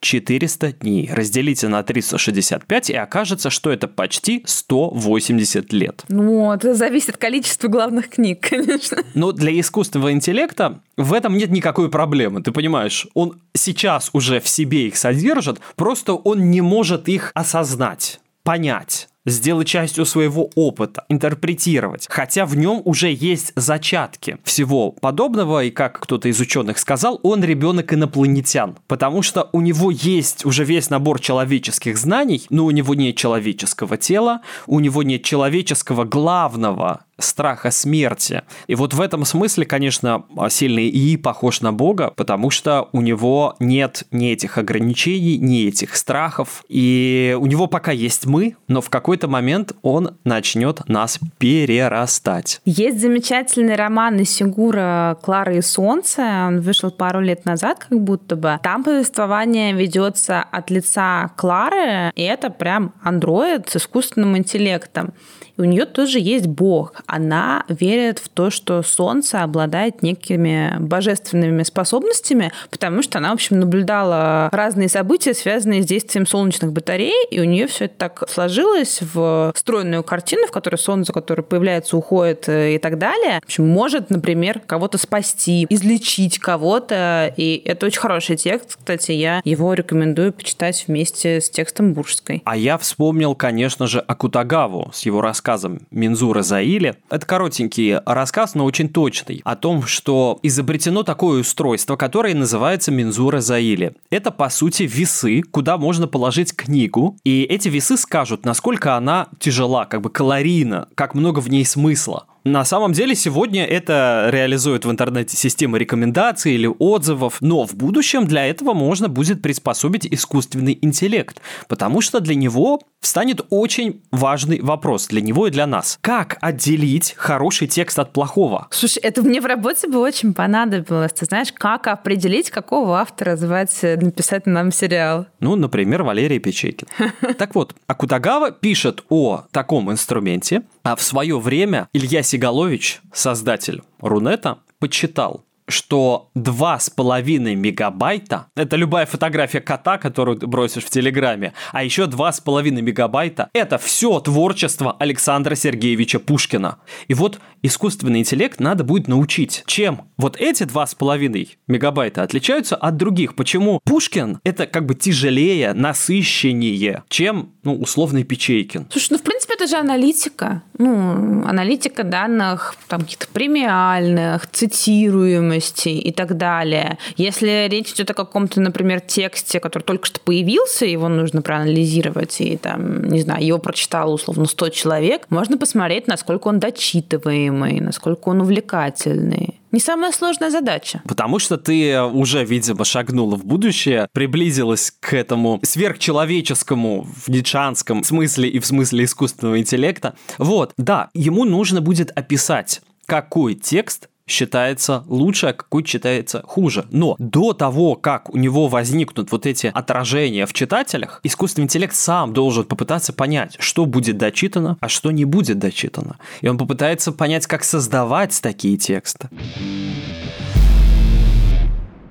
400 0.00 0.72
дней. 0.72 1.10
Разделите 1.12 1.68
на 1.68 1.82
365, 1.82 2.90
и 2.90 2.94
окажется, 2.94 3.50
что 3.50 3.70
это 3.70 3.86
почти 3.86 4.42
180 4.46 5.72
лет. 5.72 6.04
Ну, 6.08 6.52
это 6.52 6.74
зависит 6.74 7.10
от 7.10 7.16
количества 7.18 7.68
главных 7.68 8.08
книг, 8.08 8.40
конечно. 8.48 8.98
Но 9.14 9.32
для 9.32 9.58
искусственного 9.60 10.12
интеллекта 10.12 10.80
в 10.96 11.12
этом 11.12 11.36
нет 11.36 11.50
никакой 11.50 11.90
проблемы, 11.90 12.42
ты 12.42 12.50
понимаешь? 12.50 13.06
Он 13.12 13.38
сейчас 13.54 14.08
уже 14.14 14.40
в 14.40 14.48
себе 14.48 14.88
их 14.88 14.96
содержит, 14.96 15.60
просто 15.76 16.14
он 16.14 16.50
не 16.50 16.62
может 16.62 17.08
их 17.08 17.30
осознать, 17.34 18.20
понять 18.42 19.08
сделать 19.24 19.68
частью 19.68 20.04
своего 20.04 20.50
опыта, 20.54 21.04
интерпретировать, 21.08 22.06
хотя 22.10 22.46
в 22.46 22.56
нем 22.56 22.82
уже 22.84 23.12
есть 23.12 23.52
зачатки. 23.56 24.38
Всего 24.44 24.90
подобного, 24.90 25.64
и 25.64 25.70
как 25.70 26.00
кто-то 26.00 26.28
из 26.28 26.40
ученых 26.40 26.78
сказал, 26.78 27.20
он 27.22 27.44
ребенок 27.44 27.92
инопланетян, 27.92 28.76
потому 28.88 29.22
что 29.22 29.48
у 29.52 29.60
него 29.60 29.90
есть 29.90 30.44
уже 30.44 30.64
весь 30.64 30.90
набор 30.90 31.20
человеческих 31.20 31.98
знаний, 31.98 32.46
но 32.50 32.64
у 32.64 32.70
него 32.70 32.94
нет 32.94 33.16
человеческого 33.16 33.96
тела, 33.96 34.40
у 34.66 34.80
него 34.80 35.02
нет 35.02 35.22
человеческого 35.22 36.04
главного 36.04 37.04
страха 37.22 37.70
смерти. 37.70 38.42
И 38.66 38.74
вот 38.74 38.94
в 38.94 39.00
этом 39.00 39.24
смысле, 39.24 39.64
конечно, 39.64 40.24
сильный 40.48 40.88
ИИ 40.88 41.16
похож 41.16 41.60
на 41.60 41.72
Бога, 41.72 42.12
потому 42.16 42.50
что 42.50 42.88
у 42.92 43.00
него 43.00 43.56
нет 43.58 44.04
ни 44.10 44.30
этих 44.30 44.58
ограничений, 44.58 45.38
ни 45.38 45.66
этих 45.66 45.96
страхов. 45.96 46.64
И 46.68 47.36
у 47.38 47.46
него 47.46 47.66
пока 47.66 47.92
есть 47.92 48.26
мы, 48.26 48.56
но 48.68 48.80
в 48.80 48.90
какой-то 48.90 49.28
момент 49.28 49.72
он 49.82 50.16
начнет 50.24 50.88
нас 50.88 51.18
перерастать. 51.38 52.60
Есть 52.64 53.00
замечательный 53.00 53.76
роман 53.76 54.18
из 54.20 54.30
Сигура 54.30 55.18
«Клара 55.22 55.56
и 55.56 55.60
солнце». 55.60 56.22
Он 56.48 56.60
вышел 56.60 56.90
пару 56.90 57.20
лет 57.20 57.44
назад, 57.44 57.86
как 57.88 58.00
будто 58.00 58.36
бы. 58.36 58.58
Там 58.62 58.84
повествование 58.84 59.72
ведется 59.72 60.42
от 60.42 60.70
лица 60.70 61.30
Клары, 61.36 62.12
и 62.14 62.22
это 62.22 62.50
прям 62.50 62.92
андроид 63.02 63.68
с 63.68 63.76
искусственным 63.76 64.36
интеллектом. 64.36 65.12
И 65.56 65.60
у 65.60 65.64
нее 65.64 65.84
тоже 65.84 66.18
есть 66.18 66.46
Бог. 66.46 67.02
Она 67.12 67.66
верит 67.68 68.18
в 68.18 68.30
то, 68.30 68.48
что 68.48 68.82
Солнце 68.82 69.42
обладает 69.42 70.00
некими 70.00 70.76
божественными 70.78 71.62
способностями, 71.62 72.52
потому 72.70 73.02
что 73.02 73.18
она, 73.18 73.30
в 73.30 73.34
общем, 73.34 73.60
наблюдала 73.60 74.48
разные 74.50 74.88
события, 74.88 75.34
связанные 75.34 75.82
с 75.82 75.86
действием 75.86 76.26
солнечных 76.26 76.72
батарей, 76.72 77.26
и 77.30 77.38
у 77.38 77.44
нее 77.44 77.66
все 77.66 77.84
это 77.84 77.96
так 77.98 78.24
сложилось 78.30 79.00
в 79.02 79.52
стройную 79.54 80.02
картину, 80.02 80.46
в 80.46 80.52
которой 80.52 80.76
Солнце, 80.76 81.12
которое 81.12 81.42
появляется, 81.42 81.98
уходит 81.98 82.48
э, 82.48 82.76
и 82.76 82.78
так 82.78 82.96
далее. 82.96 83.40
В 83.42 83.44
общем, 83.44 83.68
может, 83.68 84.08
например, 84.08 84.60
кого-то 84.60 84.96
спасти, 84.96 85.66
излечить 85.68 86.38
кого-то. 86.38 87.34
И 87.36 87.60
это 87.66 87.84
очень 87.84 88.00
хороший 88.00 88.36
текст, 88.36 88.76
кстати, 88.76 89.12
я 89.12 89.42
его 89.44 89.74
рекомендую 89.74 90.32
почитать 90.32 90.84
вместе 90.88 91.42
с 91.42 91.50
текстом 91.50 91.92
Буржской. 91.92 92.40
А 92.46 92.56
я 92.56 92.78
вспомнил, 92.78 93.34
конечно 93.34 93.86
же, 93.86 94.00
Акутагаву 94.00 94.90
с 94.94 95.02
его 95.02 95.20
рассказом 95.20 95.82
Минзура 95.90 96.40
Заили. 96.40 96.91
Это 97.10 97.26
коротенький 97.26 97.98
рассказ, 98.04 98.54
но 98.54 98.64
очень 98.64 98.88
точный, 98.88 99.40
о 99.44 99.56
том, 99.56 99.86
что 99.86 100.38
изобретено 100.42 101.02
такое 101.02 101.40
устройство, 101.40 101.96
которое 101.96 102.34
называется 102.34 102.90
Минзура 102.90 103.40
Заили. 103.40 103.94
Это, 104.10 104.30
по 104.30 104.48
сути, 104.48 104.84
весы, 104.84 105.42
куда 105.42 105.78
можно 105.78 106.06
положить 106.06 106.54
книгу, 106.54 107.16
и 107.24 107.42
эти 107.42 107.68
весы 107.68 107.96
скажут, 107.96 108.44
насколько 108.44 108.96
она 108.96 109.28
тяжела, 109.38 109.84
как 109.84 110.00
бы 110.02 110.10
калорийна, 110.10 110.88
как 110.94 111.14
много 111.14 111.40
в 111.40 111.48
ней 111.48 111.64
смысла. 111.64 112.26
На 112.44 112.64
самом 112.64 112.92
деле 112.92 113.14
сегодня 113.14 113.64
это 113.64 114.28
реализует 114.30 114.84
в 114.84 114.90
интернете 114.90 115.36
система 115.36 115.78
рекомендаций 115.78 116.54
или 116.54 116.68
отзывов, 116.78 117.38
но 117.40 117.64
в 117.64 117.74
будущем 117.74 118.26
для 118.26 118.46
этого 118.46 118.74
можно 118.74 119.08
будет 119.08 119.40
приспособить 119.42 120.06
искусственный 120.06 120.76
интеллект, 120.82 121.40
потому 121.68 122.00
что 122.00 122.18
для 122.18 122.34
него 122.34 122.80
встанет 123.00 123.42
очень 123.50 124.00
важный 124.10 124.60
вопрос 124.60 125.08
для 125.08 125.20
него 125.20 125.48
и 125.48 125.50
для 125.50 125.66
нас. 125.66 125.98
Как 126.00 126.38
отделить 126.40 127.14
хороший 127.16 127.68
текст 127.68 127.98
от 127.98 128.12
плохого? 128.12 128.68
Слушай, 128.70 128.98
это 128.98 129.22
мне 129.22 129.40
в 129.40 129.46
работе 129.46 129.88
бы 129.88 129.98
очень 129.98 130.34
понадобилось. 130.34 131.12
Ты 131.12 131.26
знаешь, 131.26 131.52
как 131.52 131.86
определить, 131.88 132.50
какого 132.50 132.98
автора 133.00 133.36
звать 133.36 133.76
э, 133.82 133.96
написать 133.96 134.46
нам 134.46 134.72
сериал? 134.72 135.26
Ну, 135.40 135.56
например, 135.56 136.02
Валерий 136.02 136.38
Печейкин. 136.38 136.88
Так 137.38 137.54
вот, 137.54 137.74
Акутагава 137.86 138.50
пишет 138.52 139.04
о 139.08 139.44
таком 139.50 139.90
инструменте, 139.90 140.62
а 140.84 140.96
в 140.96 141.02
свое 141.02 141.38
время 141.38 141.88
Илья 141.92 142.22
Сигалович, 142.32 143.02
создатель 143.12 143.82
Рунета, 144.00 144.60
почитал 144.78 145.44
что 145.68 146.30
2,5 146.36 147.54
мегабайта– 147.54 148.46
это 148.56 148.76
любая 148.76 149.06
фотография 149.06 149.60
кота, 149.60 149.98
которую 149.98 150.38
ты 150.38 150.46
бросишь 150.46 150.84
в 150.84 150.90
Телеграме, 150.90 151.52
а 151.72 151.84
еще 151.84 152.04
2,5 152.04 152.70
мегабайта– 152.82 153.48
это 153.52 153.78
все 153.78 154.20
творчество 154.20 154.96
Александра 154.98 155.54
Сергеевича 155.54 156.18
Пушкина. 156.18 156.78
И 157.08 157.14
вот 157.14 157.40
искусственный 157.62 158.20
интеллект 158.20 158.60
надо 158.60 158.84
будет 158.84 159.08
научить, 159.08 159.62
чем 159.66 160.02
вот 160.16 160.36
эти 160.36 160.64
2,5 160.64 161.48
мегабайта 161.68 162.22
отличаются 162.22 162.76
от 162.76 162.96
других. 162.96 163.34
Почему 163.34 163.80
Пушкин– 163.84 164.40
это 164.44 164.66
как 164.66 164.86
бы 164.86 164.94
тяжелее, 164.94 165.72
насыщеннее, 165.72 167.04
чем, 167.08 167.52
ну, 167.62 167.74
условный 167.74 168.24
Печейкин. 168.24 168.86
Слушай, 168.90 169.08
ну, 169.12 169.18
в 169.18 169.22
принципе, 169.22 169.54
это 169.54 169.66
же 169.66 169.76
аналитика. 169.76 170.62
Ну, 170.78 171.46
аналитика 171.46 172.04
данных, 172.04 172.74
там, 172.88 173.02
каких-то 173.02 173.28
премиальных, 173.28 174.48
цитируемых, 174.50 175.51
стоимости 175.52 175.88
и 175.88 176.12
так 176.12 176.36
далее. 176.36 176.98
Если 177.16 177.68
речь 177.68 177.92
идет 177.92 178.10
о 178.10 178.14
каком-то, 178.14 178.60
например, 178.60 179.00
тексте, 179.00 179.60
который 179.60 179.82
только 179.82 180.06
что 180.06 180.20
появился, 180.20 180.86
его 180.86 181.08
нужно 181.08 181.42
проанализировать, 181.42 182.40
и 182.40 182.56
там, 182.56 183.04
не 183.08 183.20
знаю, 183.20 183.44
его 183.44 183.58
прочитало 183.58 184.12
условно 184.12 184.46
100 184.46 184.68
человек, 184.70 185.26
можно 185.30 185.58
посмотреть, 185.58 186.06
насколько 186.06 186.48
он 186.48 186.58
дочитываемый, 186.58 187.80
насколько 187.80 188.28
он 188.28 188.40
увлекательный. 188.40 189.58
Не 189.72 189.80
самая 189.80 190.12
сложная 190.12 190.50
задача. 190.50 191.00
Потому 191.08 191.38
что 191.38 191.56
ты 191.56 192.02
уже, 192.02 192.44
видимо, 192.44 192.84
шагнула 192.84 193.36
в 193.36 193.46
будущее, 193.46 194.06
приблизилась 194.12 194.92
к 195.00 195.14
этому 195.14 195.60
сверхчеловеческому 195.62 197.04
в 197.04 197.28
ницшанском 197.28 198.04
смысле 198.04 198.50
и 198.50 198.58
в 198.58 198.66
смысле 198.66 199.04
искусственного 199.04 199.58
интеллекта. 199.58 200.14
Вот, 200.36 200.74
да, 200.76 201.08
ему 201.14 201.44
нужно 201.44 201.80
будет 201.80 202.10
описать, 202.10 202.82
какой 203.06 203.54
текст 203.54 204.08
считается 204.26 205.04
лучше, 205.06 205.48
а 205.48 205.52
какой 205.52 205.84
считается 205.84 206.42
хуже. 206.46 206.86
Но 206.90 207.16
до 207.18 207.52
того, 207.52 207.94
как 207.94 208.30
у 208.30 208.36
него 208.36 208.68
возникнут 208.68 209.32
вот 209.32 209.46
эти 209.46 209.70
отражения 209.72 210.46
в 210.46 210.52
читателях, 210.52 211.20
искусственный 211.22 211.64
интеллект 211.64 211.94
сам 211.94 212.32
должен 212.32 212.64
попытаться 212.64 213.12
понять, 213.12 213.56
что 213.58 213.86
будет 213.86 214.18
дочитано, 214.18 214.76
а 214.80 214.88
что 214.88 215.10
не 215.10 215.24
будет 215.24 215.58
дочитано. 215.58 216.18
И 216.40 216.48
он 216.48 216.58
попытается 216.58 217.12
понять, 217.12 217.46
как 217.46 217.64
создавать 217.64 218.40
такие 218.40 218.76
тексты. 218.76 219.28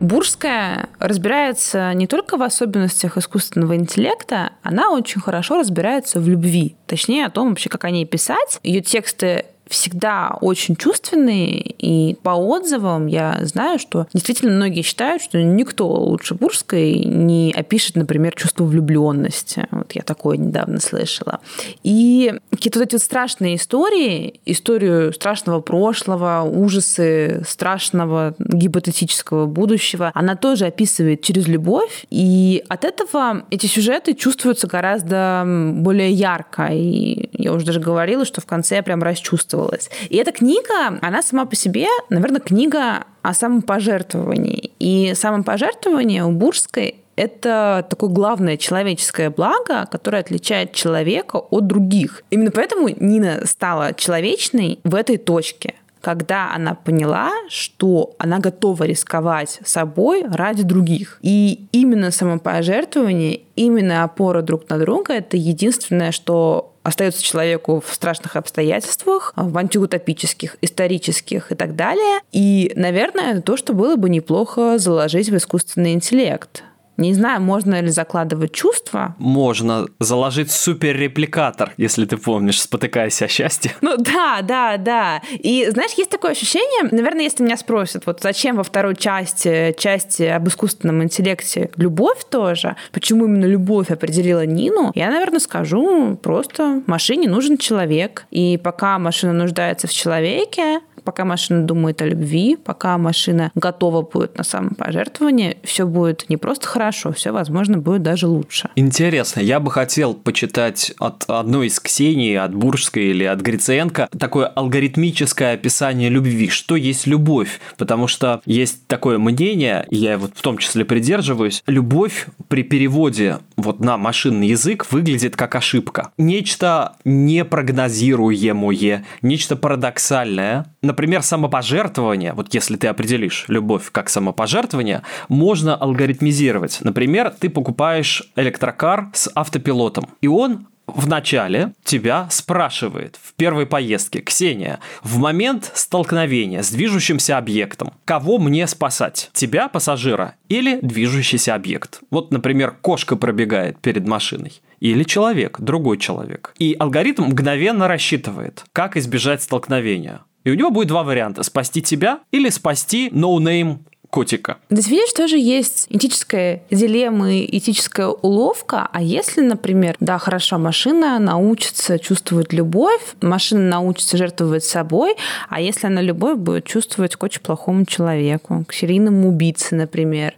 Бурская 0.01 0.89
разбирается 0.97 1.93
не 1.93 2.07
только 2.07 2.35
в 2.35 2.41
особенностях 2.41 3.17
искусственного 3.17 3.75
интеллекта, 3.75 4.53
она 4.63 4.89
очень 4.89 5.21
хорошо 5.21 5.59
разбирается 5.59 6.19
в 6.19 6.27
любви. 6.27 6.75
Точнее, 6.87 7.27
о 7.27 7.29
том 7.29 7.49
вообще, 7.49 7.69
как 7.69 7.85
о 7.85 7.91
ней 7.91 8.05
писать. 8.05 8.59
Ее 8.63 8.81
тексты 8.81 9.45
всегда 9.71 10.37
очень 10.41 10.75
чувственные, 10.75 11.61
и 11.61 12.15
по 12.21 12.31
отзывам 12.31 13.07
я 13.07 13.39
знаю, 13.43 13.79
что 13.79 14.07
действительно 14.13 14.51
многие 14.51 14.81
считают, 14.81 15.23
что 15.23 15.41
никто 15.41 15.87
лучше 15.87 16.35
Бурской 16.35 16.93
не 17.05 17.53
опишет, 17.55 17.95
например, 17.95 18.35
чувство 18.35 18.65
влюбленности. 18.65 19.67
Вот 19.71 19.93
я 19.93 20.01
такое 20.01 20.37
недавно 20.37 20.79
слышала. 20.79 21.39
И 21.83 22.33
какие-то 22.51 22.79
вот 22.79 22.87
эти 22.87 22.95
вот 22.95 23.01
страшные 23.01 23.55
истории, 23.55 24.41
историю 24.45 25.13
страшного 25.13 25.61
прошлого, 25.61 26.41
ужасы 26.43 27.43
страшного 27.47 28.35
гипотетического 28.39 29.45
будущего, 29.45 30.11
она 30.13 30.35
тоже 30.35 30.65
описывает 30.65 31.21
через 31.21 31.47
любовь, 31.47 32.05
и 32.09 32.63
от 32.67 32.83
этого 32.83 33.43
эти 33.49 33.67
сюжеты 33.67 34.13
чувствуются 34.13 34.67
гораздо 34.67 35.43
более 35.45 36.11
ярко. 36.11 36.67
И 36.71 37.29
я 37.33 37.53
уже 37.53 37.65
даже 37.65 37.79
говорила, 37.79 38.25
что 38.25 38.41
в 38.41 38.45
конце 38.45 38.75
я 38.75 38.83
прям 38.83 39.01
расчувствовала 39.01 39.60
чувствовалось. 39.61 39.89
И 40.09 40.17
эта 40.17 40.31
книга, 40.31 40.99
она 41.01 41.21
сама 41.21 41.45
по 41.45 41.55
себе, 41.55 41.87
наверное, 42.09 42.41
книга 42.41 43.05
о 43.21 43.33
самопожертвовании. 43.33 44.71
И 44.79 45.13
самопожертвование 45.15 46.23
у 46.23 46.31
Бурской 46.31 46.95
это 47.17 47.85
такое 47.89 48.09
главное 48.09 48.57
человеческое 48.57 49.29
благо, 49.29 49.85
которое 49.91 50.19
отличает 50.19 50.73
человека 50.73 51.37
от 51.37 51.67
других. 51.67 52.23
Именно 52.31 52.51
поэтому 52.51 52.89
Нина 52.89 53.41
стала 53.45 53.93
человечной 53.93 54.79
в 54.83 54.95
этой 54.95 55.17
точке 55.17 55.75
когда 56.01 56.51
она 56.55 56.73
поняла, 56.73 57.29
что 57.47 58.15
она 58.17 58.39
готова 58.39 58.85
рисковать 58.85 59.59
собой 59.63 60.25
ради 60.25 60.63
других. 60.63 61.19
И 61.21 61.67
именно 61.71 62.09
самопожертвование, 62.09 63.41
именно 63.55 64.03
опора 64.03 64.41
друг 64.41 64.67
на 64.67 64.79
друга— 64.79 65.13
это 65.15 65.37
единственное, 65.37 66.11
что 66.11 66.70
остается 66.83 67.23
человеку 67.23 67.83
в 67.85 67.93
страшных 67.93 68.35
обстоятельствах, 68.35 69.33
в 69.35 69.57
антиутопических, 69.57 70.57
исторических 70.61 71.51
и 71.51 71.55
так 71.55 71.75
далее. 71.75 72.21
И, 72.31 72.71
наверное, 72.75 73.41
то, 73.41 73.57
что 73.57 73.73
было 73.73 73.95
бы 73.95 74.09
неплохо 74.09 74.77
заложить 74.77 75.29
в 75.29 75.37
искусственный 75.37 75.93
интеллект. 75.93 76.63
Не 76.97 77.13
знаю, 77.13 77.41
можно 77.41 77.81
ли 77.81 77.89
закладывать 77.89 78.51
чувства. 78.51 79.15
Можно 79.17 79.87
заложить 79.99 80.51
суперрепликатор, 80.51 81.73
если 81.77 82.05
ты 82.05 82.17
помнишь, 82.17 82.61
спотыкаясь 82.61 83.21
о 83.21 83.27
счастье. 83.27 83.71
Ну 83.81 83.97
да, 83.97 84.41
да, 84.41 84.77
да. 84.77 85.21
И 85.31 85.67
знаешь, 85.69 85.91
есть 85.97 86.09
такое 86.09 86.31
ощущение, 86.31 86.89
наверное, 86.91 87.23
если 87.23 87.43
меня 87.43 87.57
спросят, 87.57 88.05
вот 88.05 88.21
зачем 88.21 88.55
во 88.55 88.63
второй 88.63 88.95
части, 88.95 89.75
части 89.77 90.23
об 90.23 90.47
искусственном 90.47 91.03
интеллекте 91.03 91.71
любовь 91.75 92.19
тоже, 92.29 92.77
почему 92.93 93.25
именно 93.25 93.45
любовь 93.45 93.89
определила 93.89 94.45
Нину, 94.45 94.91
я, 94.95 95.09
наверное, 95.09 95.39
скажу 95.39 96.17
просто 96.21 96.83
машине 96.87 97.27
нужен 97.27 97.57
человек. 97.57 98.25
И 98.31 98.57
пока 98.63 98.97
машина 98.99 99.33
нуждается 99.33 99.87
в 99.87 99.91
человеке, 99.93 100.79
пока 101.03 101.25
машина 101.25 101.63
думает 101.63 102.01
о 102.01 102.05
любви, 102.05 102.55
пока 102.55 102.97
машина 102.97 103.51
готова 103.55 104.01
будет 104.01 104.37
на 104.37 104.43
самопожертвование, 104.43 105.57
все 105.63 105.85
будет 105.85 106.29
не 106.29 106.37
просто 106.37 106.67
хорошо, 106.67 107.11
все, 107.11 107.31
возможно, 107.31 107.77
будет 107.77 108.03
даже 108.03 108.27
лучше. 108.27 108.69
Интересно, 108.75 109.41
я 109.41 109.59
бы 109.59 109.71
хотел 109.71 110.13
почитать 110.13 110.93
от 110.99 111.25
одной 111.27 111.67
из 111.67 111.79
Ксении, 111.79 112.35
от 112.35 112.53
Буржской 112.53 113.05
или 113.05 113.23
от 113.23 113.41
Гриценко 113.41 114.07
такое 114.17 114.47
алгоритмическое 114.47 115.53
описание 115.53 116.09
любви. 116.09 116.49
Что 116.49 116.75
есть 116.75 117.07
любовь? 117.07 117.59
Потому 117.77 118.07
что 118.07 118.41
есть 118.45 118.87
такое 118.87 119.17
мнение, 119.17 119.85
я 119.89 120.17
вот 120.17 120.31
в 120.35 120.41
том 120.41 120.57
числе 120.57 120.85
придерживаюсь, 120.85 121.63
любовь 121.67 122.27
при 122.47 122.63
переводе 122.63 123.39
вот 123.57 123.79
на 123.79 123.97
машинный 123.97 124.47
язык 124.47 124.91
выглядит 124.91 125.35
как 125.35 125.55
ошибка. 125.55 126.11
Нечто 126.17 126.93
непрогнозируемое, 127.05 129.05
нечто 129.21 129.55
парадоксальное, 129.55 130.65
Например, 130.91 131.23
самопожертвование, 131.23 132.33
вот 132.33 132.53
если 132.53 132.75
ты 132.75 132.87
определишь 132.87 133.45
любовь 133.47 133.93
как 133.93 134.09
самопожертвование, 134.09 135.03
можно 135.29 135.73
алгоритмизировать. 135.73 136.79
Например, 136.81 137.29
ты 137.29 137.49
покупаешь 137.49 138.23
электрокар 138.35 139.07
с 139.13 139.31
автопилотом, 139.33 140.09
и 140.19 140.27
он 140.27 140.67
в 140.87 141.07
начале 141.07 141.71
тебя 141.85 142.27
спрашивает 142.29 143.17
в 143.23 143.33
первой 143.35 143.65
поездке, 143.65 144.19
Ксения, 144.19 144.81
в 145.01 145.17
момент 145.17 145.71
столкновения 145.75 146.61
с 146.61 146.71
движущимся 146.71 147.37
объектом, 147.37 147.93
кого 148.03 148.37
мне 148.37 148.67
спасать? 148.67 149.29
Тебя, 149.31 149.69
пассажира, 149.69 150.35
или 150.49 150.77
движущийся 150.81 151.55
объект? 151.55 152.01
Вот, 152.11 152.31
например, 152.31 152.75
кошка 152.81 153.15
пробегает 153.15 153.79
перед 153.79 154.05
машиной 154.05 154.61
или 154.81 155.03
человек, 155.03 155.59
другой 155.61 155.97
человек. 155.97 156.53
И 156.57 156.75
алгоритм 156.77 157.25
мгновенно 157.25 157.87
рассчитывает, 157.87 158.65
как 158.73 158.97
избежать 158.97 159.43
столкновения. 159.43 160.21
И 160.43 160.51
у 160.51 160.55
него 160.55 160.71
будет 160.71 160.87
два 160.87 161.03
варианта. 161.03 161.43
Спасти 161.43 161.81
тебя 161.81 162.19
или 162.31 162.49
спасти 162.49 163.09
ноунейм 163.11 163.85
котика. 164.11 164.57
Здесь 164.69 164.87
видишь, 164.89 165.13
тоже 165.13 165.37
есть 165.37 165.87
этическая 165.89 166.61
дилемма 166.69 167.31
этическая 167.45 168.07
уловка. 168.07 168.89
А 168.91 169.01
если, 169.01 169.41
например, 169.41 169.95
да, 169.99 170.17
хорошо, 170.17 170.57
машина 170.57 171.17
научится 171.17 171.97
чувствовать 171.97 172.53
любовь, 172.53 173.15
машина 173.21 173.61
научится 173.61 174.17
жертвовать 174.17 174.65
собой, 174.65 175.15
а 175.49 175.61
если 175.61 175.87
она 175.87 176.01
любовь 176.01 176.37
будет 176.37 176.65
чувствовать 176.65 177.15
к 177.15 177.23
очень 177.23 177.41
плохому 177.41 177.85
человеку, 177.85 178.65
к 178.67 178.73
серийному 178.73 179.29
убийце, 179.29 179.75
например. 179.75 180.33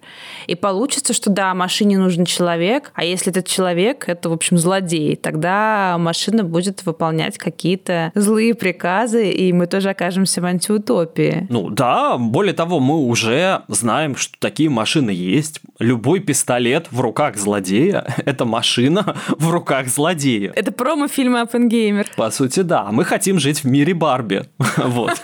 И 0.46 0.56
получится, 0.56 1.14
что 1.14 1.32
да, 1.32 1.54
машине 1.56 1.98
нужен 1.98 2.26
человек, 2.26 2.92
а 2.94 3.04
если 3.04 3.32
этот 3.32 3.48
человек, 3.48 4.08
это, 4.08 4.30
в 4.30 4.34
общем, 4.34 4.58
злодей, 4.60 5.16
тогда 5.16 5.98
машина 5.98 6.44
будет 6.44 6.86
выполнять 6.86 7.40
какие-то 7.40 8.12
злые 8.14 8.54
приказы, 8.54 9.32
и 9.32 9.52
мы 9.52 9.66
тоже 9.66 9.90
окажемся 9.90 10.42
в 10.42 10.46
антиутопии. 10.46 11.48
Ну 11.50 11.72
да, 11.72 12.18
более 12.20 12.54
того, 12.54 12.80
мы 12.80 12.98
уже 12.98 13.63
знаем, 13.68 14.16
что 14.16 14.38
такие 14.40 14.70
машины 14.70 15.12
есть. 15.12 15.62
Любой 15.80 16.20
пистолет 16.20 16.88
в 16.92 17.00
руках 17.00 17.38
злодея– 17.38 18.06
это 18.26 18.46
машина 18.46 19.16
в 19.30 19.50
руках 19.50 19.88
злодея. 19.88 20.52
Это 20.56 20.72
промо 20.72 21.08
фильма 21.08 21.42
«Оппенгеймер». 21.42 22.08
По 22.16 22.30
сути, 22.32 22.62
да. 22.62 22.92
Мы 22.92 23.06
хотим 23.06 23.40
жить 23.40 23.64
в 23.64 23.66
мире 23.66 23.94
Барби. 23.94 24.46
Вот. 24.84 25.22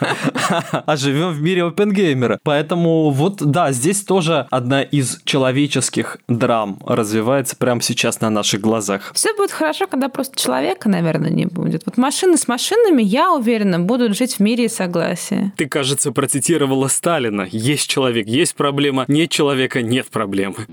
А 0.71 0.95
живем 0.95 1.31
в 1.31 1.41
мире 1.41 1.63
Оппенгеймера. 1.63 2.39
Поэтому 2.43 3.09
вот, 3.09 3.37
да, 3.37 3.71
здесь 3.71 4.03
тоже 4.03 4.47
одна 4.49 4.81
из 4.81 5.21
человеческих 5.25 6.17
драм 6.27 6.79
развивается 6.85 7.55
прямо 7.55 7.81
сейчас 7.81 8.21
на 8.21 8.29
наших 8.29 8.61
глазах. 8.61 9.11
Все 9.13 9.35
будет 9.35 9.51
хорошо, 9.51 9.87
когда 9.87 10.09
просто 10.09 10.39
человека, 10.39 10.89
наверное, 10.89 11.29
не 11.29 11.45
будет. 11.45 11.83
Вот 11.85 11.97
машины 11.97 12.37
с 12.37 12.47
машинами, 12.47 13.01
я 13.01 13.31
уверена, 13.33 13.79
будут 13.79 14.15
жить 14.17 14.35
в 14.35 14.39
мире 14.39 14.65
и 14.65 14.69
согласии. 14.69 15.51
Ты, 15.57 15.67
кажется, 15.67 16.11
процитировала 16.11 16.87
Сталина. 16.87 17.47
Есть 17.49 17.89
человек, 17.89 18.27
есть 18.29 18.55
проблема, 18.55 19.05
нет 19.07 19.31
человека, 19.31 19.81
нет 19.81 20.07
проблемы. 20.07 20.67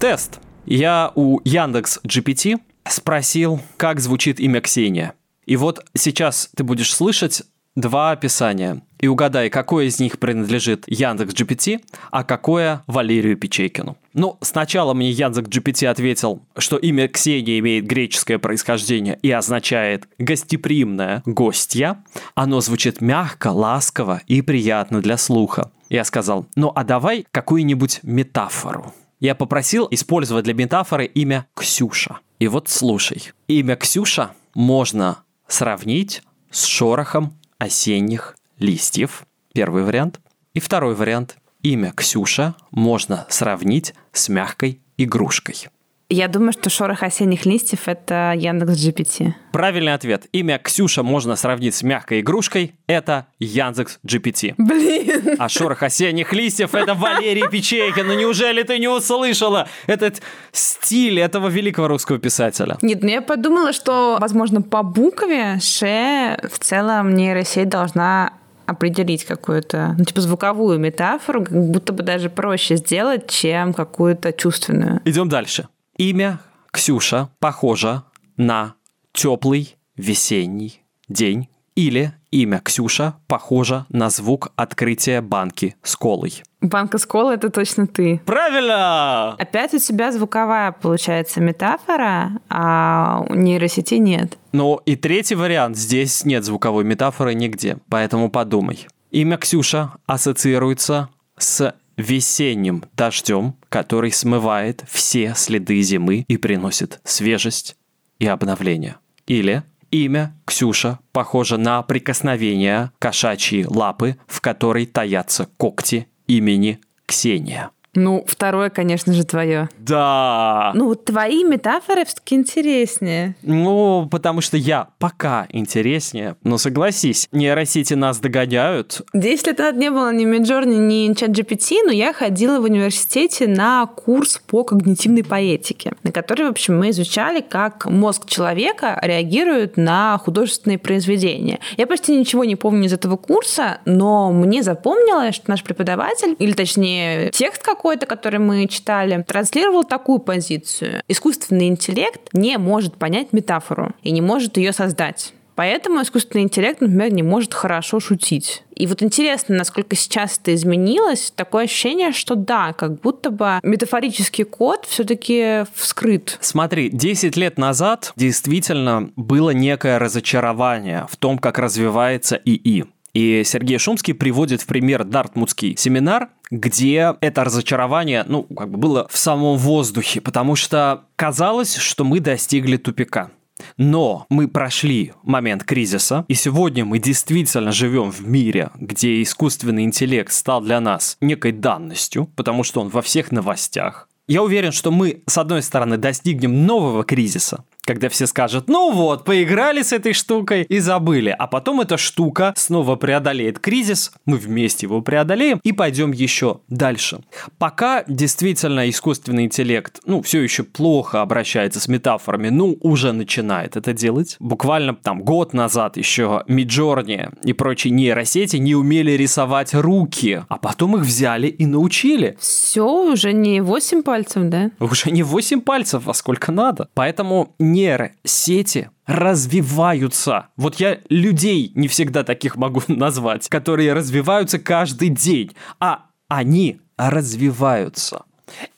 Тест. 0.00 0.40
Я 0.66 1.12
у 1.14 1.40
Яндекс 1.44 2.00
GPT 2.04 2.58
спросил, 2.86 3.60
как 3.76 4.00
звучит 4.00 4.38
имя 4.40 4.60
Ксения. 4.60 5.14
И 5.46 5.56
вот 5.56 5.84
сейчас 5.94 6.50
ты 6.54 6.62
будешь 6.62 6.92
слышать 6.92 7.42
два 7.80 8.10
описания. 8.10 8.82
И 8.98 9.06
угадай, 9.06 9.48
какое 9.48 9.86
из 9.86 10.00
них 10.00 10.18
принадлежит 10.18 10.84
Яндекс 10.88 11.32
GPT, 11.32 11.80
а 12.10 12.24
какое 12.24 12.82
Валерию 12.88 13.36
Печейкину. 13.36 13.96
Ну, 14.12 14.36
сначала 14.40 14.92
мне 14.92 15.10
Яндекс 15.10 15.48
GPT 15.48 15.86
ответил, 15.86 16.42
что 16.56 16.76
имя 16.76 17.06
Ксения 17.06 17.60
имеет 17.60 17.86
греческое 17.86 18.38
происхождение 18.38 19.16
и 19.22 19.30
означает 19.30 20.08
«гостеприимная 20.18 21.22
гостья». 21.26 22.02
Оно 22.34 22.60
звучит 22.60 23.00
мягко, 23.00 23.52
ласково 23.52 24.22
и 24.26 24.42
приятно 24.42 25.00
для 25.00 25.16
слуха. 25.16 25.70
Я 25.88 26.04
сказал, 26.04 26.46
ну 26.56 26.72
а 26.74 26.82
давай 26.82 27.24
какую-нибудь 27.30 28.00
метафору. 28.02 28.92
Я 29.20 29.36
попросил 29.36 29.86
использовать 29.90 30.44
для 30.44 30.54
метафоры 30.54 31.06
имя 31.06 31.46
Ксюша. 31.54 32.18
И 32.40 32.48
вот 32.48 32.68
слушай. 32.68 33.30
Имя 33.46 33.76
Ксюша 33.76 34.32
можно 34.54 35.18
сравнить 35.46 36.22
с 36.50 36.64
шорохом 36.64 37.37
осенних 37.58 38.36
листьев. 38.58 39.26
Первый 39.52 39.82
вариант. 39.82 40.20
И 40.54 40.60
второй 40.60 40.94
вариант. 40.94 41.36
Имя 41.62 41.92
Ксюша 41.92 42.54
можно 42.70 43.26
сравнить 43.28 43.94
с 44.12 44.28
мягкой 44.28 44.80
игрушкой. 44.96 45.68
Я 46.10 46.26
думаю, 46.28 46.52
что 46.52 46.70
шорох 46.70 47.02
осенних 47.02 47.44
листьев— 47.44 47.80
это 47.86 48.32
Яндекс 48.34 48.72
GPT. 48.72 49.34
Правильный 49.52 49.92
ответ. 49.92 50.26
Имя 50.32 50.58
Ксюша 50.58 51.02
можно 51.02 51.36
сравнить 51.36 51.74
с 51.74 51.82
мягкой 51.82 52.20
игрушкой. 52.20 52.76
Это 52.86 53.26
Яндекс 53.38 53.98
GPT. 54.06 54.54
Блин. 54.56 55.36
А 55.38 55.50
шорох 55.50 55.82
осенних 55.82 56.32
листьев— 56.32 56.70
это 56.74 56.94
Валерий 56.94 57.46
Печейкин. 57.50 58.06
Ну 58.06 58.14
неужели 58.14 58.62
ты 58.62 58.78
не 58.78 58.88
услышала 58.88 59.68
этот 59.86 60.22
стиль 60.50 61.20
этого 61.20 61.48
великого 61.48 61.88
русского 61.88 62.18
писателя? 62.18 62.78
Нет, 62.80 63.02
ну 63.02 63.08
я 63.10 63.20
подумала, 63.20 63.74
что, 63.74 64.16
возможно, 64.18 64.62
по 64.62 64.82
букве 64.82 65.58
Ш 65.60 66.38
в 66.50 66.58
целом 66.58 67.12
нейросеть 67.16 67.68
должна 67.68 68.32
определить 68.64 69.24
какую-то, 69.24 69.94
ну, 69.98 70.04
типа, 70.06 70.22
звуковую 70.22 70.78
метафору, 70.78 71.44
как 71.44 71.70
будто 71.70 71.92
бы 71.92 72.02
даже 72.02 72.30
проще 72.30 72.76
сделать, 72.76 73.28
чем 73.28 73.74
какую-то 73.74 74.32
чувственную. 74.32 75.02
Идем 75.04 75.28
дальше. 75.28 75.68
Имя 76.00 76.38
Ксюша 76.70 77.28
похоже 77.40 78.04
на 78.36 78.74
теплый 79.12 79.76
весенний 79.96 80.84
день 81.08 81.48
или 81.74 82.12
имя 82.30 82.60
Ксюша 82.64 83.16
похоже 83.26 83.84
на 83.88 84.08
звук 84.08 84.52
открытия 84.54 85.20
банки 85.20 85.74
с 85.82 85.96
колой. 85.96 86.44
Банка 86.60 86.98
с 86.98 87.06
колой— 87.06 87.34
это 87.36 87.50
точно 87.50 87.88
ты. 87.88 88.22
Правильно! 88.24 89.32
Опять 89.40 89.74
у 89.74 89.78
тебя 89.78 90.12
звуковая, 90.12 90.70
получается, 90.70 91.40
метафора, 91.40 92.30
а 92.48 93.24
у 93.28 93.34
нейросети 93.34 93.94
нет. 93.94 94.38
Ну 94.52 94.76
и 94.86 94.94
третий 94.94 95.34
вариант. 95.34 95.76
Здесь 95.76 96.24
нет 96.24 96.44
звуковой 96.44 96.84
метафоры 96.84 97.34
нигде, 97.34 97.76
поэтому 97.88 98.30
подумай. 98.30 98.86
Имя 99.10 99.36
Ксюша 99.36 99.94
ассоциируется 100.06 101.08
с 101.36 101.74
весенним 101.98 102.84
дождем, 102.96 103.56
который 103.68 104.12
смывает 104.12 104.84
все 104.88 105.34
следы 105.36 105.82
зимы 105.82 106.24
и 106.28 106.38
приносит 106.38 107.00
свежесть 107.04 107.76
и 108.18 108.26
обновление. 108.26 108.96
Или 109.26 109.64
имя 109.90 110.34
Ксюша 110.46 111.00
похоже 111.12 111.58
на 111.58 111.82
прикосновение 111.82 112.92
кошачьей 112.98 113.66
лапы, 113.66 114.16
в 114.26 114.40
которой 114.40 114.86
таятся 114.86 115.46
когти 115.58 116.08
имени 116.26 116.80
Ксения. 117.04 117.70
Ну, 117.98 118.24
второе, 118.26 118.70
конечно 118.70 119.12
же, 119.12 119.24
твое. 119.24 119.68
Да. 119.78 120.70
Ну, 120.74 120.86
вот 120.86 121.04
твои 121.04 121.42
метафоры 121.42 122.04
все-таки 122.04 122.36
интереснее. 122.36 123.34
Ну, 123.42 124.08
потому 124.08 124.40
что 124.40 124.56
я 124.56 124.88
пока 124.98 125.46
интереснее. 125.50 126.36
Но 126.44 126.58
согласись, 126.58 127.28
нейросети 127.32 127.94
нас 127.94 128.20
догоняют. 128.20 129.02
Десять 129.12 129.48
лет 129.48 129.58
назад 129.58 129.76
не 129.76 129.90
было 129.90 130.12
ни 130.12 130.24
Midjourney, 130.26 130.76
ни 130.76 131.10
ChatGPT, 131.12 131.86
но 131.86 131.92
я 131.92 132.12
ходила 132.12 132.60
в 132.60 132.64
университете 132.64 133.48
на 133.48 133.86
курс 133.86 134.40
по 134.46 134.62
когнитивной 134.62 135.24
поэтике, 135.24 135.92
на 136.04 136.12
который, 136.12 136.46
в 136.46 136.50
общем, 136.50 136.78
мы 136.78 136.90
изучали, 136.90 137.40
как 137.40 137.86
мозг 137.86 138.26
человека 138.26 138.98
реагирует 139.02 139.76
на 139.76 140.18
художественные 140.18 140.78
произведения. 140.78 141.58
Я 141.76 141.88
почти 141.88 142.16
ничего 142.16 142.44
не 142.44 142.54
помню 142.54 142.86
из 142.86 142.92
этого 142.92 143.16
курса, 143.16 143.78
но 143.84 144.30
мне 144.30 144.62
запомнилось, 144.62 145.34
что 145.34 145.50
наш 145.50 145.64
преподаватель, 145.64 146.36
или 146.38 146.52
точнее 146.52 147.30
текст 147.30 147.62
какой-то, 147.88 148.04
который 148.04 148.38
мы 148.38 148.66
читали, 148.66 149.24
транслировал 149.26 149.82
такую 149.82 150.18
позицию. 150.18 151.02
Искусственный 151.08 151.68
интеллект 151.68 152.20
не 152.34 152.58
может 152.58 152.96
понять 152.96 153.32
метафору 153.32 153.94
и 154.02 154.10
не 154.10 154.20
может 154.20 154.58
ее 154.58 154.74
создать. 154.74 155.32
Поэтому 155.54 156.02
искусственный 156.02 156.44
интеллект, 156.44 156.82
например, 156.82 157.10
не 157.12 157.22
может 157.22 157.54
хорошо 157.54 157.98
шутить. 157.98 158.62
И 158.76 158.86
вот 158.86 159.02
интересно, 159.02 159.56
насколько 159.56 159.96
сейчас 159.96 160.38
это 160.38 160.54
изменилось. 160.54 161.32
Такое 161.34 161.64
ощущение, 161.64 162.12
что 162.12 162.34
да, 162.34 162.74
как 162.74 163.00
будто 163.00 163.30
бы 163.30 163.58
метафорический 163.62 164.44
код 164.44 164.84
все-таки 164.86 165.64
вскрыт. 165.74 166.36
Смотри, 166.42 166.90
10 166.90 167.36
лет 167.38 167.56
назад 167.56 168.12
действительно 168.16 169.10
было 169.16 169.50
некое 169.50 169.98
разочарование 169.98 171.06
в 171.10 171.16
том, 171.16 171.38
как 171.38 171.58
развивается 171.58 172.36
ИИ. 172.44 172.84
И 173.18 173.42
Сергей 173.44 173.78
Шумский 173.78 174.14
приводит 174.14 174.62
в 174.62 174.66
пример 174.66 175.02
Дартмутский 175.02 175.76
семинар, 175.76 176.28
где 176.52 177.16
это 177.20 177.42
разочарование, 177.42 178.24
ну, 178.28 178.44
как 178.44 178.70
бы 178.70 178.78
было 178.78 179.08
в 179.10 179.18
самом 179.18 179.56
воздухе, 179.56 180.20
потому 180.20 180.54
что 180.54 181.02
казалось, 181.16 181.74
что 181.74 182.04
мы 182.04 182.20
достигли 182.20 182.76
тупика. 182.76 183.32
Но 183.76 184.26
мы 184.28 184.46
прошли 184.46 185.14
момент 185.24 185.64
кризиса, 185.64 186.26
и 186.28 186.34
сегодня 186.34 186.84
мы 186.84 187.00
действительно 187.00 187.72
живем 187.72 188.12
в 188.12 188.20
мире, 188.20 188.70
где 188.76 189.20
искусственный 189.20 189.82
интеллект 189.82 190.32
стал 190.32 190.60
для 190.60 190.78
нас 190.78 191.16
некой 191.20 191.50
данностью, 191.50 192.30
потому 192.36 192.62
что 192.62 192.80
он 192.80 192.88
во 192.88 193.02
всех 193.02 193.32
новостях. 193.32 194.08
Я 194.28 194.44
уверен, 194.44 194.70
что 194.70 194.92
мы, 194.92 195.22
с 195.26 195.38
одной 195.38 195.62
стороны, 195.62 195.96
достигнем 195.96 196.66
нового 196.66 197.02
кризиса, 197.02 197.64
когда 197.88 198.10
все 198.10 198.26
скажут, 198.26 198.68
ну 198.68 198.92
вот, 198.92 199.24
поиграли 199.24 199.80
с 199.80 199.94
этой 199.94 200.12
штукой 200.12 200.64
и 200.64 200.78
забыли, 200.78 201.34
а 201.36 201.46
потом 201.46 201.80
эта 201.80 201.96
штука 201.96 202.52
снова 202.54 202.96
преодолеет 202.96 203.60
кризис, 203.60 204.12
мы 204.26 204.36
вместе 204.36 204.84
его 204.84 205.00
преодолеем 205.00 205.58
и 205.64 205.72
пойдем 205.72 206.12
еще 206.12 206.60
дальше. 206.68 207.20
Пока 207.56 208.04
действительно 208.06 208.90
искусственный 208.90 209.44
интеллект, 209.44 210.00
ну, 210.04 210.20
все 210.20 210.42
еще 210.42 210.64
плохо 210.64 211.22
обращается 211.22 211.80
с 211.80 211.88
метафорами, 211.88 212.50
ну, 212.50 212.76
уже 212.82 213.12
начинает 213.12 213.78
это 213.78 213.94
делать. 213.94 214.36
Буквально 214.38 214.94
там 214.94 215.22
год 215.22 215.54
назад 215.54 215.96
еще 215.96 216.44
Миджорни 216.46 217.30
и 217.42 217.54
прочие 217.54 217.94
нейросети 217.94 218.56
не 218.56 218.74
умели 218.74 219.12
рисовать 219.12 219.72
руки, 219.72 220.42
а 220.46 220.58
потом 220.58 220.96
их 220.96 221.04
взяли 221.04 221.46
и 221.46 221.64
научили. 221.64 222.36
Все, 222.38 222.86
уже 222.86 223.32
не 223.32 223.62
8 223.62 224.02
пальцев, 224.02 224.42
да? 224.50 224.72
Уже 224.78 225.10
не 225.10 225.22
8 225.22 225.62
пальцев, 225.62 226.06
а 226.06 226.12
сколько 226.12 226.52
надо. 226.52 226.90
Поэтому 226.92 227.54
не 227.58 227.77
нейросети 227.78 228.90
развиваются. 229.06 230.48
Вот 230.56 230.76
я 230.76 230.98
людей 231.08 231.72
не 231.74 231.88
всегда 231.88 232.24
таких 232.24 232.56
могу 232.56 232.82
назвать, 232.88 233.48
которые 233.48 233.92
развиваются 233.92 234.58
каждый 234.58 235.08
день, 235.08 235.52
а 235.80 236.06
они 236.28 236.80
развиваются. 236.96 238.24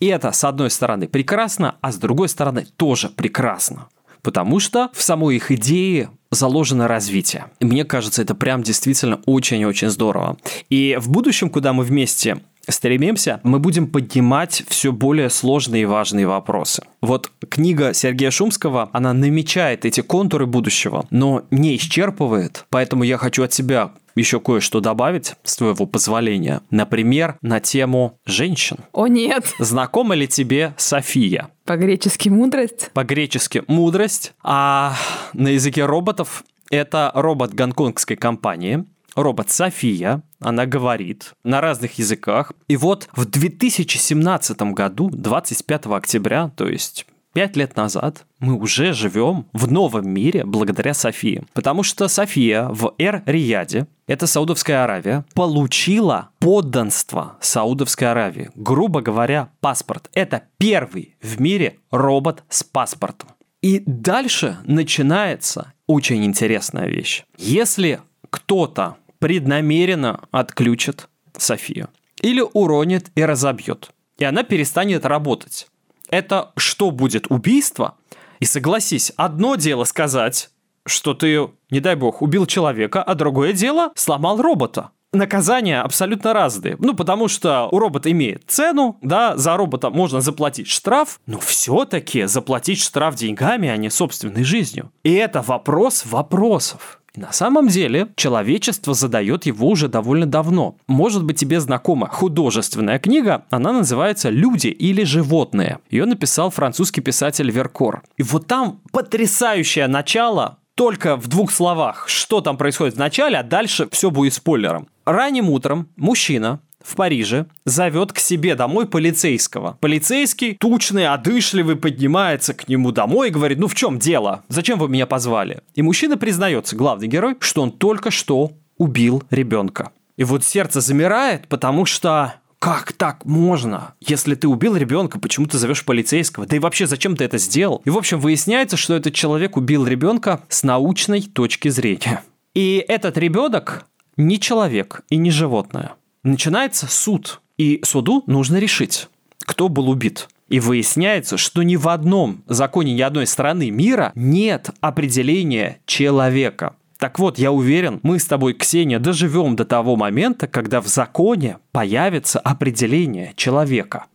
И 0.01 0.07
это, 0.07 0.33
с 0.33 0.45
одной 0.45 0.71
стороны, 0.71 1.09
прекрасно, 1.09 1.77
а 1.81 1.93
с 1.93 1.97
другой 1.97 2.29
стороны, 2.29 2.67
тоже 2.77 3.09
прекрасно. 3.09 3.89
Потому 4.23 4.61
что 4.61 4.91
в 4.93 5.03
самой 5.03 5.37
их 5.37 5.51
идее 5.51 6.11
заложено 6.31 6.87
развитие. 6.89 7.47
И 7.61 7.65
мне 7.65 7.85
кажется, 7.85 8.23
это 8.23 8.35
прям 8.35 8.63
действительно 8.63 9.21
очень-очень 9.27 9.89
здорово. 9.89 10.37
И 10.69 10.99
в 11.01 11.09
будущем, 11.09 11.49
куда 11.49 11.73
мы 11.73 11.85
вместе 11.85 12.41
стремимся, 12.69 13.41
мы 13.43 13.59
будем 13.59 13.87
поднимать 13.87 14.63
все 14.69 14.93
более 14.93 15.31
сложные 15.31 15.83
и 15.83 15.87
важные 15.87 16.27
вопросы. 16.27 16.83
Вот 17.01 17.31
книга 17.49 17.95
Сергея 17.95 18.31
Шумского, 18.31 18.91
она 18.93 19.13
намечает 19.13 19.85
эти 19.85 20.01
контуры 20.01 20.47
будущего, 20.47 21.07
но 21.11 21.45
не 21.51 21.77
исчерпывает, 21.77 22.67
поэтому 22.71 23.05
я 23.05 23.17
хочу 23.17 23.43
от 23.43 23.53
себя 23.53 23.93
еще 24.17 24.41
кое-что 24.41 24.81
добавить, 24.81 25.35
с 25.45 25.57
твоего 25.57 25.87
позволения. 25.87 26.63
Например, 26.71 27.37
на 27.43 27.61
тему 27.61 28.19
женщин. 28.27 28.79
О 28.93 29.07
нет! 29.07 29.55
Знакома 29.59 30.15
ли 30.15 30.27
тебе 30.29 30.75
София? 30.77 31.49
По-гречески 31.65 32.29
мудрость? 32.29 32.91
По-гречески 32.93 33.63
мудрость, 33.67 34.35
а 34.43 34.95
на 35.33 35.49
языке 35.49 35.87
роботов 35.87 36.45
это 36.71 37.11
робот 37.15 37.55
гонконгской 37.55 38.17
компании, 38.17 38.85
робот 39.15 39.51
София, 39.51 40.23
она 40.41 40.67
говорит 40.67 41.33
на 41.45 41.61
разных 41.61 41.99
языках. 41.99 42.53
И 42.69 42.77
вот 42.77 43.09
в 43.13 43.25
2017 43.25 44.61
году, 44.73 45.11
25 45.11 45.87
октября, 45.87 46.51
то 46.57 46.69
есть 46.69 47.07
Пять 47.33 47.57
лет 47.57 47.77
назад 47.77 48.27
мы 48.41 48.59
уже 48.59 48.93
живем 48.93 49.47
в 49.53 49.71
новом 49.71 50.09
мире 50.09 50.45
благодаря 50.45 50.95
Софии. 50.95 51.45
Потому 51.53 51.85
что 51.85 52.09
София 52.09 52.67
в 52.69 52.93
Эр-Рияде, 52.99 53.87
это 54.09 54.27
Саудовская 54.27 54.83
Аравия, 54.83 55.25
получила 55.35 56.31
подданство 56.41 57.37
Саудовской 57.41 58.11
Аравии. 58.11 58.51
Грубо 58.57 59.01
говоря, 59.01 59.51
паспорт. 59.61 60.11
Это 60.13 60.43
первый 60.59 61.15
в 61.23 61.41
мире 61.41 61.79
робот 61.93 62.43
с 62.49 62.65
паспортом. 62.65 63.29
И 63.63 63.81
дальше 63.87 64.57
начинается 64.65 65.73
очень 65.87 66.25
интересная 66.25 66.89
вещь. 66.89 67.25
Если 67.37 68.01
кто-то 68.31 68.97
преднамеренно 69.19 70.21
отключит 70.31 71.09
Софию 71.37 71.89
или 72.23 72.43
уронит 72.53 73.11
и 73.15 73.25
разобьет, 73.25 73.91
и 74.19 74.25
она 74.25 74.43
перестанет 74.43 75.05
работать, 75.05 75.69
это 76.09 76.53
что 76.57 76.91
будет 76.91 77.31
убийство? 77.31 77.97
И 78.41 78.45
согласись, 78.45 79.13
одно 79.17 79.55
дело 79.57 79.85
сказать, 79.85 80.51
что 80.87 81.15
ты, 81.15 81.49
не 81.71 81.81
дай 81.81 81.95
бог, 81.95 82.23
убил 82.23 82.47
человека, 82.47 83.03
а 83.03 83.15
другое 83.15 83.53
дело 83.53 83.93
сломал 83.95 84.41
робота. 84.41 84.91
Наказания 85.13 85.81
абсолютно 85.83 86.33
разные. 86.33 86.77
Ну, 86.79 86.95
потому 86.95 87.27
что 87.27 87.69
у 87.73 87.79
робота 87.81 88.13
имеет 88.13 88.45
цену, 88.47 88.97
да, 89.03 89.37
за 89.37 89.57
робота 89.57 89.91
можно 89.91 90.21
заплатить 90.21 90.69
штраф, 90.69 91.21
но 91.27 91.41
все-таки 91.41 92.27
заплатить 92.27 92.81
штраф 92.81 93.17
деньгами, 93.17 93.69
а 93.69 93.77
не 93.77 93.91
собственной 93.91 94.45
жизнью. 94.45 94.93
И 95.03 95.13
это 95.13 95.43
вопрос 95.43 96.07
вопросов. 96.07 97.00
На 97.17 97.33
самом 97.33 97.69
деле, 97.69 98.09
человечество 98.17 98.95
задает 98.95 99.47
его 99.47 99.69
уже 99.69 99.89
довольно 99.89 100.27
давно. 100.27 100.77
Может 100.87 101.25
быть, 101.25 101.39
тебе 101.39 101.61
знакома 101.61 102.09
художественная 102.09 102.99
книга, 102.99 103.45
она 103.51 103.73
называется 103.73 104.29
«Люди 104.31 104.69
или 104.69 105.03
животные». 105.05 105.79
Ее 105.91 106.07
написал 106.07 106.51
французский 106.51 107.01
писатель 107.01 107.51
Веркор. 107.51 108.03
И 108.17 108.23
вот 108.23 108.47
там 108.47 108.81
потрясающее 108.93 109.87
начало 109.87 110.59
только 110.75 111.17
в 111.17 111.29
двух 111.29 111.51
словах, 111.51 112.09
что 112.09 112.41
там 112.41 112.57
происходит 112.57 112.95
в 112.95 112.99
начале, 112.99 113.37
а 113.39 113.43
дальше 113.43 113.89
все 113.91 114.11
будет 114.11 114.35
спойлером. 114.35 114.89
Ранним 115.05 115.51
утром 115.51 115.89
мужчина 115.97 116.61
в 116.83 116.97
Париже 116.97 117.47
зовет 117.65 118.13
к 118.13 118.19
себе 118.19 118.55
домой 118.55 118.87
полицейского. 118.87 119.79
Полицейский, 119.81 120.57
тучный, 120.59 121.07
одышливый, 121.07 121.77
поднимается 121.77 122.55
к 122.55 122.69
нему 122.69 122.93
домой 122.93 123.29
и 123.29 123.33
говорит, 123.33 123.59
ну 123.59 123.69
в 123.69 123.75
чем 123.75 123.99
дело? 123.99 124.43
Зачем 124.49 124.79
вы 124.79 124.89
меня 124.89 125.07
позвали? 125.07 125.61
И 125.75 125.83
мужчина 125.83 126.17
признается, 126.17 126.77
главный 126.77 127.09
герой, 127.09 127.37
что 127.41 127.63
он 127.63 127.73
только 127.73 128.11
что 128.11 128.53
убил 128.79 129.23
ребенка. 129.31 129.91
И 130.17 130.25
вот 130.25 130.45
сердце 130.45 130.81
замирает, 130.81 131.49
потому 131.49 131.87
что 131.87 132.35
как 132.59 132.93
так 132.93 133.25
можно? 133.25 133.95
Если 134.01 134.35
ты 134.35 134.47
убил 134.47 134.77
ребенка, 134.77 135.19
почему 135.19 135.47
ты 135.47 135.57
зовешь 135.57 135.85
полицейского? 135.85 136.45
Да 136.47 136.57
и 136.57 136.59
вообще, 136.59 136.87
зачем 136.87 137.17
ты 137.17 137.25
это 137.25 137.39
сделал? 137.39 137.81
И, 137.87 137.91
в 137.91 137.97
общем, 137.97 138.21
выясняется, 138.21 138.77
что 138.77 138.95
этот 138.95 139.15
человек 139.15 139.57
убил 139.57 139.87
ребенка 139.87 140.41
с 140.51 140.63
научной 140.63 141.23
точки 141.23 141.69
зрения. 141.69 142.23
И 142.55 142.85
этот 142.87 143.17
ребенок 143.17 143.87
не 144.19 144.39
человек 144.39 145.03
и 145.09 145.17
не 145.17 145.31
животное 145.31 145.93
начинается 146.23 146.87
суд, 146.87 147.41
и 147.59 147.81
суду 147.85 148.25
нужно 148.27 148.57
решить, 148.59 149.09
кто 149.41 149.69
был 149.69 149.89
убит. 149.91 150.29
И 150.49 150.59
выясняется, 150.59 151.37
что 151.37 151.63
ни 151.63 151.77
в 151.77 151.89
одном 151.89 152.43
законе 152.47 152.93
ни 152.93 153.01
одной 153.01 153.27
страны 153.27 153.71
мира 153.71 154.11
нет 154.17 154.71
определения 154.81 155.79
человека. 155.87 156.75
Так 156.99 157.19
вот, 157.19 157.39
я 157.39 157.51
уверен, 157.51 158.01
мы 158.03 158.19
с 158.19 158.27
тобой, 158.27 158.53
Ксения, 158.53 158.99
доживем 158.99 159.57
до 159.57 159.65
того 159.65 159.97
момента, 159.97 160.47
когда 160.47 160.83
в 160.83 160.87
законе 160.87 161.57
появится 161.73 162.39
определение 162.41 163.33
человека. 163.37 164.07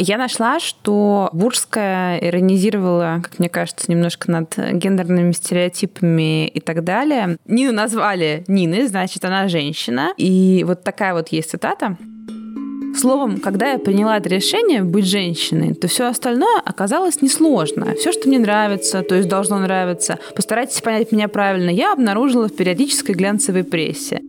Я 0.00 0.16
нашла, 0.16 0.60
что 0.60 1.28
Бурская 1.32 2.18
иронизировала, 2.18 3.20
как 3.20 3.40
мне 3.40 3.48
кажется, 3.48 3.90
немножко 3.90 4.30
над 4.30 4.56
гендерными 4.56 5.32
стереотипами 5.32 6.46
и 6.46 6.60
так 6.60 6.84
далее. 6.84 7.36
Нину 7.48 7.72
назвали 7.72 8.44
Ниной, 8.46 8.86
значит, 8.86 9.24
она 9.24 9.48
женщина. 9.48 10.14
И 10.16 10.62
вот 10.64 10.84
такая 10.84 11.14
вот 11.14 11.30
есть 11.30 11.50
цитата. 11.50 11.96
Словом, 12.96 13.40
когда 13.40 13.72
я 13.72 13.78
приняла 13.80 14.18
это 14.18 14.28
решение 14.28 14.84
быть 14.84 15.04
женщиной, 15.04 15.74
то 15.74 15.88
все 15.88 16.06
остальное 16.06 16.60
оказалось 16.64 17.20
несложно. 17.20 17.94
Все, 17.96 18.12
что 18.12 18.28
мне 18.28 18.38
нравится, 18.38 19.02
то 19.02 19.16
есть 19.16 19.28
должно 19.28 19.58
нравиться, 19.58 20.18
постарайтесь 20.34 20.80
понять 20.80 21.10
меня 21.12 21.28
правильно, 21.28 21.70
я 21.70 21.92
обнаружила 21.92 22.48
в 22.48 22.56
периодической 22.56 23.14
глянцевой 23.14 23.64
прессе. 23.64 24.22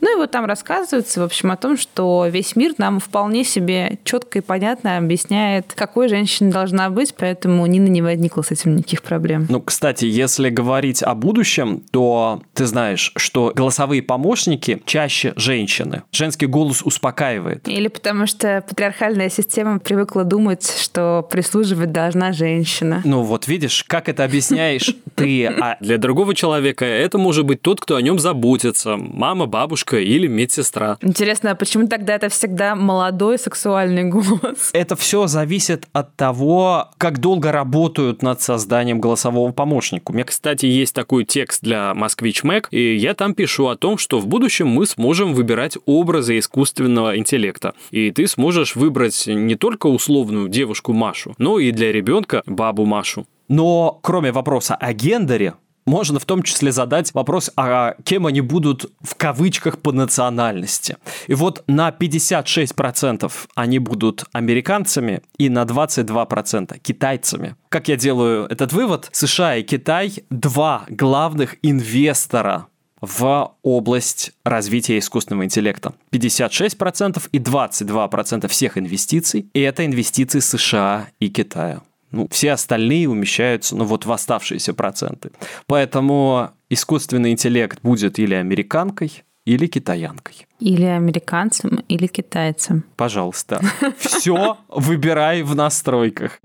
Ну 0.00 0.14
и 0.14 0.16
вот 0.16 0.30
там 0.30 0.44
рассказывается, 0.44 1.20
в 1.20 1.24
общем, 1.24 1.50
о 1.50 1.56
том, 1.56 1.76
что 1.76 2.26
весь 2.30 2.56
мир 2.56 2.72
нам 2.78 3.00
вполне 3.00 3.44
себе 3.44 3.98
четко 4.04 4.38
и 4.38 4.42
понятно 4.42 4.96
объясняет, 4.96 5.72
какой 5.74 6.08
женщина 6.08 6.50
должна 6.50 6.90
быть, 6.90 7.14
поэтому 7.16 7.66
Нина 7.66 7.88
не 7.88 8.02
возникла 8.02 8.42
с 8.42 8.50
этим 8.50 8.76
никаких 8.76 9.02
проблем. 9.02 9.46
Ну, 9.48 9.60
кстати, 9.60 10.04
если 10.04 10.50
говорить 10.50 11.02
о 11.02 11.14
будущем, 11.14 11.82
то 11.90 12.42
ты 12.54 12.66
знаешь, 12.66 13.12
что 13.16 13.52
голосовые 13.54 14.02
помощники 14.02 14.82
чаще 14.86 15.32
женщины. 15.36 16.02
Женский 16.12 16.46
голос 16.46 16.82
успокаивает. 16.82 17.68
Или 17.68 17.88
потому 17.88 18.26
что 18.26 18.64
патриархальная 18.68 19.28
система 19.28 19.78
привыкла 19.78 20.24
думать, 20.24 20.68
что 20.80 21.26
прислуживать 21.30 21.92
должна 21.92 22.32
женщина. 22.32 23.02
Ну 23.04 23.22
вот 23.22 23.48
видишь, 23.48 23.84
как 23.84 24.08
это 24.08 24.24
объясняешь 24.24 24.94
ты, 25.14 25.46
а 25.46 25.76
для 25.80 25.98
другого 25.98 26.34
человека 26.34 26.84
это 26.84 27.18
может 27.18 27.44
быть 27.44 27.62
тот, 27.62 27.80
кто 27.80 27.96
о 27.96 28.02
нем 28.02 28.18
заботится. 28.18 28.96
Мама, 28.96 29.46
бабушка, 29.46 29.89
девушка 29.90 29.98
или 29.98 30.26
медсестра. 30.26 30.98
Интересно, 31.00 31.50
а 31.50 31.54
почему 31.54 31.88
тогда 31.88 32.14
это 32.14 32.28
всегда 32.28 32.74
молодой 32.74 33.38
сексуальный 33.38 34.04
голос? 34.04 34.70
Это 34.72 34.96
все 34.96 35.26
зависит 35.26 35.86
от 35.92 36.16
того, 36.16 36.88
как 36.98 37.18
долго 37.18 37.52
работают 37.52 38.22
над 38.22 38.40
созданием 38.40 39.00
голосового 39.00 39.52
помощника. 39.52 40.10
У 40.10 40.14
меня, 40.14 40.24
кстати, 40.24 40.66
есть 40.66 40.94
такой 40.94 41.24
текст 41.24 41.62
для 41.62 41.94
Москвич 41.94 42.44
Мэг, 42.44 42.68
и 42.70 42.96
я 42.96 43.14
там 43.14 43.34
пишу 43.34 43.66
о 43.66 43.76
том, 43.76 43.98
что 43.98 44.20
в 44.20 44.26
будущем 44.26 44.68
мы 44.68 44.86
сможем 44.86 45.34
выбирать 45.34 45.76
образы 45.86 46.38
искусственного 46.38 47.16
интеллекта. 47.16 47.74
И 47.90 48.10
ты 48.10 48.26
сможешь 48.26 48.76
выбрать 48.76 49.26
не 49.26 49.56
только 49.56 49.86
условную 49.86 50.48
девушку 50.48 50.92
Машу, 50.92 51.34
но 51.38 51.58
и 51.58 51.72
для 51.72 51.92
ребенка 51.92 52.42
бабу 52.46 52.86
Машу. 52.86 53.26
Но 53.48 53.98
кроме 54.02 54.30
вопроса 54.30 54.76
о 54.76 54.92
гендере, 54.92 55.54
можно 55.90 56.20
в 56.20 56.24
том 56.24 56.44
числе 56.44 56.70
задать 56.70 57.12
вопрос, 57.14 57.50
а 57.56 57.96
кем 58.04 58.26
они 58.26 58.40
будут 58.40 58.90
в 59.02 59.16
кавычках 59.16 59.78
по 59.78 59.90
национальности. 59.90 60.96
И 61.26 61.34
вот 61.34 61.64
на 61.66 61.90
56% 61.90 63.30
они 63.56 63.78
будут 63.80 64.24
американцами 64.32 65.22
и 65.36 65.48
на 65.48 65.64
22% 65.64 66.78
китайцами. 66.78 67.56
Как 67.68 67.88
я 67.88 67.96
делаю 67.96 68.46
этот 68.46 68.72
вывод? 68.72 69.08
США 69.10 69.56
и 69.56 69.62
Китай– 69.64 70.24
два 70.30 70.84
главных 70.88 71.56
инвестора 71.62 72.66
в 73.00 73.54
область 73.62 74.32
развития 74.44 74.98
искусственного 74.98 75.44
интеллекта. 75.44 75.94
56% 76.12 77.28
и 77.32 77.38
22% 77.38 78.48
всех 78.48 78.78
инвестиций– 78.78 79.46
это 79.54 79.84
инвестиции 79.84 80.38
США 80.38 81.08
и 81.18 81.30
Китая. 81.30 81.80
Ну, 82.10 82.26
все 82.30 82.52
остальные 82.52 83.08
умещаются, 83.08 83.76
ну, 83.76 83.84
вот 83.84 84.04
в 84.04 84.12
оставшиеся 84.12 84.74
проценты. 84.74 85.30
Поэтому 85.66 86.50
искусственный 86.68 87.32
интеллект 87.32 87.78
будет 87.82 88.18
или 88.18 88.34
американкой, 88.34 89.22
или 89.44 89.66
китаянкой? 89.66 90.46
Или 90.58 90.84
американцем, 90.84 91.84
или 91.88 92.06
китайцем. 92.06 92.84
Пожалуйста. 92.96 93.60
Все 93.98 94.58
выбирай 94.68 95.42
в 95.42 95.54
настройках. 95.54 96.40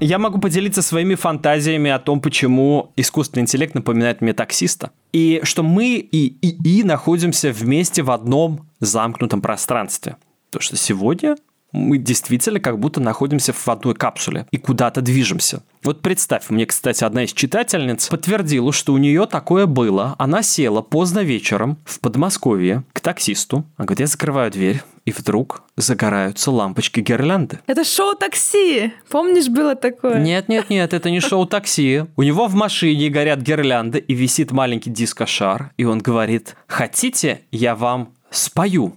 Я 0.00 0.18
могу 0.18 0.38
поделиться 0.38 0.80
своими 0.80 1.14
фантазиями 1.14 1.90
о 1.90 1.98
том, 1.98 2.20
почему 2.22 2.90
искусственный 2.96 3.42
интеллект 3.42 3.74
напоминает 3.74 4.22
мне 4.22 4.32
таксиста. 4.32 4.92
И 5.12 5.40
что 5.42 5.62
мы 5.62 5.96
и 5.96 6.38
ИИ 6.40 6.82
находимся 6.84 7.52
вместе 7.52 8.02
в 8.02 8.10
одном 8.10 8.66
замкнутом 8.80 9.42
пространстве. 9.42 10.16
То, 10.48 10.58
что 10.58 10.76
сегодня 10.76 11.36
мы 11.72 11.98
действительно 11.98 12.60
как 12.60 12.78
будто 12.78 13.00
находимся 13.00 13.52
в 13.52 13.68
одной 13.68 13.94
капсуле 13.94 14.46
и 14.50 14.56
куда-то 14.56 15.00
движемся. 15.00 15.62
Вот 15.82 16.02
представь, 16.02 16.50
мне, 16.50 16.66
кстати, 16.66 17.04
одна 17.04 17.24
из 17.24 17.32
читательниц 17.32 18.08
подтвердила, 18.08 18.72
что 18.72 18.92
у 18.92 18.98
нее 18.98 19.26
такое 19.26 19.66
было. 19.66 20.14
Она 20.18 20.42
села 20.42 20.82
поздно 20.82 21.20
вечером 21.20 21.78
в 21.84 22.00
Подмосковье 22.00 22.84
к 22.92 23.00
таксисту. 23.00 23.64
Она 23.76 23.86
говорит, 23.86 24.00
я 24.00 24.06
закрываю 24.06 24.50
дверь, 24.50 24.82
и 25.06 25.12
вдруг 25.12 25.62
загораются 25.76 26.50
лампочки 26.50 27.00
гирлянды. 27.00 27.60
Это 27.66 27.84
шоу 27.84 28.14
такси. 28.14 28.92
Помнишь, 29.08 29.48
было 29.48 29.74
такое? 29.74 30.18
Нет, 30.20 30.48
нет, 30.48 30.68
нет, 30.68 30.92
это 30.92 31.10
не 31.10 31.20
шоу 31.20 31.46
такси. 31.46 32.04
У 32.16 32.22
него 32.22 32.46
в 32.46 32.54
машине 32.54 33.08
горят 33.08 33.40
гирлянды 33.40 33.98
и 33.98 34.14
висит 34.14 34.50
маленький 34.50 34.90
дискошар, 34.90 35.72
и 35.76 35.84
он 35.84 36.00
говорит, 36.00 36.56
хотите, 36.66 37.40
я 37.50 37.74
вам 37.74 38.14
спою 38.30 38.96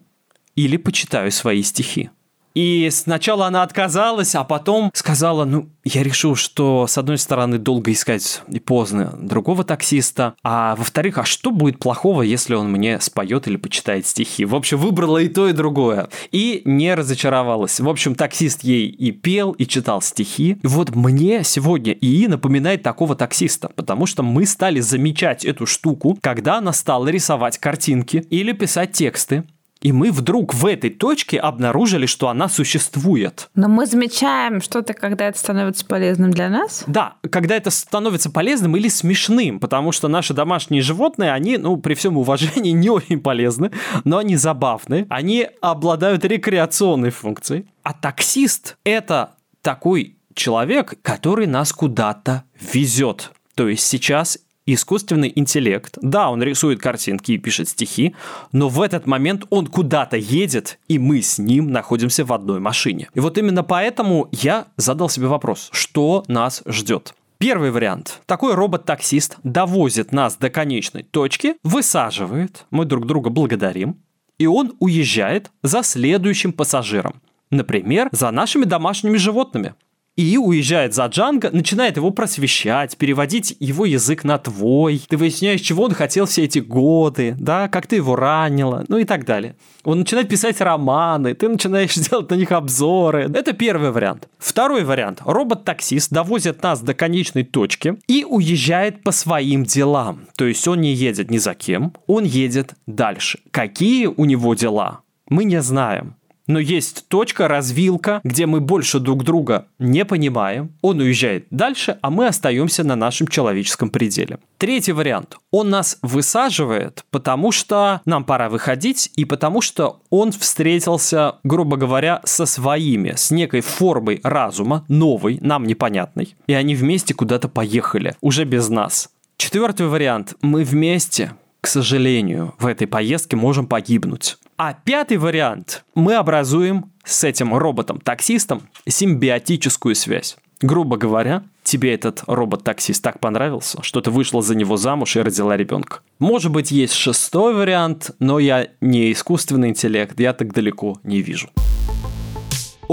или 0.55 0.77
почитаю 0.77 1.31
свои 1.31 1.63
стихи. 1.63 2.09
И 2.53 2.89
сначала 2.91 3.47
она 3.47 3.63
отказалась, 3.63 4.35
а 4.35 4.43
потом 4.43 4.91
сказала, 4.93 5.45
ну, 5.45 5.69
я 5.83 6.03
решил, 6.03 6.35
что, 6.35 6.87
с 6.87 6.97
одной 6.97 7.17
стороны, 7.17 7.57
долго 7.57 7.91
искать 7.91 8.41
и 8.47 8.59
поздно 8.59 9.13
другого 9.19 9.63
таксиста, 9.63 10.35
а 10.43 10.75
во-вторых, 10.75 11.17
а 11.17 11.25
что 11.25 11.51
будет 11.51 11.79
плохого, 11.79 12.21
если 12.21 12.53
он 12.53 12.71
мне 12.71 12.99
споет 12.99 13.47
или 13.47 13.57
почитает 13.57 14.05
стихи? 14.05 14.45
В 14.45 14.55
общем, 14.55 14.77
выбрала 14.77 15.17
и 15.17 15.27
то, 15.27 15.47
и 15.49 15.53
другое. 15.53 16.09
И 16.31 16.61
не 16.65 16.93
разочаровалась. 16.93 17.79
В 17.79 17.89
общем, 17.89 18.15
таксист 18.15 18.63
ей 18.63 18.87
и 18.87 19.11
пел, 19.11 19.51
и 19.51 19.65
читал 19.65 20.01
стихи. 20.01 20.57
И 20.61 20.67
вот 20.67 20.95
мне 20.95 21.43
сегодня 21.43 21.93
ИИ 21.93 22.27
напоминает 22.27 22.83
такого 22.83 23.15
таксиста, 23.15 23.69
потому 23.69 24.05
что 24.05 24.23
мы 24.23 24.45
стали 24.45 24.79
замечать 24.79 25.43
эту 25.43 25.65
штуку, 25.65 26.17
когда 26.21 26.59
она 26.59 26.71
стала 26.71 27.07
рисовать 27.07 27.57
картинки 27.57 28.25
или 28.29 28.51
писать 28.51 28.93
тексты. 28.93 29.43
И 29.83 29.91
мы 29.91 30.11
вдруг 30.11 30.53
в 30.53 30.65
этой 30.65 30.89
точке 30.89 31.37
обнаружили, 31.37 32.05
что 32.05 32.29
она 32.29 32.47
существует. 32.47 33.49
Но 33.53 33.67
мы 33.67 33.85
замечаем 33.85 34.61
что-то, 34.61 34.93
когда 34.93 35.27
это 35.27 35.37
становится 35.37 35.85
полезным 35.85 36.31
для 36.31 36.49
нас? 36.49 36.85
Да, 36.87 37.15
когда 37.29 37.55
это 37.55 37.69
становится 37.69 38.29
полезным 38.31 38.77
или 38.77 38.87
смешным, 38.87 39.59
потому 39.59 39.91
что 39.91 40.07
наши 40.07 40.33
домашние 40.33 40.81
животные, 40.81 41.33
они, 41.33 41.57
ну, 41.57 41.75
при 41.75 41.95
всем 41.95 42.17
уважении, 42.17 42.71
не 42.71 42.89
очень 42.89 43.19
полезны, 43.19 43.71
но 44.05 44.19
они 44.19 44.37
забавны, 44.37 45.05
они 45.09 45.49
обладают 45.61 46.23
рекреационной 46.23 47.09
функцией. 47.09 47.67
А 47.83 47.91
таксист— 47.93 48.77
это 48.85 49.31
такой 49.61 50.15
человек, 50.33 50.93
который 51.01 51.45
нас 51.45 51.73
куда-то 51.73 52.43
везет. 52.73 53.31
То 53.55 53.67
есть 53.67 53.85
сейчас 53.85 54.39
искусственный 54.65 55.31
интеллект, 55.35 55.97
да, 56.01 56.29
он 56.29 56.41
рисует 56.41 56.79
картинки 56.79 57.33
и 57.33 57.37
пишет 57.37 57.69
стихи, 57.69 58.15
но 58.51 58.69
в 58.69 58.81
этот 58.81 59.05
момент 59.05 59.45
он 59.49 59.67
куда-то 59.67 60.17
едет, 60.17 60.79
и 60.87 60.99
мы 60.99 61.21
с 61.21 61.37
ним 61.37 61.71
находимся 61.71 62.25
в 62.25 62.33
одной 62.33 62.59
машине. 62.59 63.09
И 63.13 63.19
вот 63.19 63.37
именно 63.37 63.63
поэтому 63.63 64.29
я 64.31 64.67
задал 64.77 65.09
себе 65.09 65.27
вопрос, 65.27 65.69
что 65.71 66.23
нас 66.27 66.63
ждет. 66.65 67.13
Первый 67.37 67.71
вариант. 67.71 68.21
Такой 68.25 68.53
робот-таксист 68.53 69.37
довозит 69.43 70.13
нас 70.13 70.37
до 70.37 70.49
конечной 70.49 71.03
точки, 71.03 71.55
высаживает, 71.63 72.65
мы 72.71 72.85
друг 72.85 73.05
друга 73.05 73.29
благодарим, 73.29 73.97
и 74.37 74.47
он 74.47 74.75
уезжает 74.79 75.51
за 75.61 75.83
следующим 75.83 76.53
пассажиром. 76.53 77.21
Например, 77.51 78.07
за 78.11 78.31
нашими 78.31 78.63
домашними 78.63 79.17
животными 79.17 79.75
и 80.15 80.37
уезжает 80.37 80.93
за 80.93 81.05
Джанго, 81.07 81.49
начинает 81.51 81.97
его 81.97 82.11
просвещать, 82.11 82.97
переводить 82.97 83.55
его 83.59 83.85
язык 83.85 84.23
на 84.23 84.37
твой. 84.37 85.01
Ты 85.07 85.17
выясняешь, 85.17 85.61
чего 85.61 85.85
он 85.85 85.93
хотел 85.93 86.25
все 86.25 86.43
эти 86.43 86.59
годы, 86.59 87.35
да, 87.39 87.67
как 87.67 87.87
ты 87.87 87.95
его 87.97 88.15
ранила, 88.15 88.85
ну 88.87 88.97
и 88.97 89.05
так 89.05 89.25
далее. 89.25 89.55
Он 89.83 89.99
начинает 89.99 90.29
писать 90.29 90.61
романы, 90.61 91.33
ты 91.33 91.49
начинаешь 91.49 91.95
делать 92.09 92.29
на 92.29 92.35
них 92.35 92.51
обзоры. 92.51 93.29
Это 93.33 93.53
первый 93.53 93.91
вариант. 93.91 94.27
Второй 94.37 94.83
вариант. 94.83 95.21
Робот-таксист 95.25 96.11
довозит 96.11 96.61
нас 96.61 96.81
до 96.81 96.93
конечной 96.93 97.43
точки 97.43 97.97
и 98.07 98.23
уезжает 98.23 99.03
по 99.03 99.11
своим 99.11 99.63
делам. 99.63 100.27
То 100.35 100.45
есть 100.45 100.67
он 100.67 100.81
не 100.81 100.93
едет 100.93 101.31
ни 101.31 101.37
за 101.37 101.55
кем, 101.55 101.93
он 102.07 102.23
едет 102.23 102.73
дальше. 102.85 103.39
Какие 103.51 104.05
у 104.05 104.25
него 104.25 104.53
дела? 104.53 105.01
Мы 105.27 105.45
не 105.45 105.61
знаем. 105.61 106.15
Но 106.47 106.59
есть 106.59 107.07
точка, 107.07 107.47
развилка, 107.47 108.19
где 108.23 108.45
мы 108.45 108.59
больше 108.59 108.99
друг 108.99 109.23
друга 109.23 109.67
не 109.79 110.03
понимаем. 110.03 110.73
Он 110.81 110.99
уезжает 110.99 111.47
дальше, 111.51 111.97
а 112.01 112.09
мы 112.09 112.27
остаемся 112.27 112.83
на 112.83 112.95
нашем 112.95 113.27
человеческом 113.27 113.89
пределе. 113.89 114.39
Третий 114.57 114.91
вариант. 114.91 115.37
Он 115.51 115.69
нас 115.69 115.97
высаживает, 116.01 117.05
потому 117.11 117.51
что 117.51 118.01
нам 118.05 118.25
пора 118.25 118.49
выходить, 118.49 119.11
и 119.15 119.25
потому 119.25 119.61
что 119.61 120.01
он 120.09 120.31
встретился, 120.31 121.35
грубо 121.43 121.77
говоря, 121.77 122.21
со 122.25 122.45
своими, 122.45 123.13
с 123.15 123.31
некой 123.31 123.61
формой 123.61 124.19
разума, 124.23 124.85
новой, 124.87 125.37
нам 125.41 125.65
непонятной. 125.65 126.35
И 126.47 126.53
они 126.53 126.75
вместе 126.75 127.13
куда-то 127.13 127.47
поехали, 127.47 128.15
уже 128.21 128.43
без 128.43 128.69
нас. 128.69 129.09
Четвертый 129.37 129.87
вариант. 129.87 130.35
Мы 130.41 130.63
вместе, 130.63 131.33
к 131.63 131.67
сожалению, 131.67 132.53
в 132.59 132.65
этой 132.65 132.87
поездке 132.87 133.37
можем 133.37 133.67
погибнуть. 133.67 134.37
А 134.57 134.73
пятый 134.73 135.15
вариант. 135.15 135.85
Мы 135.95 136.15
образуем 136.15 136.91
с 137.05 137.23
этим 137.23 137.55
роботом-таксистом 137.55 138.63
симбиотическую 138.85 139.95
связь. 139.95 140.35
Грубо 140.61 140.97
говоря, 140.97 141.43
тебе 141.63 141.93
этот 141.93 142.23
робот-таксист 142.27 143.01
так 143.01 143.21
понравился, 143.21 143.81
что 143.81 144.01
ты 144.01 144.11
вышла 144.11 144.41
за 144.41 144.55
него 144.55 144.75
замуж 144.75 145.15
и 145.15 145.21
родила 145.21 145.55
ребенка. 145.55 146.01
Может 146.19 146.51
быть, 146.51 146.69
есть 146.69 146.93
шестой 146.95 147.53
вариант, 147.53 148.11
но 148.19 148.39
я 148.39 148.67
не 148.81 149.13
искусственный 149.13 149.69
интеллект, 149.69 150.19
я 150.19 150.33
так 150.33 150.51
далеко 150.51 150.99
не 151.03 151.21
вижу. 151.21 151.49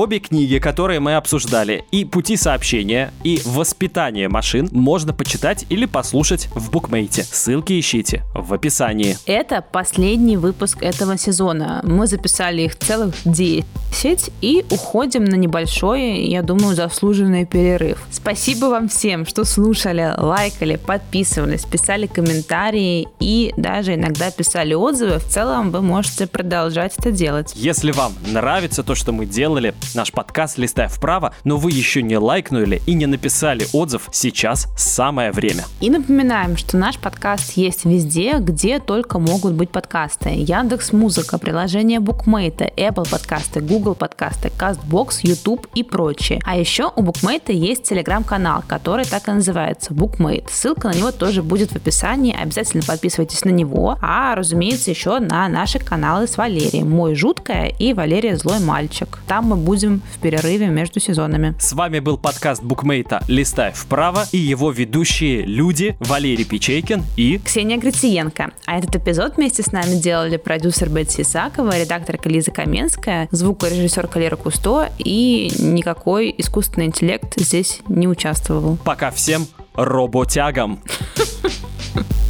Обе 0.01 0.19
книги, 0.19 0.59
которые 0.59 0.99
мы 0.99 1.17
обсуждали, 1.17 1.85
и 1.91 2.07
«Пути 2.07 2.39
сообщения», 2.39 3.13
и 3.23 3.43
«Воспитание 3.45 4.31
машин» 4.31 4.67
можно 4.73 5.13
почитать 5.13 5.67
или 5.69 5.85
послушать 5.85 6.49
в 6.55 6.71
букмейте. 6.71 7.23
Ссылки 7.23 7.79
ищите 7.79 8.23
в 8.35 8.55
описании. 8.55 9.19
Это 9.27 9.61
последний 9.61 10.39
выпуск 10.39 10.83
этого 10.83 11.19
сезона. 11.19 11.83
Мы 11.85 12.07
записали 12.07 12.63
их 12.63 12.79
целых 12.79 13.15
10 13.27 14.31
и 14.41 14.65
уходим 14.71 15.27
на 15.27 15.35
небольшой, 15.35 16.25
я 16.25 16.41
думаю, 16.41 16.75
заслуженный 16.75 17.45
перерыв. 17.45 17.99
Спасибо 18.11 18.67
вам 18.67 18.89
всем, 18.89 19.27
что 19.27 19.45
слушали, 19.45 20.15
лайкали, 20.17 20.77
подписывались, 20.77 21.67
писали 21.67 22.07
комментарии 22.07 23.07
и 23.21 23.53
даже 23.59 23.97
иногда 23.97 24.31
писали 24.31 24.73
отзывы. 24.73 25.19
В 25.19 25.27
целом 25.27 25.71
вы 25.71 25.83
можете 25.83 26.27
продолжать 26.27 26.95
это 26.97 27.13
делать. 27.13 27.53
Если 27.55 27.93
вам 27.93 28.15
нравится 28.27 28.83
то, 28.83 28.95
что 28.95 29.13
мы 29.13 29.27
делали, 29.27 29.75
наш 29.95 30.13
подкаст 30.13 30.59
«Листай 30.59 30.89
вправо», 30.89 31.35
но 31.45 31.57
вы 31.57 31.73
еще 31.73 32.03
не 32.03 32.17
лайкнули 32.17 32.83
и 32.87 32.95
не 32.95 33.07
написали 33.07 33.67
отзыв, 33.73 34.09
сейчас 34.13 34.69
самое 34.77 35.33
время. 35.33 35.65
И 35.81 35.91
напоминаем, 35.91 36.57
что 36.57 36.77
наш 36.77 36.99
подкаст 36.99 37.53
есть 37.57 37.85
везде, 37.85 38.39
где 38.39 38.79
только 38.79 39.19
могут 39.19 39.55
быть 39.55 39.71
подкасты. 39.71 40.31
Яндекс 40.31 40.93
Музыка, 40.93 41.39
приложение 41.39 42.01
Букмейта, 42.01 42.67
Apple 42.77 43.11
подкасты, 43.11 43.61
Google 43.61 43.95
подкасты, 43.95 44.53
CastBox, 44.57 45.21
YouTube 45.23 45.67
и 45.75 45.83
прочее. 45.83 46.41
А 46.45 46.57
еще 46.57 46.93
у 46.95 47.03
Букмейта 47.03 47.53
есть 47.53 47.85
телеграм-канал, 47.85 48.63
который 48.67 49.05
так 49.05 49.29
и 49.29 49.33
называется 49.33 49.93
Букмейт. 49.93 50.51
Ссылка 50.51 50.89
на 50.89 50.95
него 50.95 51.11
тоже 51.11 51.43
будет 51.43 51.71
в 51.73 51.77
описании. 51.77 52.37
Обязательно 52.41 52.83
подписывайтесь 52.87 53.45
на 53.45 53.51
него. 53.51 53.99
А, 54.01 54.35
разумеется, 54.35 54.91
еще 54.91 55.19
на 55.19 55.49
наши 55.49 55.79
каналы 55.79 56.27
с 56.27 56.37
Валерием. 56.37 56.91
Мой 56.91 57.15
жуткая 57.15 57.69
и 57.69 57.93
Валерия 57.93 58.37
злой 58.37 58.61
мальчик. 58.61 59.19
Там 59.27 59.47
мы 59.47 59.57
будем 59.57 59.70
в 59.71 60.19
перерыве 60.21 60.67
между 60.67 60.99
сезонами. 60.99 61.55
С 61.61 61.75
вами 61.75 62.01
был 62.01 62.19
подкаст 62.19 62.61
букмейта 62.61 63.23
«Листай 63.29 63.71
вправо» 63.73 64.27
и 64.33 64.37
его 64.37 64.73
ведущие 64.73 65.43
люди 65.43 65.97
Валерий 66.01 66.45
Печейкин 66.45 67.05
и 67.17 67.39
Ксения 67.39 67.79
Грациенко. 67.79 68.51
А 68.67 68.79
этот 68.79 68.97
эпизод 68.97 69.37
вместе 69.37 69.63
с 69.63 69.71
нами 69.71 69.95
делали 69.95 70.39
продюсер 70.39 70.89
Бетси 70.89 71.23
Исакова, 71.23 71.79
редакторка 71.79 72.29
Лиза 72.29 72.51
Каменская, 72.51 73.29
звукорежиссер 73.31 74.09
Калера 74.09 74.35
Кусто 74.35 74.91
и 74.99 75.53
никакой 75.61 76.35
искусственный 76.37 76.87
интеллект 76.87 77.35
здесь 77.37 77.81
не 77.89 78.09
участвовал. 78.09 78.77
Пока 78.85 79.13
всем 79.13 79.47
роботягам! 79.75 80.81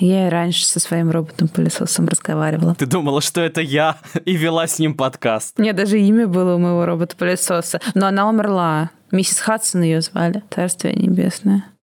Я 0.00 0.28
и 0.28 0.30
раньше 0.30 0.66
со 0.66 0.80
своим 0.80 1.10
роботом-пылесосом 1.10 2.08
разговаривала. 2.08 2.74
Ты 2.74 2.86
думала, 2.86 3.20
что 3.20 3.42
это 3.42 3.60
я, 3.60 3.98
и 4.24 4.34
вела 4.34 4.66
с 4.66 4.78
ним 4.78 4.94
подкаст. 4.94 5.58
Меня 5.58 5.74
даже 5.74 6.00
имя 6.00 6.26
было 6.26 6.54
у 6.54 6.58
моего 6.58 6.86
робота-пылесоса. 6.86 7.80
Но 7.94 8.06
она 8.06 8.28
умерла. 8.28 8.90
Миссис 9.10 9.40
Хадсон 9.40 9.82
ее 9.82 10.00
звали. 10.00 10.42
Царствие 10.50 10.94
небесное. 10.94 11.64